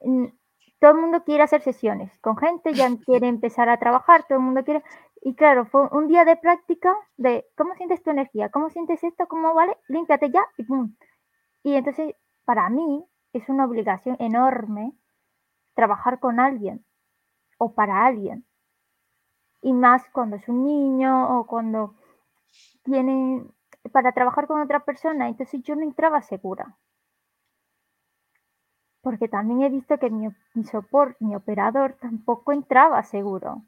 mm, 0.00 0.26
todo 0.80 0.90
el 0.90 0.98
mundo 0.98 1.22
quiere 1.22 1.44
hacer 1.44 1.62
sesiones 1.62 2.18
con 2.18 2.36
gente, 2.36 2.74
ya 2.74 2.88
quiere 3.06 3.28
empezar 3.28 3.68
a 3.68 3.78
trabajar, 3.78 4.24
todo 4.26 4.38
el 4.38 4.44
mundo 4.44 4.64
quiere. 4.64 4.82
Y 5.22 5.34
claro, 5.34 5.66
fue 5.66 5.88
un 5.90 6.08
día 6.08 6.24
de 6.24 6.36
práctica 6.36 6.94
de 7.16 7.46
cómo 7.56 7.74
sientes 7.74 8.02
tu 8.02 8.10
energía, 8.10 8.50
cómo 8.50 8.70
sientes 8.70 9.02
esto, 9.02 9.26
cómo 9.26 9.54
vale, 9.54 9.76
límpiate 9.88 10.30
ya 10.30 10.46
y 10.56 10.64
pum. 10.64 10.94
Y 11.62 11.74
entonces, 11.74 12.14
para 12.44 12.68
mí, 12.70 13.04
es 13.32 13.48
una 13.48 13.64
obligación 13.64 14.16
enorme 14.20 14.92
trabajar 15.74 16.20
con 16.20 16.40
alguien 16.40 16.84
o 17.58 17.74
para 17.74 18.06
alguien. 18.06 18.46
Y 19.62 19.72
más 19.72 20.08
cuando 20.10 20.36
es 20.36 20.48
un 20.48 20.64
niño 20.64 21.38
o 21.38 21.46
cuando 21.46 21.94
tienen 22.84 23.52
para 23.92 24.12
trabajar 24.12 24.46
con 24.46 24.60
otra 24.60 24.84
persona. 24.84 25.28
Entonces 25.28 25.62
yo 25.62 25.74
no 25.74 25.82
entraba 25.82 26.22
segura 26.22 26.76
porque 29.06 29.28
también 29.28 29.62
he 29.62 29.68
visto 29.68 30.00
que 30.00 30.10
mi, 30.10 30.28
soporte, 30.64 31.24
mi 31.24 31.36
operador 31.36 31.96
tampoco 32.00 32.50
entraba 32.50 33.04
seguro, 33.04 33.62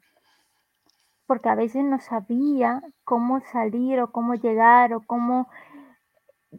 porque 1.29 1.47
a 1.47 1.53
veces 1.53 1.83
no 1.83 1.99
sabía 1.99 2.81
cómo 3.03 3.39
salir 3.41 4.01
o 4.01 4.11
cómo 4.11 4.33
llegar 4.33 4.95
o 4.95 5.01
cómo 5.05 5.47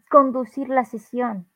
conducir 0.08 0.68
la 0.68 0.84
sesión. 0.84 1.48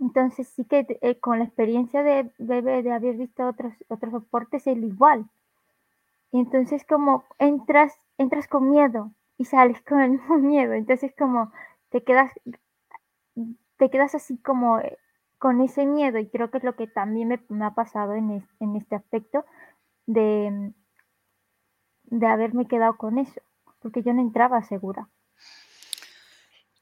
Entonces 0.00 0.48
sí 0.48 0.64
que 0.64 0.86
eh, 1.02 1.20
con 1.20 1.38
la 1.38 1.44
experiencia 1.44 2.02
de, 2.02 2.32
de, 2.38 2.90
haber 2.90 3.16
visto 3.18 3.46
otros, 3.46 3.74
otros 3.88 4.12
soportes 4.12 4.66
es 4.66 4.78
igual. 4.78 5.28
Entonces 6.32 6.82
como 6.86 7.24
entras, 7.38 7.94
entras 8.16 8.48
con 8.48 8.70
miedo 8.70 9.12
y 9.36 9.44
sales 9.44 9.82
con 9.82 10.00
el 10.00 10.12
mismo 10.12 10.38
miedo. 10.38 10.72
Entonces 10.72 11.12
como 11.14 11.52
te 11.90 12.02
quedas, 12.04 12.32
te 13.76 13.90
quedas 13.90 14.14
así 14.14 14.38
como 14.38 14.80
con 15.36 15.60
ese 15.60 15.84
miedo, 15.84 16.18
y 16.18 16.30
creo 16.30 16.50
que 16.50 16.56
es 16.56 16.64
lo 16.64 16.74
que 16.74 16.86
también 16.86 17.38
me, 17.50 17.64
ha 17.66 17.74
pasado 17.74 18.14
en, 18.14 18.48
en, 18.60 18.76
este 18.76 18.96
aspecto, 18.96 19.44
de, 20.06 20.72
de 22.10 22.26
haberme 22.26 22.66
quedado 22.66 22.96
con 22.96 23.18
eso, 23.18 23.40
porque 23.80 24.02
yo 24.02 24.12
no 24.12 24.20
entraba 24.20 24.62
segura. 24.62 25.08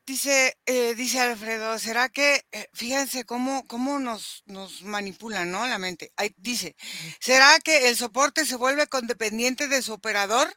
Dice, 0.07 0.57
eh, 0.67 0.95
dice 0.95 1.19
Alfredo, 1.19 1.81
¿será 1.81 2.09
que, 2.09 2.47
eh, 2.53 2.69
fíjense 2.73 3.25
cómo, 3.25 3.67
cómo 3.67 3.99
nos, 3.99 4.45
nos 4.47 4.83
manipulan, 4.83 5.51
¿no? 5.51 5.67
La 5.67 5.79
mente. 5.79 6.13
dice, 6.37 6.77
¿será 7.19 7.59
que 7.59 7.89
el 7.89 7.97
soporte 7.97 8.47
se 8.47 8.55
vuelve 8.55 8.87
condependiente 8.87 9.67
de 9.67 9.83
su 9.83 9.93
operador? 9.93 10.49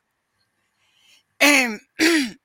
Em, 1.39 1.79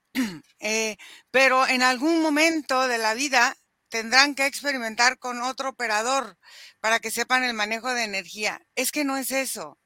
eh, 0.60 0.96
pero 1.30 1.66
en 1.66 1.82
algún 1.82 2.22
momento 2.22 2.88
de 2.88 2.96
la 2.96 3.12
vida 3.12 3.54
tendrán 3.90 4.34
que 4.34 4.46
experimentar 4.46 5.18
con 5.18 5.42
otro 5.42 5.68
operador 5.70 6.38
para 6.80 7.00
que 7.00 7.10
sepan 7.10 7.44
el 7.44 7.54
manejo 7.54 7.92
de 7.92 8.04
energía. 8.04 8.62
Es 8.76 8.92
que 8.92 9.04
no 9.04 9.18
es 9.18 9.30
eso. 9.30 9.78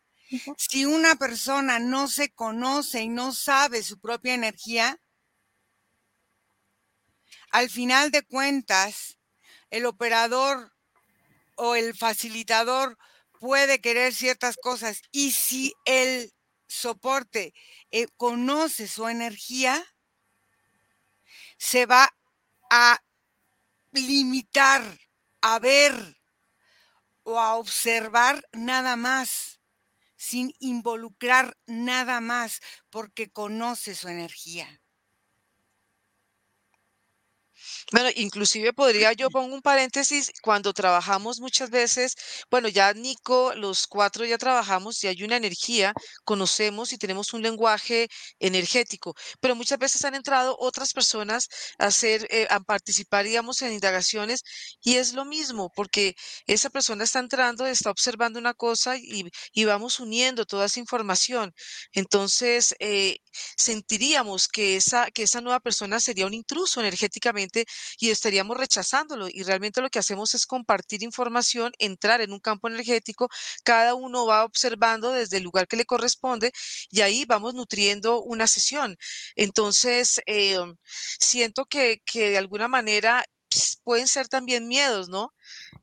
Si 0.56 0.84
una 0.84 1.16
persona 1.16 1.78
no 1.78 2.08
se 2.08 2.30
conoce 2.30 3.02
y 3.02 3.08
no 3.08 3.32
sabe 3.32 3.82
su 3.82 3.98
propia 3.98 4.34
energía, 4.34 5.00
al 7.50 7.70
final 7.70 8.10
de 8.10 8.22
cuentas, 8.22 9.18
el 9.70 9.86
operador 9.86 10.72
o 11.56 11.74
el 11.74 11.94
facilitador 11.96 12.98
puede 13.40 13.80
querer 13.80 14.14
ciertas 14.14 14.56
cosas 14.56 15.02
y 15.10 15.32
si 15.32 15.74
el 15.84 16.32
soporte 16.66 17.54
eh, 17.90 18.06
conoce 18.16 18.86
su 18.86 19.08
energía, 19.08 19.82
se 21.56 21.86
va 21.86 22.14
a 22.70 23.02
limitar 23.92 24.82
a 25.40 25.58
ver 25.58 26.16
o 27.22 27.38
a 27.40 27.54
observar 27.56 28.46
nada 28.52 28.96
más, 28.96 29.57
sin 30.18 30.52
involucrar 30.58 31.56
nada 31.66 32.20
más, 32.20 32.60
porque 32.90 33.30
conoce 33.30 33.94
su 33.94 34.08
energía. 34.08 34.82
Bueno, 37.91 38.11
inclusive 38.16 38.74
podría 38.74 39.14
yo 39.14 39.30
pongo 39.30 39.55
un 39.55 39.62
paréntesis, 39.62 40.30
cuando 40.43 40.74
trabajamos 40.74 41.41
muchas 41.41 41.70
veces, 41.70 42.14
bueno, 42.51 42.68
ya 42.68 42.93
Nico, 42.93 43.55
los 43.55 43.86
cuatro 43.86 44.26
ya 44.26 44.36
trabajamos 44.36 45.03
y 45.03 45.07
hay 45.07 45.22
una 45.22 45.36
energía, 45.39 45.95
conocemos 46.24 46.93
y 46.93 46.99
tenemos 46.99 47.32
un 47.32 47.41
lenguaje 47.43 48.09
energético, 48.41 49.14
pero 49.41 49.55
muchas 49.57 49.78
veces 49.78 50.05
han 50.05 50.14
entrado 50.14 50.55
otras 50.61 50.93
personas 50.93 51.49
a 51.78 51.86
hacer, 51.86 52.26
eh, 52.30 52.47
a 52.51 52.61
participar, 52.61 53.24
digamos, 53.24 53.62
en 53.62 53.72
indagaciones 53.72 54.43
y 54.82 54.97
es 54.97 55.14
lo 55.14 55.24
mismo, 55.24 55.70
porque 55.74 56.14
esa 56.47 56.68
persona 56.68 57.05
está 57.05 57.20
entrando, 57.20 57.64
está 57.66 57.91
observando 57.91 58.39
una 58.39 58.53
cosa 58.53 58.99
y, 58.99 59.30
y 59.53 59.64
vamos 59.64 59.99
uniendo 59.99 60.45
toda 60.45 60.66
esa 60.66 60.78
información. 60.80 61.55
Entonces, 61.93 62.74
eh, 62.80 63.16
sentiríamos 63.57 64.49
que 64.49 64.76
esa, 64.76 65.11
que 65.11 65.22
esa 65.22 65.41
nueva 65.41 65.61
persona 65.61 66.01
sería 66.01 66.26
un 66.26 66.34
intruso 66.34 66.80
energéticamente 66.80 67.64
y 67.98 68.10
estaríamos 68.10 68.56
rechazándolo. 68.56 69.28
Y 69.28 69.42
realmente 69.42 69.80
lo 69.80 69.90
que 69.90 69.98
hacemos 69.98 70.34
es 70.34 70.46
compartir 70.46 71.02
información, 71.02 71.72
entrar 71.78 72.20
en 72.20 72.32
un 72.32 72.40
campo 72.40 72.68
energético, 72.68 73.28
cada 73.64 73.94
uno 73.94 74.26
va 74.26 74.44
observando 74.44 75.12
desde 75.12 75.38
el 75.38 75.42
lugar 75.44 75.68
que 75.68 75.76
le 75.76 75.84
corresponde 75.84 76.52
y 76.90 77.00
ahí 77.02 77.24
vamos 77.26 77.54
nutriendo 77.54 78.22
una 78.22 78.46
sesión. 78.46 78.96
Entonces, 79.36 80.20
eh, 80.26 80.58
siento 81.18 81.66
que, 81.66 82.02
que 82.04 82.30
de 82.30 82.38
alguna 82.38 82.68
manera 82.68 83.24
pueden 83.84 84.09
ser 84.09 84.28
también 84.28 84.68
miedos, 84.68 85.09
¿no? 85.09 85.32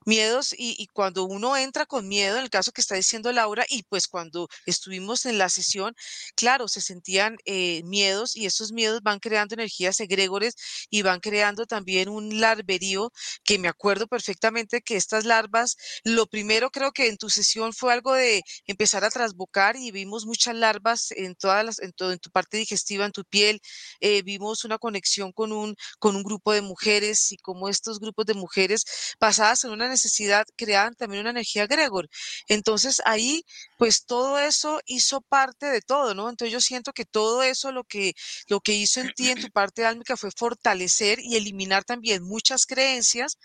miedos 0.05 0.53
y, 0.57 0.87
cuando 0.93 1.25
uno 1.25 1.57
entra 1.57 1.85
con 1.85 2.07
miedo, 2.07 2.37
en 2.37 2.43
el 2.43 2.49
caso 2.49 2.71
que 2.71 2.81
está 2.81 2.95
diciendo 2.95 3.31
Laura, 3.31 3.65
y 3.67 3.83
pues 3.83 4.07
cuando 4.07 4.47
estuvimos 4.65 5.25
en 5.25 5.37
la 5.37 5.49
sesión, 5.49 5.95
claro, 6.35 6.67
se 6.67 6.81
sentían 6.81 7.37
eh, 7.45 7.81
miedos 7.85 8.35
y 8.35 8.45
esos 8.45 8.71
miedos 8.71 9.01
van 9.01 9.19
creando 9.19 9.55
energías 9.55 9.99
egregores 9.99 10.55
y 10.89 11.01
van 11.01 11.19
creando 11.19 11.65
también 11.65 12.09
un 12.09 12.39
larverío 12.39 13.11
que 13.43 13.59
me 13.59 13.67
acuerdo 13.67 14.07
perfectamente 14.07 14.81
que 14.81 14.95
estas 14.95 15.25
larvas, 15.25 15.75
lo 16.03 16.27
primero 16.27 16.69
creo 16.69 16.91
que 16.91 17.07
en 17.07 17.17
tu 17.17 17.29
sesión 17.29 17.73
fue 17.73 17.93
algo 17.93 18.13
de 18.13 18.43
empezar 18.67 19.03
a 19.03 19.09
trasbocar 19.09 19.75
y 19.75 19.91
vimos 19.91 20.25
muchas 20.25 20.55
larvas 20.55 21.11
en 21.11 21.35
todas 21.35 21.65
las, 21.65 21.79
en, 21.79 21.93
todo, 21.93 22.11
en 22.11 22.19
tu 22.19 22.29
parte 22.29 22.57
digestiva, 22.57 23.05
en 23.05 23.11
tu 23.11 23.25
piel, 23.25 23.59
eh, 23.99 24.21
vimos 24.21 24.65
una 24.65 24.77
conexión 24.77 25.31
con 25.31 25.51
un, 25.51 25.75
con 25.99 26.15
un 26.15 26.23
grupo 26.23 26.53
de 26.53 26.61
mujeres 26.61 27.31
y 27.31 27.37
cómo 27.55 27.69
estos 27.69 27.99
grupos 28.01 28.25
de 28.25 28.33
mujeres 28.33 28.83
pasadas 29.17 29.63
en 29.63 29.71
una 29.71 29.87
necesidad 29.87 30.45
creaban 30.57 30.93
también 30.95 31.21
una 31.21 31.29
energía 31.29 31.67
Gregor. 31.67 32.09
Entonces 32.49 33.01
ahí, 33.05 33.45
pues 33.77 34.05
todo 34.05 34.37
eso 34.37 34.81
hizo 34.85 35.21
parte 35.21 35.67
de 35.67 35.81
todo, 35.81 36.13
¿no? 36.13 36.29
Entonces 36.29 36.51
yo 36.51 36.59
siento 36.59 36.91
que 36.91 37.05
todo 37.05 37.43
eso 37.43 37.71
lo 37.71 37.85
que, 37.85 38.13
lo 38.49 38.59
que 38.59 38.73
hizo 38.73 38.99
en 38.99 39.13
ti, 39.13 39.29
en 39.29 39.39
tu 39.41 39.49
parte 39.51 39.85
álmica, 39.85 40.17
fue 40.17 40.31
fortalecer 40.31 41.19
y 41.21 41.37
eliminar 41.37 41.85
también 41.85 42.23
muchas 42.23 42.65
creencias 42.65 43.37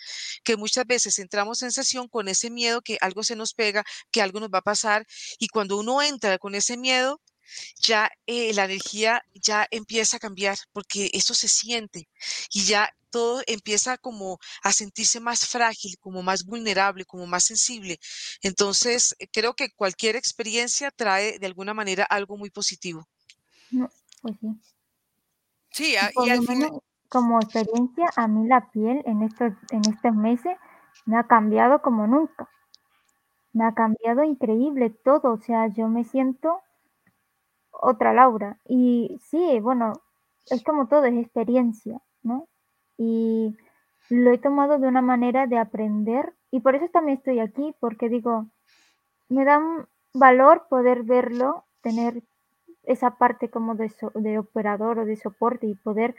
que 0.43 0.57
muchas 0.57 0.87
veces 0.87 1.19
entramos 1.21 1.63
en 1.63 1.71
sesión 1.71 2.09
con 2.09 2.27
ese 2.27 2.51
miedo 2.51 2.83
que 2.83 2.99
algo 3.01 3.23
se 3.23 3.37
nos 3.37 3.55
pega, 3.55 3.85
que 4.11 4.23
algo 4.23 4.41
nos 4.41 4.51
va 4.51 4.59
a 4.59 4.63
pasar. 4.63 5.07
Y 5.39 5.49
cuando 5.49 5.77
uno 5.79 6.03
entra 6.03 6.39
con 6.39 6.57
ese 6.57 6.77
miedo, 6.77 7.21
ya 7.81 8.11
eh, 8.27 8.53
la 8.55 8.65
energía 8.65 9.23
ya 9.35 9.67
empieza 9.71 10.17
a 10.17 10.21
cambiar 10.21 10.57
porque 10.73 11.11
eso 11.13 11.35
se 11.35 11.49
siente 11.49 12.09
y 12.53 12.65
ya 12.65 12.91
todo 13.11 13.43
empieza 13.47 13.99
como 13.99 14.39
a 14.63 14.73
sentirse 14.73 15.21
más 15.21 15.47
frágil, 15.47 15.99
como 15.99 16.23
más 16.23 16.45
vulnerable, 16.47 17.05
como 17.05 17.27
más 17.27 17.45
sensible. 17.45 17.99
Entonces, 18.43 19.15
eh, 19.19 19.29
creo 19.33 19.55
que 19.55 19.71
cualquier 19.75 20.17
experiencia 20.17 20.91
trae 20.91 21.39
de 21.39 21.47
alguna 21.47 21.75
manera 21.75 22.05
algo 22.05 22.37
muy 22.37 22.51
positivo. 22.51 23.07
pues 24.23 24.37
sí. 24.41 24.49
Sí, 25.73 25.95
y 26.25 26.31
al 26.31 26.45
final... 26.45 26.81
como 27.09 27.39
experiencia, 27.41 28.11
a 28.17 28.27
mí 28.27 28.49
la 28.49 28.71
piel 28.71 29.03
en 29.07 29.23
estos, 29.23 29.53
en 29.71 29.81
estos 29.89 30.15
meses 30.15 30.57
me 31.07 31.17
ha 31.17 31.25
cambiado 31.25 31.81
como 31.83 32.07
nunca. 32.07 32.49
Me 33.53 33.65
ha 33.65 33.75
cambiado 33.75 34.25
increíble 34.25 34.91
todo. 34.91 35.33
O 35.33 35.39
sea, 35.39 35.69
yo 35.69 35.89
me 35.89 36.05
siento 36.05 36.63
otra 37.71 38.13
Laura. 38.13 38.59
Y 38.67 39.19
sí, 39.23 39.61
bueno, 39.61 39.93
es 40.51 40.63
como 40.63 40.89
todo, 40.89 41.05
es 41.05 41.17
experiencia, 41.17 42.01
¿no? 42.23 42.49
Y 42.97 43.57
lo 44.09 44.33
he 44.33 44.39
tomado 44.39 44.79
de 44.79 44.89
una 44.89 45.03
manera 45.03 45.47
de 45.47 45.59
aprender 45.59 46.35
y 46.51 46.61
por 46.61 46.75
eso 46.75 46.89
también 46.89 47.19
estoy 47.19 47.39
aquí, 47.39 47.75
porque 47.81 48.09
digo, 48.09 48.47
me 49.29 49.45
da 49.45 49.61
valor 50.13 50.67
poder 50.69 51.05
verlo, 51.05 51.65
tener 51.83 52.23
esa 52.83 53.17
parte 53.17 53.49
como 53.49 53.75
de, 53.77 53.93
de 54.15 54.39
operador 54.39 54.99
o 54.99 55.05
de 55.05 55.17
soporte 55.17 55.67
y 55.67 55.75
poder 55.75 56.17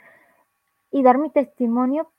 y 0.90 1.02
dar 1.02 1.18
mi 1.18 1.30
testimonio 1.30 2.10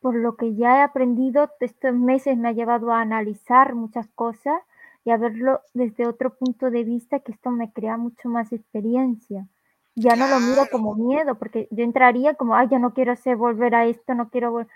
por 0.00 0.16
lo 0.16 0.36
que 0.36 0.54
ya 0.54 0.78
he 0.78 0.82
aprendido 0.82 1.48
estos 1.60 1.94
meses 1.94 2.36
me 2.36 2.48
ha 2.48 2.52
llevado 2.52 2.92
a 2.92 3.00
analizar 3.00 3.74
muchas 3.74 4.08
cosas 4.08 4.60
y 5.04 5.10
a 5.10 5.16
verlo 5.16 5.60
desde 5.74 6.06
otro 6.06 6.34
punto 6.36 6.70
de 6.70 6.84
vista 6.84 7.20
que 7.20 7.32
esto 7.32 7.50
me 7.50 7.72
crea 7.72 7.96
mucho 7.96 8.28
más 8.28 8.52
experiencia. 8.52 9.48
Ya 9.94 10.16
no 10.16 10.26
lo 10.28 10.40
miro 10.40 10.62
como 10.70 10.94
miedo, 10.94 11.38
porque 11.38 11.68
yo 11.70 11.84
entraría 11.84 12.34
como, 12.34 12.54
ay, 12.54 12.68
yo 12.70 12.78
no 12.78 12.94
quiero 12.94 13.12
hacer 13.12 13.36
volver 13.36 13.74
a 13.74 13.86
esto, 13.86 14.14
no 14.14 14.30
quiero 14.30 14.50
volver. 14.52 14.68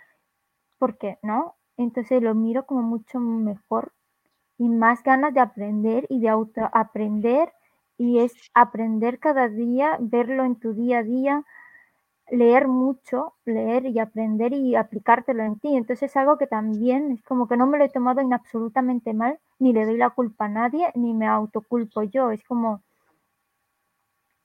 ¿Por 0.79 0.99
qué? 0.99 1.19
¿No? 1.23 1.55
Entonces 1.77 2.23
lo 2.23 2.35
miro 2.35 2.67
como 2.67 2.83
mucho 2.83 3.19
mejor 3.21 3.93
y 4.59 4.69
más 4.69 5.03
ganas 5.03 5.35
de 5.35 5.41
aprender 5.41 6.07
y 6.09 6.21
de 6.21 6.29
autoaprender 6.29 7.53
y 7.99 8.19
es 8.19 8.33
aprender 8.55 9.19
cada 9.19 9.49
día, 9.49 9.97
verlo 10.01 10.45
en 10.45 10.57
tu 10.57 10.75
día 10.75 10.99
a 10.99 11.03
día, 11.03 11.45
leer 12.31 12.69
mucho, 12.69 13.35
leer 13.45 13.87
y 13.87 13.99
aprender 13.99 14.53
y 14.53 14.75
aplicártelo 14.75 15.43
en 15.45 15.59
ti. 15.59 15.77
Entonces 15.77 16.11
es 16.11 16.17
algo 16.17 16.39
que 16.39 16.47
también 16.47 17.13
es 17.13 17.23
como 17.23 17.49
que 17.49 17.57
no 17.57 17.67
me 17.67 17.79
lo 17.79 17.85
he 17.85 17.89
tomado 17.89 18.21
en 18.21 18.33
absolutamente 18.33 19.15
mal, 19.15 19.39
ni 19.59 19.73
le 19.73 19.87
doy 19.87 19.97
la 19.97 20.11
culpa 20.11 20.47
a 20.47 20.49
nadie, 20.49 20.91
ni 20.95 21.15
me 21.15 21.27
autoculpo 21.27 22.03
yo. 22.03 22.31
Es 22.31 22.43
como, 22.45 22.83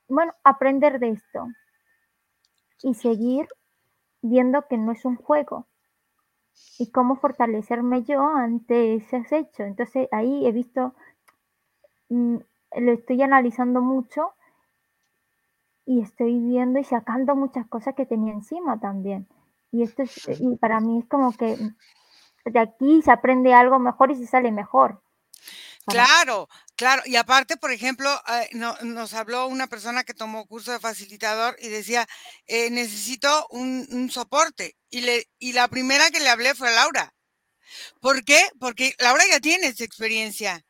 bueno, 0.07 0.33
aprender 0.43 0.99
de 0.99 1.09
esto 1.09 1.47
y 2.83 2.93
seguir 2.93 3.47
viendo 4.21 4.67
que 4.67 4.77
no 4.77 4.91
es 4.91 5.05
un 5.05 5.15
juego 5.15 5.67
y 6.77 6.91
cómo 6.91 7.15
fortalecerme 7.15 8.03
yo 8.03 8.21
ante 8.21 8.95
ese 8.95 9.23
hecho. 9.31 9.63
Entonces 9.63 10.07
ahí 10.11 10.45
he 10.45 10.51
visto, 10.51 10.93
mm, 12.09 12.37
lo 12.77 12.91
estoy 12.91 13.21
analizando 13.21 13.81
mucho 13.81 14.33
y 15.85 16.01
estoy 16.01 16.39
viendo 16.39 16.79
y 16.79 16.83
sacando 16.83 17.35
muchas 17.35 17.67
cosas 17.67 17.95
que 17.95 18.05
tenía 18.05 18.33
encima 18.33 18.79
también. 18.79 19.27
Y 19.71 19.83
esto 19.83 20.03
es, 20.03 20.27
y 20.39 20.55
para 20.57 20.79
mí 20.79 20.99
es 20.99 21.07
como 21.07 21.35
que 21.35 21.57
de 22.45 22.59
aquí 22.59 23.01
se 23.01 23.11
aprende 23.11 23.53
algo 23.53 23.79
mejor 23.79 24.11
y 24.11 24.15
se 24.15 24.27
sale 24.27 24.51
mejor. 24.51 25.01
Claro, 25.85 26.47
claro. 26.75 27.01
Y 27.05 27.15
aparte, 27.15 27.57
por 27.57 27.71
ejemplo, 27.71 28.09
eh, 28.27 28.49
nos 28.53 29.13
habló 29.13 29.47
una 29.47 29.67
persona 29.67 30.03
que 30.03 30.13
tomó 30.13 30.45
curso 30.45 30.71
de 30.71 30.79
facilitador 30.79 31.55
y 31.59 31.69
decía, 31.69 32.07
eh, 32.45 32.69
necesito 32.69 33.47
un, 33.49 34.09
soporte. 34.11 34.77
Y, 34.89 35.01
le, 35.01 35.27
y 35.39 35.53
la 35.53 35.67
primera 35.67 36.11
que 36.11 36.19
le 36.19 36.29
hablé 36.29 36.53
fue 36.53 36.69
a 36.69 36.75
Laura. 36.75 37.13
¿Por 37.99 38.23
qué? 38.23 38.49
Porque 38.59 38.95
Laura 38.99 39.23
ya 39.29 39.39
tiene 39.39 39.67
esa 39.67 39.83
experiencia, 39.83 40.63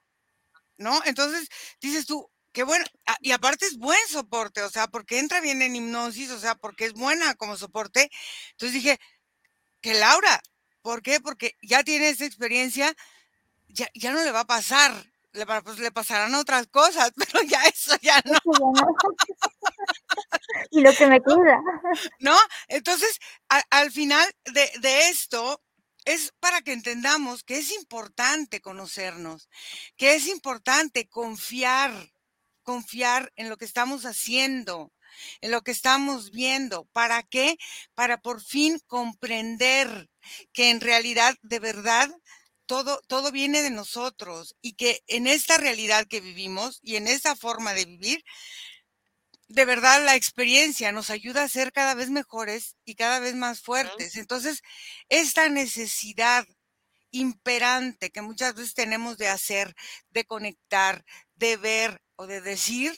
¿no? 0.78 1.01
Entonces, 1.05 1.49
dices 1.82 2.05
tú, 2.05 2.31
Qué 2.52 2.64
bueno, 2.64 2.84
ah, 3.06 3.18
y 3.22 3.32
aparte 3.32 3.66
es 3.66 3.78
buen 3.78 3.99
soporte, 4.10 4.62
o 4.62 4.70
sea, 4.70 4.88
porque 4.88 5.20
entra 5.20 5.39
bien 5.39 5.62
en 5.62 5.76
hipnosis, 5.76 6.32
o 6.32 6.39
sea, 6.39 6.56
porque 6.56 6.86
es 6.86 6.93
buena 6.93 7.34
como 7.36 7.56
soporte. 7.56 8.12
Entonces 8.52 8.74
dije, 8.74 8.99
que 9.82 9.93
Laura, 9.93 10.41
¿por 10.82 11.02
qué? 11.02 11.20
Porque 11.20 11.56
ya 11.62 11.84
tiene 11.84 12.10
esa 12.10 12.26
experiencia, 12.26 12.93
ya, 13.70 13.88
ya 13.93 14.12
no 14.12 14.24
le 14.24 14.32
va 14.32 14.41
a 14.41 14.47
pasar, 14.47 14.93
le, 15.34 15.45
pues 15.45 15.80
le 15.80 15.91
pasarán 15.91 16.36
otras 16.36 16.68
cosas, 16.68 17.12
pero 17.16 17.43
ya 17.43 17.62
eso 17.64 17.95
ya 18.02 18.22
no. 18.26 18.39
y 20.72 20.82
lo 20.82 20.93
que 20.93 21.08
me 21.08 21.22
queda. 21.22 21.62
¿No? 22.20 22.38
Entonces, 22.68 23.20
al 23.70 23.91
final 23.91 24.30
de, 24.45 24.72
de 24.82 25.10
esto, 25.10 25.62
es 26.06 26.34
para 26.39 26.62
que 26.62 26.74
entendamos 26.74 27.43
que 27.43 27.58
es 27.58 27.72
importante 27.72 28.62
conocernos, 28.62 29.49
que 29.97 30.16
es 30.16 30.28
importante 30.28 31.08
confiar, 31.08 31.91
confiar 32.62 33.32
en 33.36 33.49
lo 33.49 33.57
que 33.57 33.66
estamos 33.66 34.05
haciendo, 34.05 34.91
en 35.41 35.51
lo 35.51 35.62
que 35.62 35.72
estamos 35.72 36.32
viendo. 36.32 36.86
¿Para 36.93 37.24
qué? 37.24 37.57
Para 37.95 38.22
por 38.22 38.41
fin 38.41 38.80
comprender 38.88 40.09
que 40.53 40.70
en 40.70 40.82
realidad, 40.82 41.36
de 41.41 41.59
verdad, 41.59 42.09
todo, 42.66 43.01
todo 43.07 43.32
viene 43.32 43.62
de 43.64 43.72
nosotros 43.72 44.55
y 44.62 44.74
que 44.74 45.01
en 45.07 45.28
esta 45.28 45.57
realidad 45.57 46.07
que 46.07 46.22
vivimos 46.22 46.80
y 46.82 46.95
en 46.95 47.07
esta 47.07 47.36
forma 47.36 47.74
de 47.74 47.86
vivir, 47.86 48.24
de 49.49 49.66
verdad 49.66 50.03
la 50.05 50.16
experiencia 50.16 50.91
nos 50.93 51.09
ayuda 51.09 51.43
a 51.43 51.49
ser 51.49 51.74
cada 51.74 51.93
vez 51.93 52.09
mejores 52.09 52.78
y 52.86 52.95
cada 52.95 53.20
vez 53.20 53.36
más 53.36 53.59
fuertes. 53.62 54.16
Entonces, 54.16 54.62
esta 55.09 55.49
necesidad 55.49 56.45
imperante 57.12 58.12
que 58.12 58.22
muchas 58.22 58.55
veces 58.55 58.74
tenemos 58.74 59.18
de 59.18 59.28
hacer, 59.30 59.76
de 60.09 60.26
conectar, 60.26 61.05
de 61.36 61.57
ver 61.57 62.01
o 62.16 62.28
de 62.28 62.41
decir, 62.41 62.97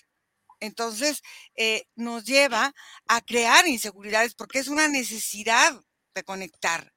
entonces 0.60 1.22
eh, 1.56 1.84
nos 1.96 2.24
lleva 2.26 2.74
a 3.08 3.22
crear 3.22 3.68
inseguridades 3.68 4.36
porque 4.36 4.60
es 4.60 4.68
una 4.68 4.88
necesidad 4.88 5.74
de 6.16 6.24
conectar. 6.24 6.94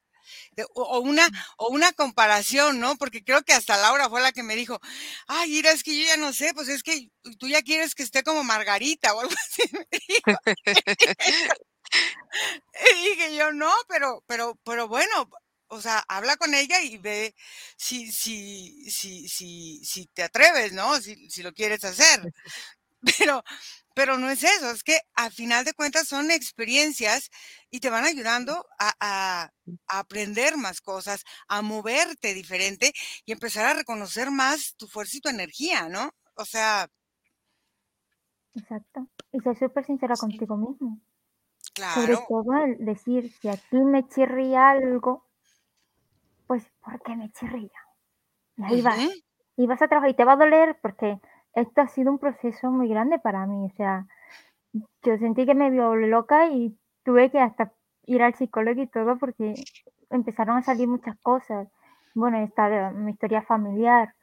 o, 0.75 1.01
una, 1.01 1.27
o 1.59 1.69
una 1.69 1.93
comparación, 1.93 2.81
¿no? 2.81 2.97
Porque 2.97 3.23
creo 3.25 3.43
que 3.43 3.53
hasta 3.53 3.77
Laura 3.77 4.09
fue 4.09 4.21
la 4.23 4.33
que 4.33 4.43
me 4.43 4.57
dijo, 4.57 4.81
ay, 5.29 5.51
mira, 5.51 5.71
es 5.73 5.83
que 5.83 5.97
yo 5.99 6.07
ya 6.07 6.17
no 6.17 6.33
sé, 6.33 6.53
pues 6.55 6.69
es 6.69 6.83
que 6.83 7.11
tú 7.39 7.49
ya 7.49 7.63
quieres 7.63 7.95
que 7.95 8.03
esté 8.03 8.23
como 8.23 8.45
Margarita 8.45 9.15
o 9.15 9.21
algo 9.21 9.35
así. 9.35 9.63
y 12.97 13.09
dije 13.11 13.37
yo, 13.37 13.53
no, 13.53 13.71
pero, 13.89 14.23
pero, 14.27 14.59
pero 14.65 14.86
o 15.77 15.83
sea, 15.83 16.05
habla 16.09 16.37
con 16.37 16.55
ella 16.55 16.81
y 16.83 16.99
ve 16.99 17.35
si, 17.77 18.11
si, 18.13 18.91
si, 18.91 19.29
si, 19.29 19.85
si 19.85 20.07
te 20.07 20.23
atreves, 20.23 20.73
¿no? 20.73 21.01
Si, 21.01 21.31
si 21.31 21.43
lo 21.43 21.53
quieres 21.53 21.85
hacer. 21.85 22.33
Pero, 23.19 23.45
pero 23.97 24.19
no 24.19 24.29
es 24.29 24.43
eso, 24.43 24.71
es 24.71 24.83
que 24.83 24.99
al 25.15 25.33
final 25.33 25.65
de 25.65 25.73
cuentas 25.73 26.07
son 26.07 26.31
experiencias 26.31 27.31
y 27.71 27.81
te 27.81 27.89
van 27.89 28.05
ayudando 28.05 28.67
a, 28.79 29.51
aprender 29.89 30.59
más 30.59 30.83
cosas, 30.83 31.25
a 31.49 31.63
moverte 31.63 32.35
diferente 32.35 32.93
y 33.25 33.33
empezar 33.33 33.65
a 33.65 33.75
reconocer 33.75 34.31
más 34.31 34.75
tu 34.77 34.87
fuerza 34.87 35.17
y 35.17 35.21
tu 35.21 35.31
energía, 35.31 35.89
¿no? 35.89 36.11
O 36.35 36.45
sea. 36.45 36.89
Exacto. 38.55 39.09
Y 39.33 39.41
ser 39.41 39.59
súper 39.59 39.87
sincera 39.87 40.15
contigo 40.15 40.57
mismo. 40.57 41.01
Claro. 41.73 41.95
Sobre 41.95 42.17
todo 42.29 42.65
el 42.65 42.85
decir, 42.85 43.33
si 43.41 43.49
aquí 43.49 43.79
me 43.79 44.07
chirría 44.09 44.71
algo, 44.71 45.26
pues 46.47 46.71
¿por 46.85 47.01
qué 47.03 47.17
me 47.17 47.31
chirría? 47.33 47.71
Y 48.57 48.65
ahí 48.65 48.83
vas. 48.83 48.99
Y 49.57 49.67
vas 49.67 49.81
a 49.81 49.89
trabajar 49.89 50.11
y 50.11 50.15
te 50.15 50.25
va 50.25 50.33
a 50.33 50.37
doler 50.37 50.79
porque 50.83 51.19
esto 51.55 51.81
ha 51.81 51.89
sido 51.89 52.11
un 52.11 52.19
proceso 52.19 52.71
muy 52.71 52.89
grande 52.89 53.19
para 53.19 53.47
mí. 53.47 53.67
O 53.67 53.77
sea, 53.77 54.07
yo 54.73 55.17
sentí 55.19 55.47
que 55.47 55.55
me 55.55 55.71
vio 55.71 55.95
loca 55.97 56.49
y 56.49 56.79
tuve 57.05 57.31
que 57.31 57.41
hasta 57.41 57.73
ir 58.05 58.23
al 58.23 58.35
psicólogo 58.35 58.83
y 58.83 58.87
todo 58.87 59.19
porque 59.19 59.55
empezaron 60.11 60.59
a 60.59 60.63
salir 60.63 60.89
muchas 60.89 61.17
cosas. 61.21 61.69
Bueno, 62.15 62.39
está 62.39 62.91
mi 62.93 63.13
historia 63.13 63.43
familiar, 63.43 64.15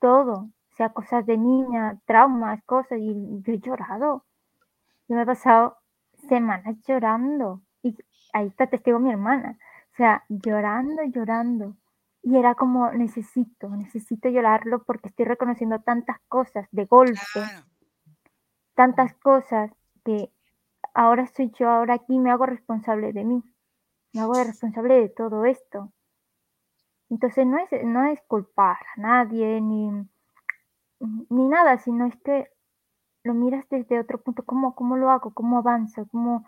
todo, 0.00 0.32
o 0.32 0.76
sea, 0.76 0.90
cosas 0.90 1.26
de 1.26 1.36
niña, 1.36 1.98
traumas, 2.06 2.62
cosas, 2.64 2.98
y 2.98 3.42
yo 3.42 3.52
he 3.52 3.58
llorado. 3.60 4.24
Yo 5.08 5.16
me 5.16 5.22
he 5.22 5.26
pasado 5.26 5.76
semanas 6.28 6.76
llorando 6.86 7.62
y 7.82 7.96
ahí 8.32 8.48
está 8.48 8.66
testigo 8.66 8.98
mi 8.98 9.10
hermana. 9.10 9.58
O 9.92 9.96
sea, 9.96 10.24
llorando, 10.28 11.02
llorando. 11.04 11.76
Y 12.22 12.36
era 12.36 12.54
como, 12.54 12.90
necesito, 12.92 13.68
necesito 13.70 14.28
llorarlo 14.28 14.82
porque 14.84 15.08
estoy 15.08 15.24
reconociendo 15.24 15.80
tantas 15.80 16.18
cosas 16.28 16.68
de 16.70 16.84
golpe, 16.84 17.40
tantas 18.74 19.14
cosas 19.14 19.70
que 20.04 20.30
ahora 20.94 21.26
soy 21.26 21.50
yo, 21.58 21.68
ahora 21.70 21.94
aquí 21.94 22.18
me 22.18 22.30
hago 22.30 22.46
responsable 22.46 23.12
de 23.12 23.24
mí, 23.24 23.42
me 24.12 24.20
hago 24.20 24.34
responsable 24.34 24.94
de 24.94 25.08
todo 25.08 25.44
esto. 25.46 25.92
Entonces 27.08 27.46
no 27.46 27.58
es, 27.58 27.68
no 27.84 28.04
es 28.04 28.20
culpar 28.26 28.76
a 28.96 29.00
nadie 29.00 29.60
ni, 29.60 29.90
ni 31.00 31.48
nada, 31.48 31.78
sino 31.78 32.06
es 32.06 32.16
que 32.18 32.50
lo 33.24 33.34
miras 33.34 33.68
desde 33.68 33.98
otro 33.98 34.22
punto, 34.22 34.44
¿cómo, 34.44 34.74
cómo 34.74 34.96
lo 34.96 35.10
hago? 35.10 35.32
¿Cómo 35.34 35.58
avanzo? 35.58 36.06
¿Cómo, 36.10 36.46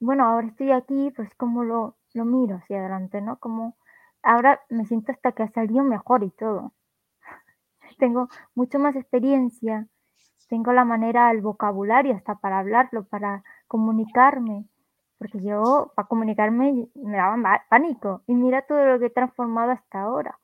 bueno, 0.00 0.24
ahora 0.24 0.48
estoy 0.48 0.72
aquí, 0.72 1.12
pues 1.16 1.34
cómo 1.36 1.64
lo, 1.64 1.96
lo 2.14 2.24
miro 2.24 2.56
hacia 2.56 2.78
adelante, 2.78 3.20
¿no? 3.20 3.38
Como 3.38 3.76
ahora 4.22 4.60
me 4.68 4.84
siento 4.86 5.12
hasta 5.12 5.32
que 5.32 5.42
ha 5.42 5.48
salido 5.48 5.82
mejor 5.82 6.22
y 6.24 6.30
todo. 6.30 6.72
Tengo 7.98 8.28
mucho 8.54 8.78
más 8.78 8.96
experiencia, 8.96 9.88
tengo 10.52 10.74
la 10.74 10.84
manera, 10.84 11.30
el 11.30 11.40
vocabulario 11.40 12.14
hasta 12.14 12.34
para 12.34 12.58
hablarlo, 12.58 13.04
para 13.04 13.42
comunicarme, 13.68 14.66
porque 15.16 15.40
yo 15.40 15.92
para 15.94 16.08
comunicarme 16.08 16.88
me 16.94 17.16
daba 17.16 17.64
pánico 17.70 18.20
y 18.26 18.34
mira 18.34 18.60
todo 18.66 18.84
lo 18.84 18.98
que 18.98 19.06
he 19.06 19.10
transformado 19.10 19.70
hasta 19.70 20.02
ahora. 20.02 20.38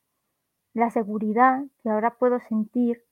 La 0.73 0.89
seguridad 0.89 1.63
que 1.83 1.91
ahora 1.91 2.15
puedo 2.15 2.41
sentir 2.41 3.05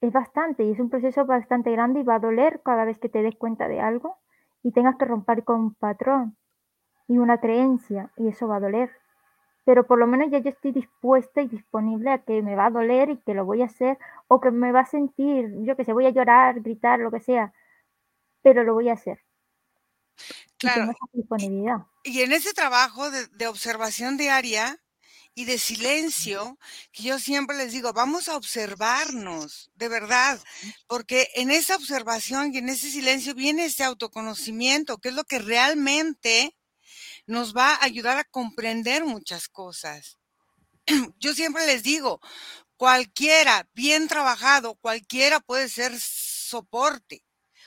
es 0.00 0.10
bastante 0.10 0.64
y 0.64 0.70
es 0.70 0.80
un 0.80 0.88
proceso 0.88 1.26
bastante 1.26 1.70
grande 1.70 2.00
y 2.00 2.04
va 2.04 2.14
a 2.14 2.20
doler 2.20 2.62
cada 2.64 2.86
vez 2.86 2.98
que 2.98 3.10
te 3.10 3.20
des 3.20 3.36
cuenta 3.36 3.68
de 3.68 3.80
algo 3.80 4.16
y 4.62 4.72
tengas 4.72 4.96
que 4.96 5.04
romper 5.04 5.44
con 5.44 5.60
un 5.60 5.74
patrón 5.74 6.38
y 7.08 7.18
una 7.18 7.38
creencia 7.38 8.10
y 8.16 8.28
eso 8.28 8.48
va 8.48 8.56
a 8.56 8.60
doler 8.60 8.90
pero 9.64 9.86
por 9.86 9.98
lo 9.98 10.06
menos 10.06 10.30
ya 10.30 10.38
yo 10.38 10.50
estoy 10.50 10.72
dispuesta 10.72 11.40
y 11.42 11.48
disponible 11.48 12.10
a 12.10 12.24
que 12.24 12.42
me 12.42 12.56
va 12.56 12.66
a 12.66 12.70
doler 12.70 13.10
y 13.10 13.18
que 13.18 13.34
lo 13.34 13.44
voy 13.44 13.62
a 13.62 13.66
hacer, 13.66 13.98
o 14.28 14.40
que 14.40 14.50
me 14.50 14.72
va 14.72 14.80
a 14.80 14.86
sentir, 14.86 15.50
yo 15.64 15.76
que 15.76 15.84
sé, 15.84 15.92
voy 15.92 16.06
a 16.06 16.10
llorar, 16.10 16.60
gritar, 16.60 16.98
lo 16.98 17.10
que 17.10 17.20
sea, 17.20 17.52
pero 18.42 18.64
lo 18.64 18.74
voy 18.74 18.88
a 18.88 18.94
hacer. 18.94 19.22
Claro. 20.58 20.92
Y, 21.12 21.18
disponibilidad. 21.18 21.86
y 22.04 22.22
en 22.22 22.32
ese 22.32 22.52
trabajo 22.52 23.10
de, 23.10 23.26
de 23.28 23.46
observación 23.46 24.16
diaria 24.16 24.78
y 25.34 25.44
de 25.44 25.58
silencio, 25.58 26.58
que 26.92 27.04
yo 27.04 27.18
siempre 27.18 27.56
les 27.56 27.72
digo, 27.72 27.92
vamos 27.92 28.28
a 28.28 28.36
observarnos, 28.36 29.70
de 29.76 29.88
verdad, 29.88 30.40
porque 30.88 31.28
en 31.36 31.50
esa 31.50 31.76
observación 31.76 32.52
y 32.52 32.58
en 32.58 32.68
ese 32.68 32.90
silencio 32.90 33.34
viene 33.34 33.66
ese 33.66 33.84
autoconocimiento, 33.84 34.98
que 34.98 35.08
es 35.08 35.14
lo 35.14 35.24
que 35.24 35.38
realmente 35.38 36.54
nos 37.26 37.54
va 37.54 37.74
a 37.74 37.84
ayudar 37.84 38.18
a 38.18 38.24
comprender 38.24 39.04
muchas 39.04 39.48
cosas. 39.48 40.18
Yo 41.18 41.34
siempre 41.34 41.66
les 41.66 41.82
digo, 41.82 42.20
cualquiera 42.76 43.68
bien 43.74 44.08
trabajado, 44.08 44.74
cualquiera 44.76 45.40
puede 45.40 45.68
ser 45.68 45.98
soporte 45.98 47.24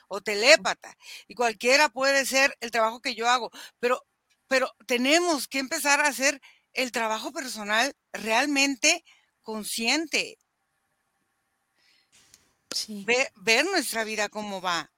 o 0.08 0.22
telépata 0.22 0.96
y 1.28 1.36
cualquiera 1.36 1.90
puede 1.90 2.26
ser 2.26 2.56
el 2.60 2.72
trabajo 2.72 3.02
que 3.02 3.16
yo 3.16 3.30
hago, 3.30 3.50
pero, 3.80 4.02
pero 4.48 4.72
tenemos 4.86 5.48
que 5.48 5.60
empezar 5.60 6.00
a 6.02 6.08
hacer 6.08 6.42
el 6.74 6.92
trabajo 6.92 7.32
personal 7.32 7.94
realmente 8.14 9.04
consciente. 9.42 10.38
ver 13.38 13.66
nuestra 13.66 14.04
vida 14.04 14.28
cómo 14.28 14.62
va. 14.62 14.92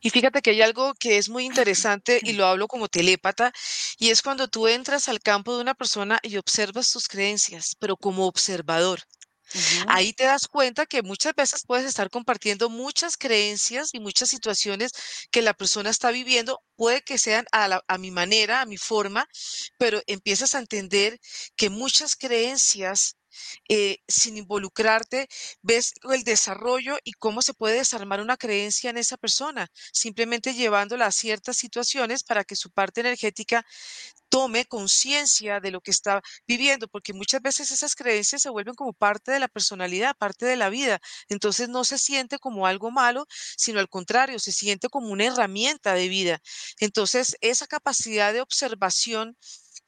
Y 0.00 0.10
fíjate 0.10 0.42
que 0.42 0.50
hay 0.50 0.62
algo 0.62 0.94
que 0.94 1.18
es 1.18 1.28
muy 1.28 1.44
interesante 1.46 2.20
y 2.22 2.32
lo 2.32 2.46
hablo 2.46 2.68
como 2.68 2.88
telépata, 2.88 3.52
y 3.98 4.10
es 4.10 4.22
cuando 4.22 4.48
tú 4.48 4.66
entras 4.68 5.08
al 5.08 5.20
campo 5.20 5.54
de 5.54 5.62
una 5.62 5.74
persona 5.74 6.18
y 6.22 6.36
observas 6.36 6.90
tus 6.92 7.08
creencias, 7.08 7.76
pero 7.78 7.96
como 7.96 8.26
observador. 8.26 9.00
Ahí 9.88 10.12
te 10.12 10.24
das 10.24 10.46
cuenta 10.46 10.86
que 10.86 11.02
muchas 11.02 11.34
veces 11.34 11.64
puedes 11.66 11.86
estar 11.86 12.08
compartiendo 12.10 12.70
muchas 12.70 13.16
creencias 13.16 13.90
y 13.92 14.00
muchas 14.00 14.28
situaciones 14.28 14.92
que 15.30 15.42
la 15.42 15.54
persona 15.54 15.90
está 15.90 16.10
viviendo, 16.12 16.60
puede 16.76 17.02
que 17.02 17.18
sean 17.18 17.46
a, 17.52 17.80
a 17.86 17.98
mi 17.98 18.10
manera, 18.10 18.60
a 18.60 18.66
mi 18.66 18.76
forma, 18.76 19.26
pero 19.76 20.02
empiezas 20.06 20.54
a 20.54 20.60
entender 20.60 21.18
que 21.56 21.70
muchas 21.70 22.16
creencias 22.16 23.16
eh, 23.68 23.98
sin 24.08 24.36
involucrarte, 24.36 25.28
ves 25.62 25.94
el 26.12 26.24
desarrollo 26.24 26.98
y 27.04 27.12
cómo 27.12 27.42
se 27.42 27.54
puede 27.54 27.76
desarmar 27.76 28.20
una 28.20 28.36
creencia 28.36 28.90
en 28.90 28.98
esa 28.98 29.16
persona, 29.16 29.68
simplemente 29.92 30.54
llevándola 30.54 31.06
a 31.06 31.12
ciertas 31.12 31.56
situaciones 31.56 32.22
para 32.24 32.44
que 32.44 32.56
su 32.56 32.70
parte 32.70 33.00
energética 33.00 33.64
tome 34.28 34.64
conciencia 34.64 35.60
de 35.60 35.70
lo 35.72 35.80
que 35.80 35.90
está 35.90 36.22
viviendo, 36.46 36.88
porque 36.88 37.12
muchas 37.12 37.42
veces 37.42 37.70
esas 37.72 37.94
creencias 37.94 38.42
se 38.42 38.50
vuelven 38.50 38.74
como 38.74 38.92
parte 38.92 39.32
de 39.32 39.40
la 39.40 39.48
personalidad, 39.48 40.16
parte 40.16 40.46
de 40.46 40.56
la 40.56 40.70
vida. 40.70 41.00
Entonces 41.28 41.68
no 41.68 41.84
se 41.84 41.98
siente 41.98 42.38
como 42.38 42.66
algo 42.66 42.90
malo, 42.90 43.26
sino 43.56 43.80
al 43.80 43.88
contrario, 43.88 44.38
se 44.38 44.52
siente 44.52 44.88
como 44.88 45.08
una 45.08 45.26
herramienta 45.26 45.94
de 45.94 46.08
vida. 46.08 46.40
Entonces, 46.78 47.36
esa 47.40 47.66
capacidad 47.66 48.32
de 48.32 48.40
observación 48.40 49.36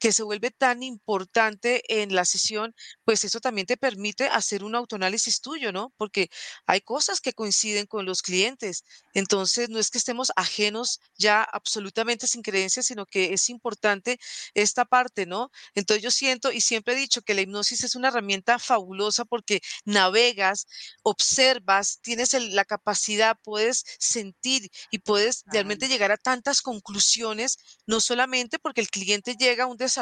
que 0.03 0.11
se 0.11 0.23
vuelve 0.23 0.51
tan 0.51 0.83
importante 0.83 1.81
en 2.01 2.13
la 2.13 2.25
sesión, 2.25 2.75
pues 3.05 3.23
eso 3.23 3.39
también 3.39 3.65
te 3.65 3.77
permite 3.77 4.27
hacer 4.27 4.65
un 4.65 4.75
autoanálisis 4.75 5.39
tuyo, 5.39 5.71
¿no? 5.71 5.93
Porque 5.95 6.29
hay 6.65 6.81
cosas 6.81 7.21
que 7.21 7.31
coinciden 7.31 7.85
con 7.85 8.05
los 8.05 8.21
clientes. 8.21 8.83
Entonces, 9.13 9.69
no 9.69 9.79
es 9.79 9.89
que 9.89 9.97
estemos 9.97 10.33
ajenos 10.35 10.99
ya 11.17 11.41
absolutamente 11.41 12.27
sin 12.27 12.41
creencias, 12.41 12.87
sino 12.87 13.05
que 13.05 13.33
es 13.33 13.49
importante 13.49 14.19
esta 14.53 14.83
parte, 14.83 15.25
¿no? 15.25 15.51
Entonces, 15.73 16.03
yo 16.03 16.11
siento 16.11 16.51
y 16.51 16.59
siempre 16.59 16.95
he 16.95 16.97
dicho 16.97 17.21
que 17.21 17.33
la 17.33 17.39
hipnosis 17.39 17.85
es 17.85 17.95
una 17.95 18.09
herramienta 18.09 18.59
fabulosa 18.59 19.23
porque 19.23 19.61
navegas, 19.85 20.67
observas, 21.03 21.99
tienes 22.01 22.33
la 22.33 22.65
capacidad, 22.65 23.37
puedes 23.41 23.85
sentir 23.99 24.69
y 24.91 24.99
puedes 24.99 25.43
realmente 25.45 25.87
llegar 25.87 26.11
a 26.11 26.17
tantas 26.17 26.61
conclusiones, 26.61 27.57
no 27.85 28.01
solamente 28.01 28.59
porque 28.59 28.81
el 28.81 28.89
cliente 28.89 29.37
llega 29.37 29.63
a 29.63 29.67
un 29.67 29.77
desarrollo 29.77 29.92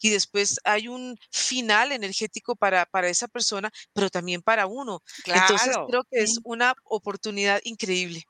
y 0.00 0.10
después 0.10 0.60
hay 0.64 0.88
un 0.88 1.16
final 1.30 1.92
energético 1.92 2.56
para, 2.56 2.86
para 2.86 3.08
esa 3.08 3.28
persona, 3.28 3.70
pero 3.92 4.10
también 4.10 4.42
para 4.42 4.66
uno. 4.66 5.02
Entonces 5.26 5.76
creo 5.88 6.04
que 6.10 6.22
es 6.22 6.38
una 6.44 6.74
oportunidad 6.84 7.60
increíble. 7.64 8.24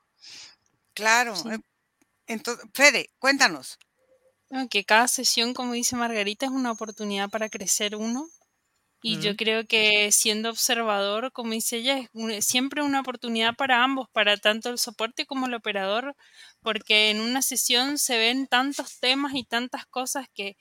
Claro. 0.93 1.33
Eh, 1.51 1.59
entonces, 2.27 2.65
Fede, 2.73 3.09
cuéntanos. 3.19 3.77
Que 4.69 4.83
cada 4.83 5.07
sesión, 5.07 5.53
como 5.53 5.73
dice 5.73 5.95
Margarita, 5.95 6.45
es 6.45 6.51
una 6.51 6.71
oportunidad 6.71 7.29
para 7.29 7.49
crecer 7.49 7.95
uno. 7.95 8.27
Y 9.05 9.19
yo 9.19 9.35
creo 9.35 9.65
que 9.67 10.13
siendo 10.13 10.49
observador, 10.49 11.33
como 11.33 11.51
dice 11.51 11.75
ella, 11.75 12.09
es 12.29 12.45
siempre 12.45 12.81
una 12.81 13.01
oportunidad 13.01 13.53
para 13.53 13.83
ambos, 13.83 14.07
para 14.13 14.37
tanto 14.37 14.69
el 14.69 14.79
soporte 14.79 15.25
como 15.25 15.47
el 15.47 15.53
operador, 15.53 16.15
porque 16.61 17.09
en 17.09 17.19
una 17.19 17.41
sesión 17.41 17.97
se 17.97 18.17
ven 18.17 18.47
tantos 18.47 19.01
temas 19.01 19.33
y 19.35 19.43
tantas 19.43 19.85
cosas 19.87 20.27
que, 20.33 20.55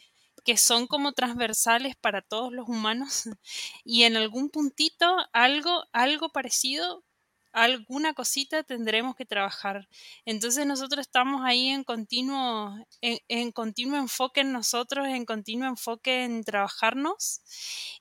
que 0.45 0.57
son 0.57 0.87
como 0.87 1.13
transversales 1.13 1.97
para 1.97 2.23
todos 2.23 2.53
los 2.53 2.69
humanos 2.69 3.25
y 3.85 4.05
en 4.05 4.17
algún 4.17 4.51
puntito 4.51 5.17
algo, 5.33 5.85
algo 5.93 6.31
parecido 6.31 7.05
alguna 7.53 8.15
cosita 8.15 8.63
tendremos 8.63 9.15
que 9.15 9.27
trabajar. 9.27 9.89
Entonces 10.25 10.67
nosotros 10.67 11.07
estamos 11.07 11.43
ahí 11.45 11.69
en 11.69 11.85
continuo, 11.85 12.75
en, 13.01 13.53
continuo 13.53 13.99
enfoque 13.99 14.41
en 14.41 14.53
nosotros, 14.53 15.07
en 15.07 15.25
continuo 15.25 15.69
enfoque 15.69 16.25
en 16.25 16.45
trabajarnos 16.45 17.43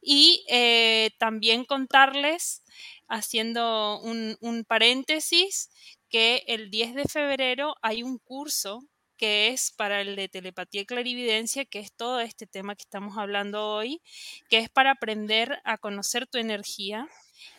y 0.02 0.46
eh, 0.50 1.12
también 1.20 1.66
contarles, 1.66 2.64
haciendo 3.08 4.00
un, 4.00 4.38
un 4.39 4.64
paréntesis, 4.64 5.70
que 6.10 6.44
el 6.48 6.72
10 6.72 6.96
de 6.96 7.04
febrero 7.06 7.76
hay 7.82 8.04
un 8.04 8.18
curso 8.20 8.84
que 9.22 9.50
es 9.50 9.72
para 9.72 10.02
el 10.02 10.16
de 10.16 10.30
telepatía 10.30 10.82
y 10.82 10.86
clarividencia, 10.88 11.64
que 11.66 11.78
es 11.78 11.94
todo 11.94 12.22
este 12.22 12.48
tema 12.48 12.76
que 12.76 12.82
estamos 12.82 13.20
hablando 13.20 13.68
hoy, 13.68 14.02
que 14.50 14.58
es 14.58 14.68
para 14.68 14.90
aprender 14.90 15.62
a 15.64 15.78
conocer 15.78 16.26
tu 16.26 16.40
energía, 16.40 17.08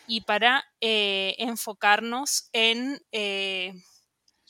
y 0.07 0.21
para 0.21 0.65
eh, 0.81 1.35
enfocarnos 1.39 2.49
en 2.51 2.99
eh, 3.13 3.73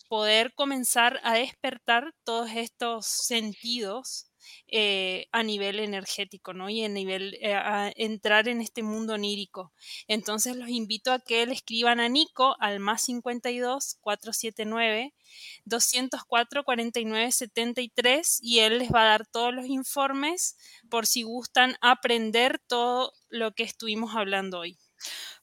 poder 0.08 0.54
comenzar 0.56 1.20
a 1.24 1.36
despertar 1.36 2.16
todos 2.24 2.50
estos 2.56 3.06
sentidos 3.06 4.28
eh, 4.68 5.28
a 5.32 5.44
nivel 5.44 5.80
energético, 5.80 6.54
¿no? 6.54 6.70
Y 6.70 6.84
a 6.84 6.90
nivel, 6.90 7.38
a 7.44 7.92
entrar 7.96 8.48
en 8.48 8.62
este 8.62 8.84
mundo 8.84 9.14
onírico. 9.14 9.74
Entonces 10.08 10.56
los 10.56 10.70
invito 10.70 11.12
a 11.12 11.20
que 11.20 11.46
le 11.46 11.54
escriban 11.54 12.00
a 12.00 12.10
Nico 12.10 12.56
al 12.60 12.80
más 12.80 13.04
52 13.04 13.98
479 14.02 15.14
204 15.66 16.64
49 16.64 17.32
73 17.32 18.40
y 18.42 18.60
él 18.60 18.80
les 18.80 18.92
va 18.92 19.02
a 19.02 19.10
dar 19.10 19.28
todos 19.28 19.54
los 19.54 19.66
informes 19.66 20.58
por 20.90 21.08
si 21.08 21.24
gustan 21.24 21.76
aprender 21.82 22.60
todo 22.68 23.14
lo 23.30 23.54
que 23.54 23.64
estuvimos 23.64 24.16
hablando 24.16 24.60
hoy. 24.60 24.78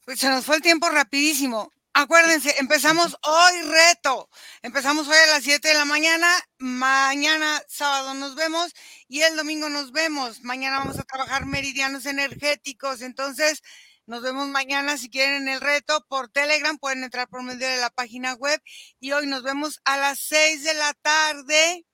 Pues 0.04 0.20
se 0.20 0.28
nos 0.28 0.44
fue 0.44 0.56
el 0.56 0.62
tiempo 0.62 0.88
rapidísimo. 0.88 1.72
Acuérdense, 1.92 2.54
empezamos 2.58 3.16
hoy 3.22 3.62
reto. 3.62 4.28
Empezamos 4.62 5.08
hoy 5.08 5.16
a 5.16 5.26
las 5.26 5.42
7 5.42 5.68
de 5.68 5.74
la 5.74 5.84
mañana. 5.84 6.28
Mañana 6.58 7.60
sábado 7.66 8.14
nos 8.14 8.36
vemos 8.36 8.72
y 9.08 9.22
el 9.22 9.36
domingo 9.36 9.68
nos 9.68 9.90
vemos. 9.90 10.40
Mañana 10.42 10.78
vamos 10.78 11.00
a 11.00 11.02
trabajar 11.02 11.46
meridianos 11.46 12.06
energéticos. 12.06 13.02
Entonces, 13.02 13.62
nos 14.06 14.22
vemos 14.22 14.46
mañana 14.48 14.98
si 14.98 15.10
quieren 15.10 15.48
el 15.48 15.60
reto 15.60 16.06
por 16.08 16.28
Telegram. 16.28 16.78
Pueden 16.78 17.02
entrar 17.02 17.28
por 17.28 17.42
medio 17.42 17.66
de 17.66 17.78
la 17.78 17.90
página 17.90 18.34
web. 18.34 18.62
Y 19.00 19.10
hoy 19.10 19.26
nos 19.26 19.42
vemos 19.42 19.80
a 19.84 19.96
las 19.96 20.20
6 20.20 20.62
de 20.62 20.74
la 20.74 20.94
tarde 20.94 21.84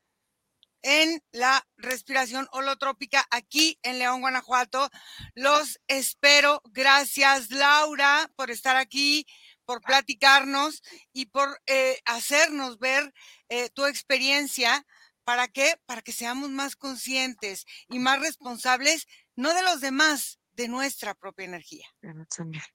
en 0.82 1.20
la 1.32 1.66
respiración 1.78 2.46
holotrópica 2.52 3.26
aquí 3.30 3.78
en 3.82 3.98
León, 3.98 4.20
Guanajuato. 4.20 4.88
Los 5.34 5.80
espero. 5.88 6.62
Gracias, 6.66 7.50
Laura, 7.50 8.30
por 8.36 8.50
estar 8.52 8.76
aquí, 8.76 9.26
por 9.66 9.82
platicarnos 9.82 10.82
y 11.12 11.26
por 11.26 11.60
eh, 11.66 11.98
hacernos 12.06 12.78
ver 12.78 13.12
eh, 13.48 13.68
tu 13.70 13.84
experiencia. 13.84 14.86
¿Para 15.24 15.48
qué? 15.48 15.74
Para 15.86 16.02
que 16.02 16.12
seamos 16.12 16.50
más 16.50 16.76
conscientes 16.76 17.66
y 17.88 17.98
más 17.98 18.20
responsables, 18.20 19.06
no 19.34 19.52
de 19.52 19.62
los 19.62 19.80
demás, 19.80 20.38
de 20.52 20.68
nuestra 20.68 21.14
propia 21.14 21.44
energía. 21.44 21.86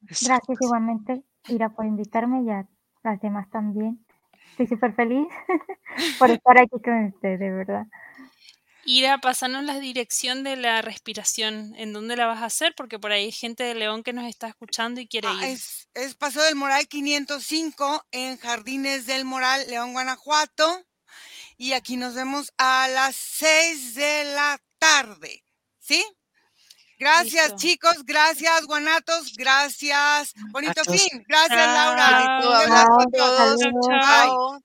Gracias 0.01 0.57
igualmente, 0.59 1.23
Ira, 1.47 1.69
por 1.69 1.85
invitarme 1.85 2.43
y 2.43 2.49
a 2.49 2.67
las 3.03 3.19
demás 3.21 3.49
también. 3.49 4.05
Estoy 4.51 4.67
súper 4.67 4.93
feliz 4.93 5.27
por 6.19 6.29
estar 6.29 6.59
aquí 6.59 6.79
con 6.83 7.05
usted, 7.05 7.39
de 7.39 7.51
verdad. 7.51 7.87
Ir 8.85 9.07
a 9.07 9.19
pasarnos 9.19 9.63
la 9.63 9.79
dirección 9.79 10.43
de 10.43 10.55
la 10.55 10.81
respiración, 10.81 11.73
¿en 11.75 11.93
dónde 11.93 12.15
la 12.15 12.25
vas 12.25 12.41
a 12.41 12.45
hacer? 12.45 12.73
Porque 12.75 12.97
por 12.97 13.11
ahí 13.11 13.25
hay 13.25 13.31
gente 13.31 13.63
de 13.63 13.75
León 13.75 14.03
que 14.03 14.13
nos 14.13 14.25
está 14.25 14.47
escuchando 14.47 14.99
y 15.01 15.07
quiere 15.07 15.27
ah, 15.27 15.37
ir. 15.37 15.43
Es, 15.43 15.87
es 15.93 16.15
Paso 16.15 16.41
del 16.41 16.55
Moral 16.55 16.87
505 16.87 18.07
en 18.11 18.37
Jardines 18.37 19.05
del 19.05 19.25
Moral, 19.25 19.65
León, 19.69 19.93
Guanajuato. 19.93 20.85
Y 21.57 21.73
aquí 21.73 21.95
nos 21.95 22.15
vemos 22.15 22.51
a 22.57 22.87
las 22.87 23.15
6 23.15 23.95
de 23.95 24.23
la 24.33 24.59
tarde. 24.79 25.45
¿Sí? 25.79 26.03
Gracias, 27.01 27.55
chicos. 27.55 28.03
Gracias, 28.05 28.65
Guanatos. 28.67 29.33
Gracias. 29.35 30.33
Bonito 30.51 30.83
fin. 30.83 31.23
Gracias, 31.27 31.67
Laura. 31.67 32.39
Bonito, 32.41 33.17
todos. 33.17 34.61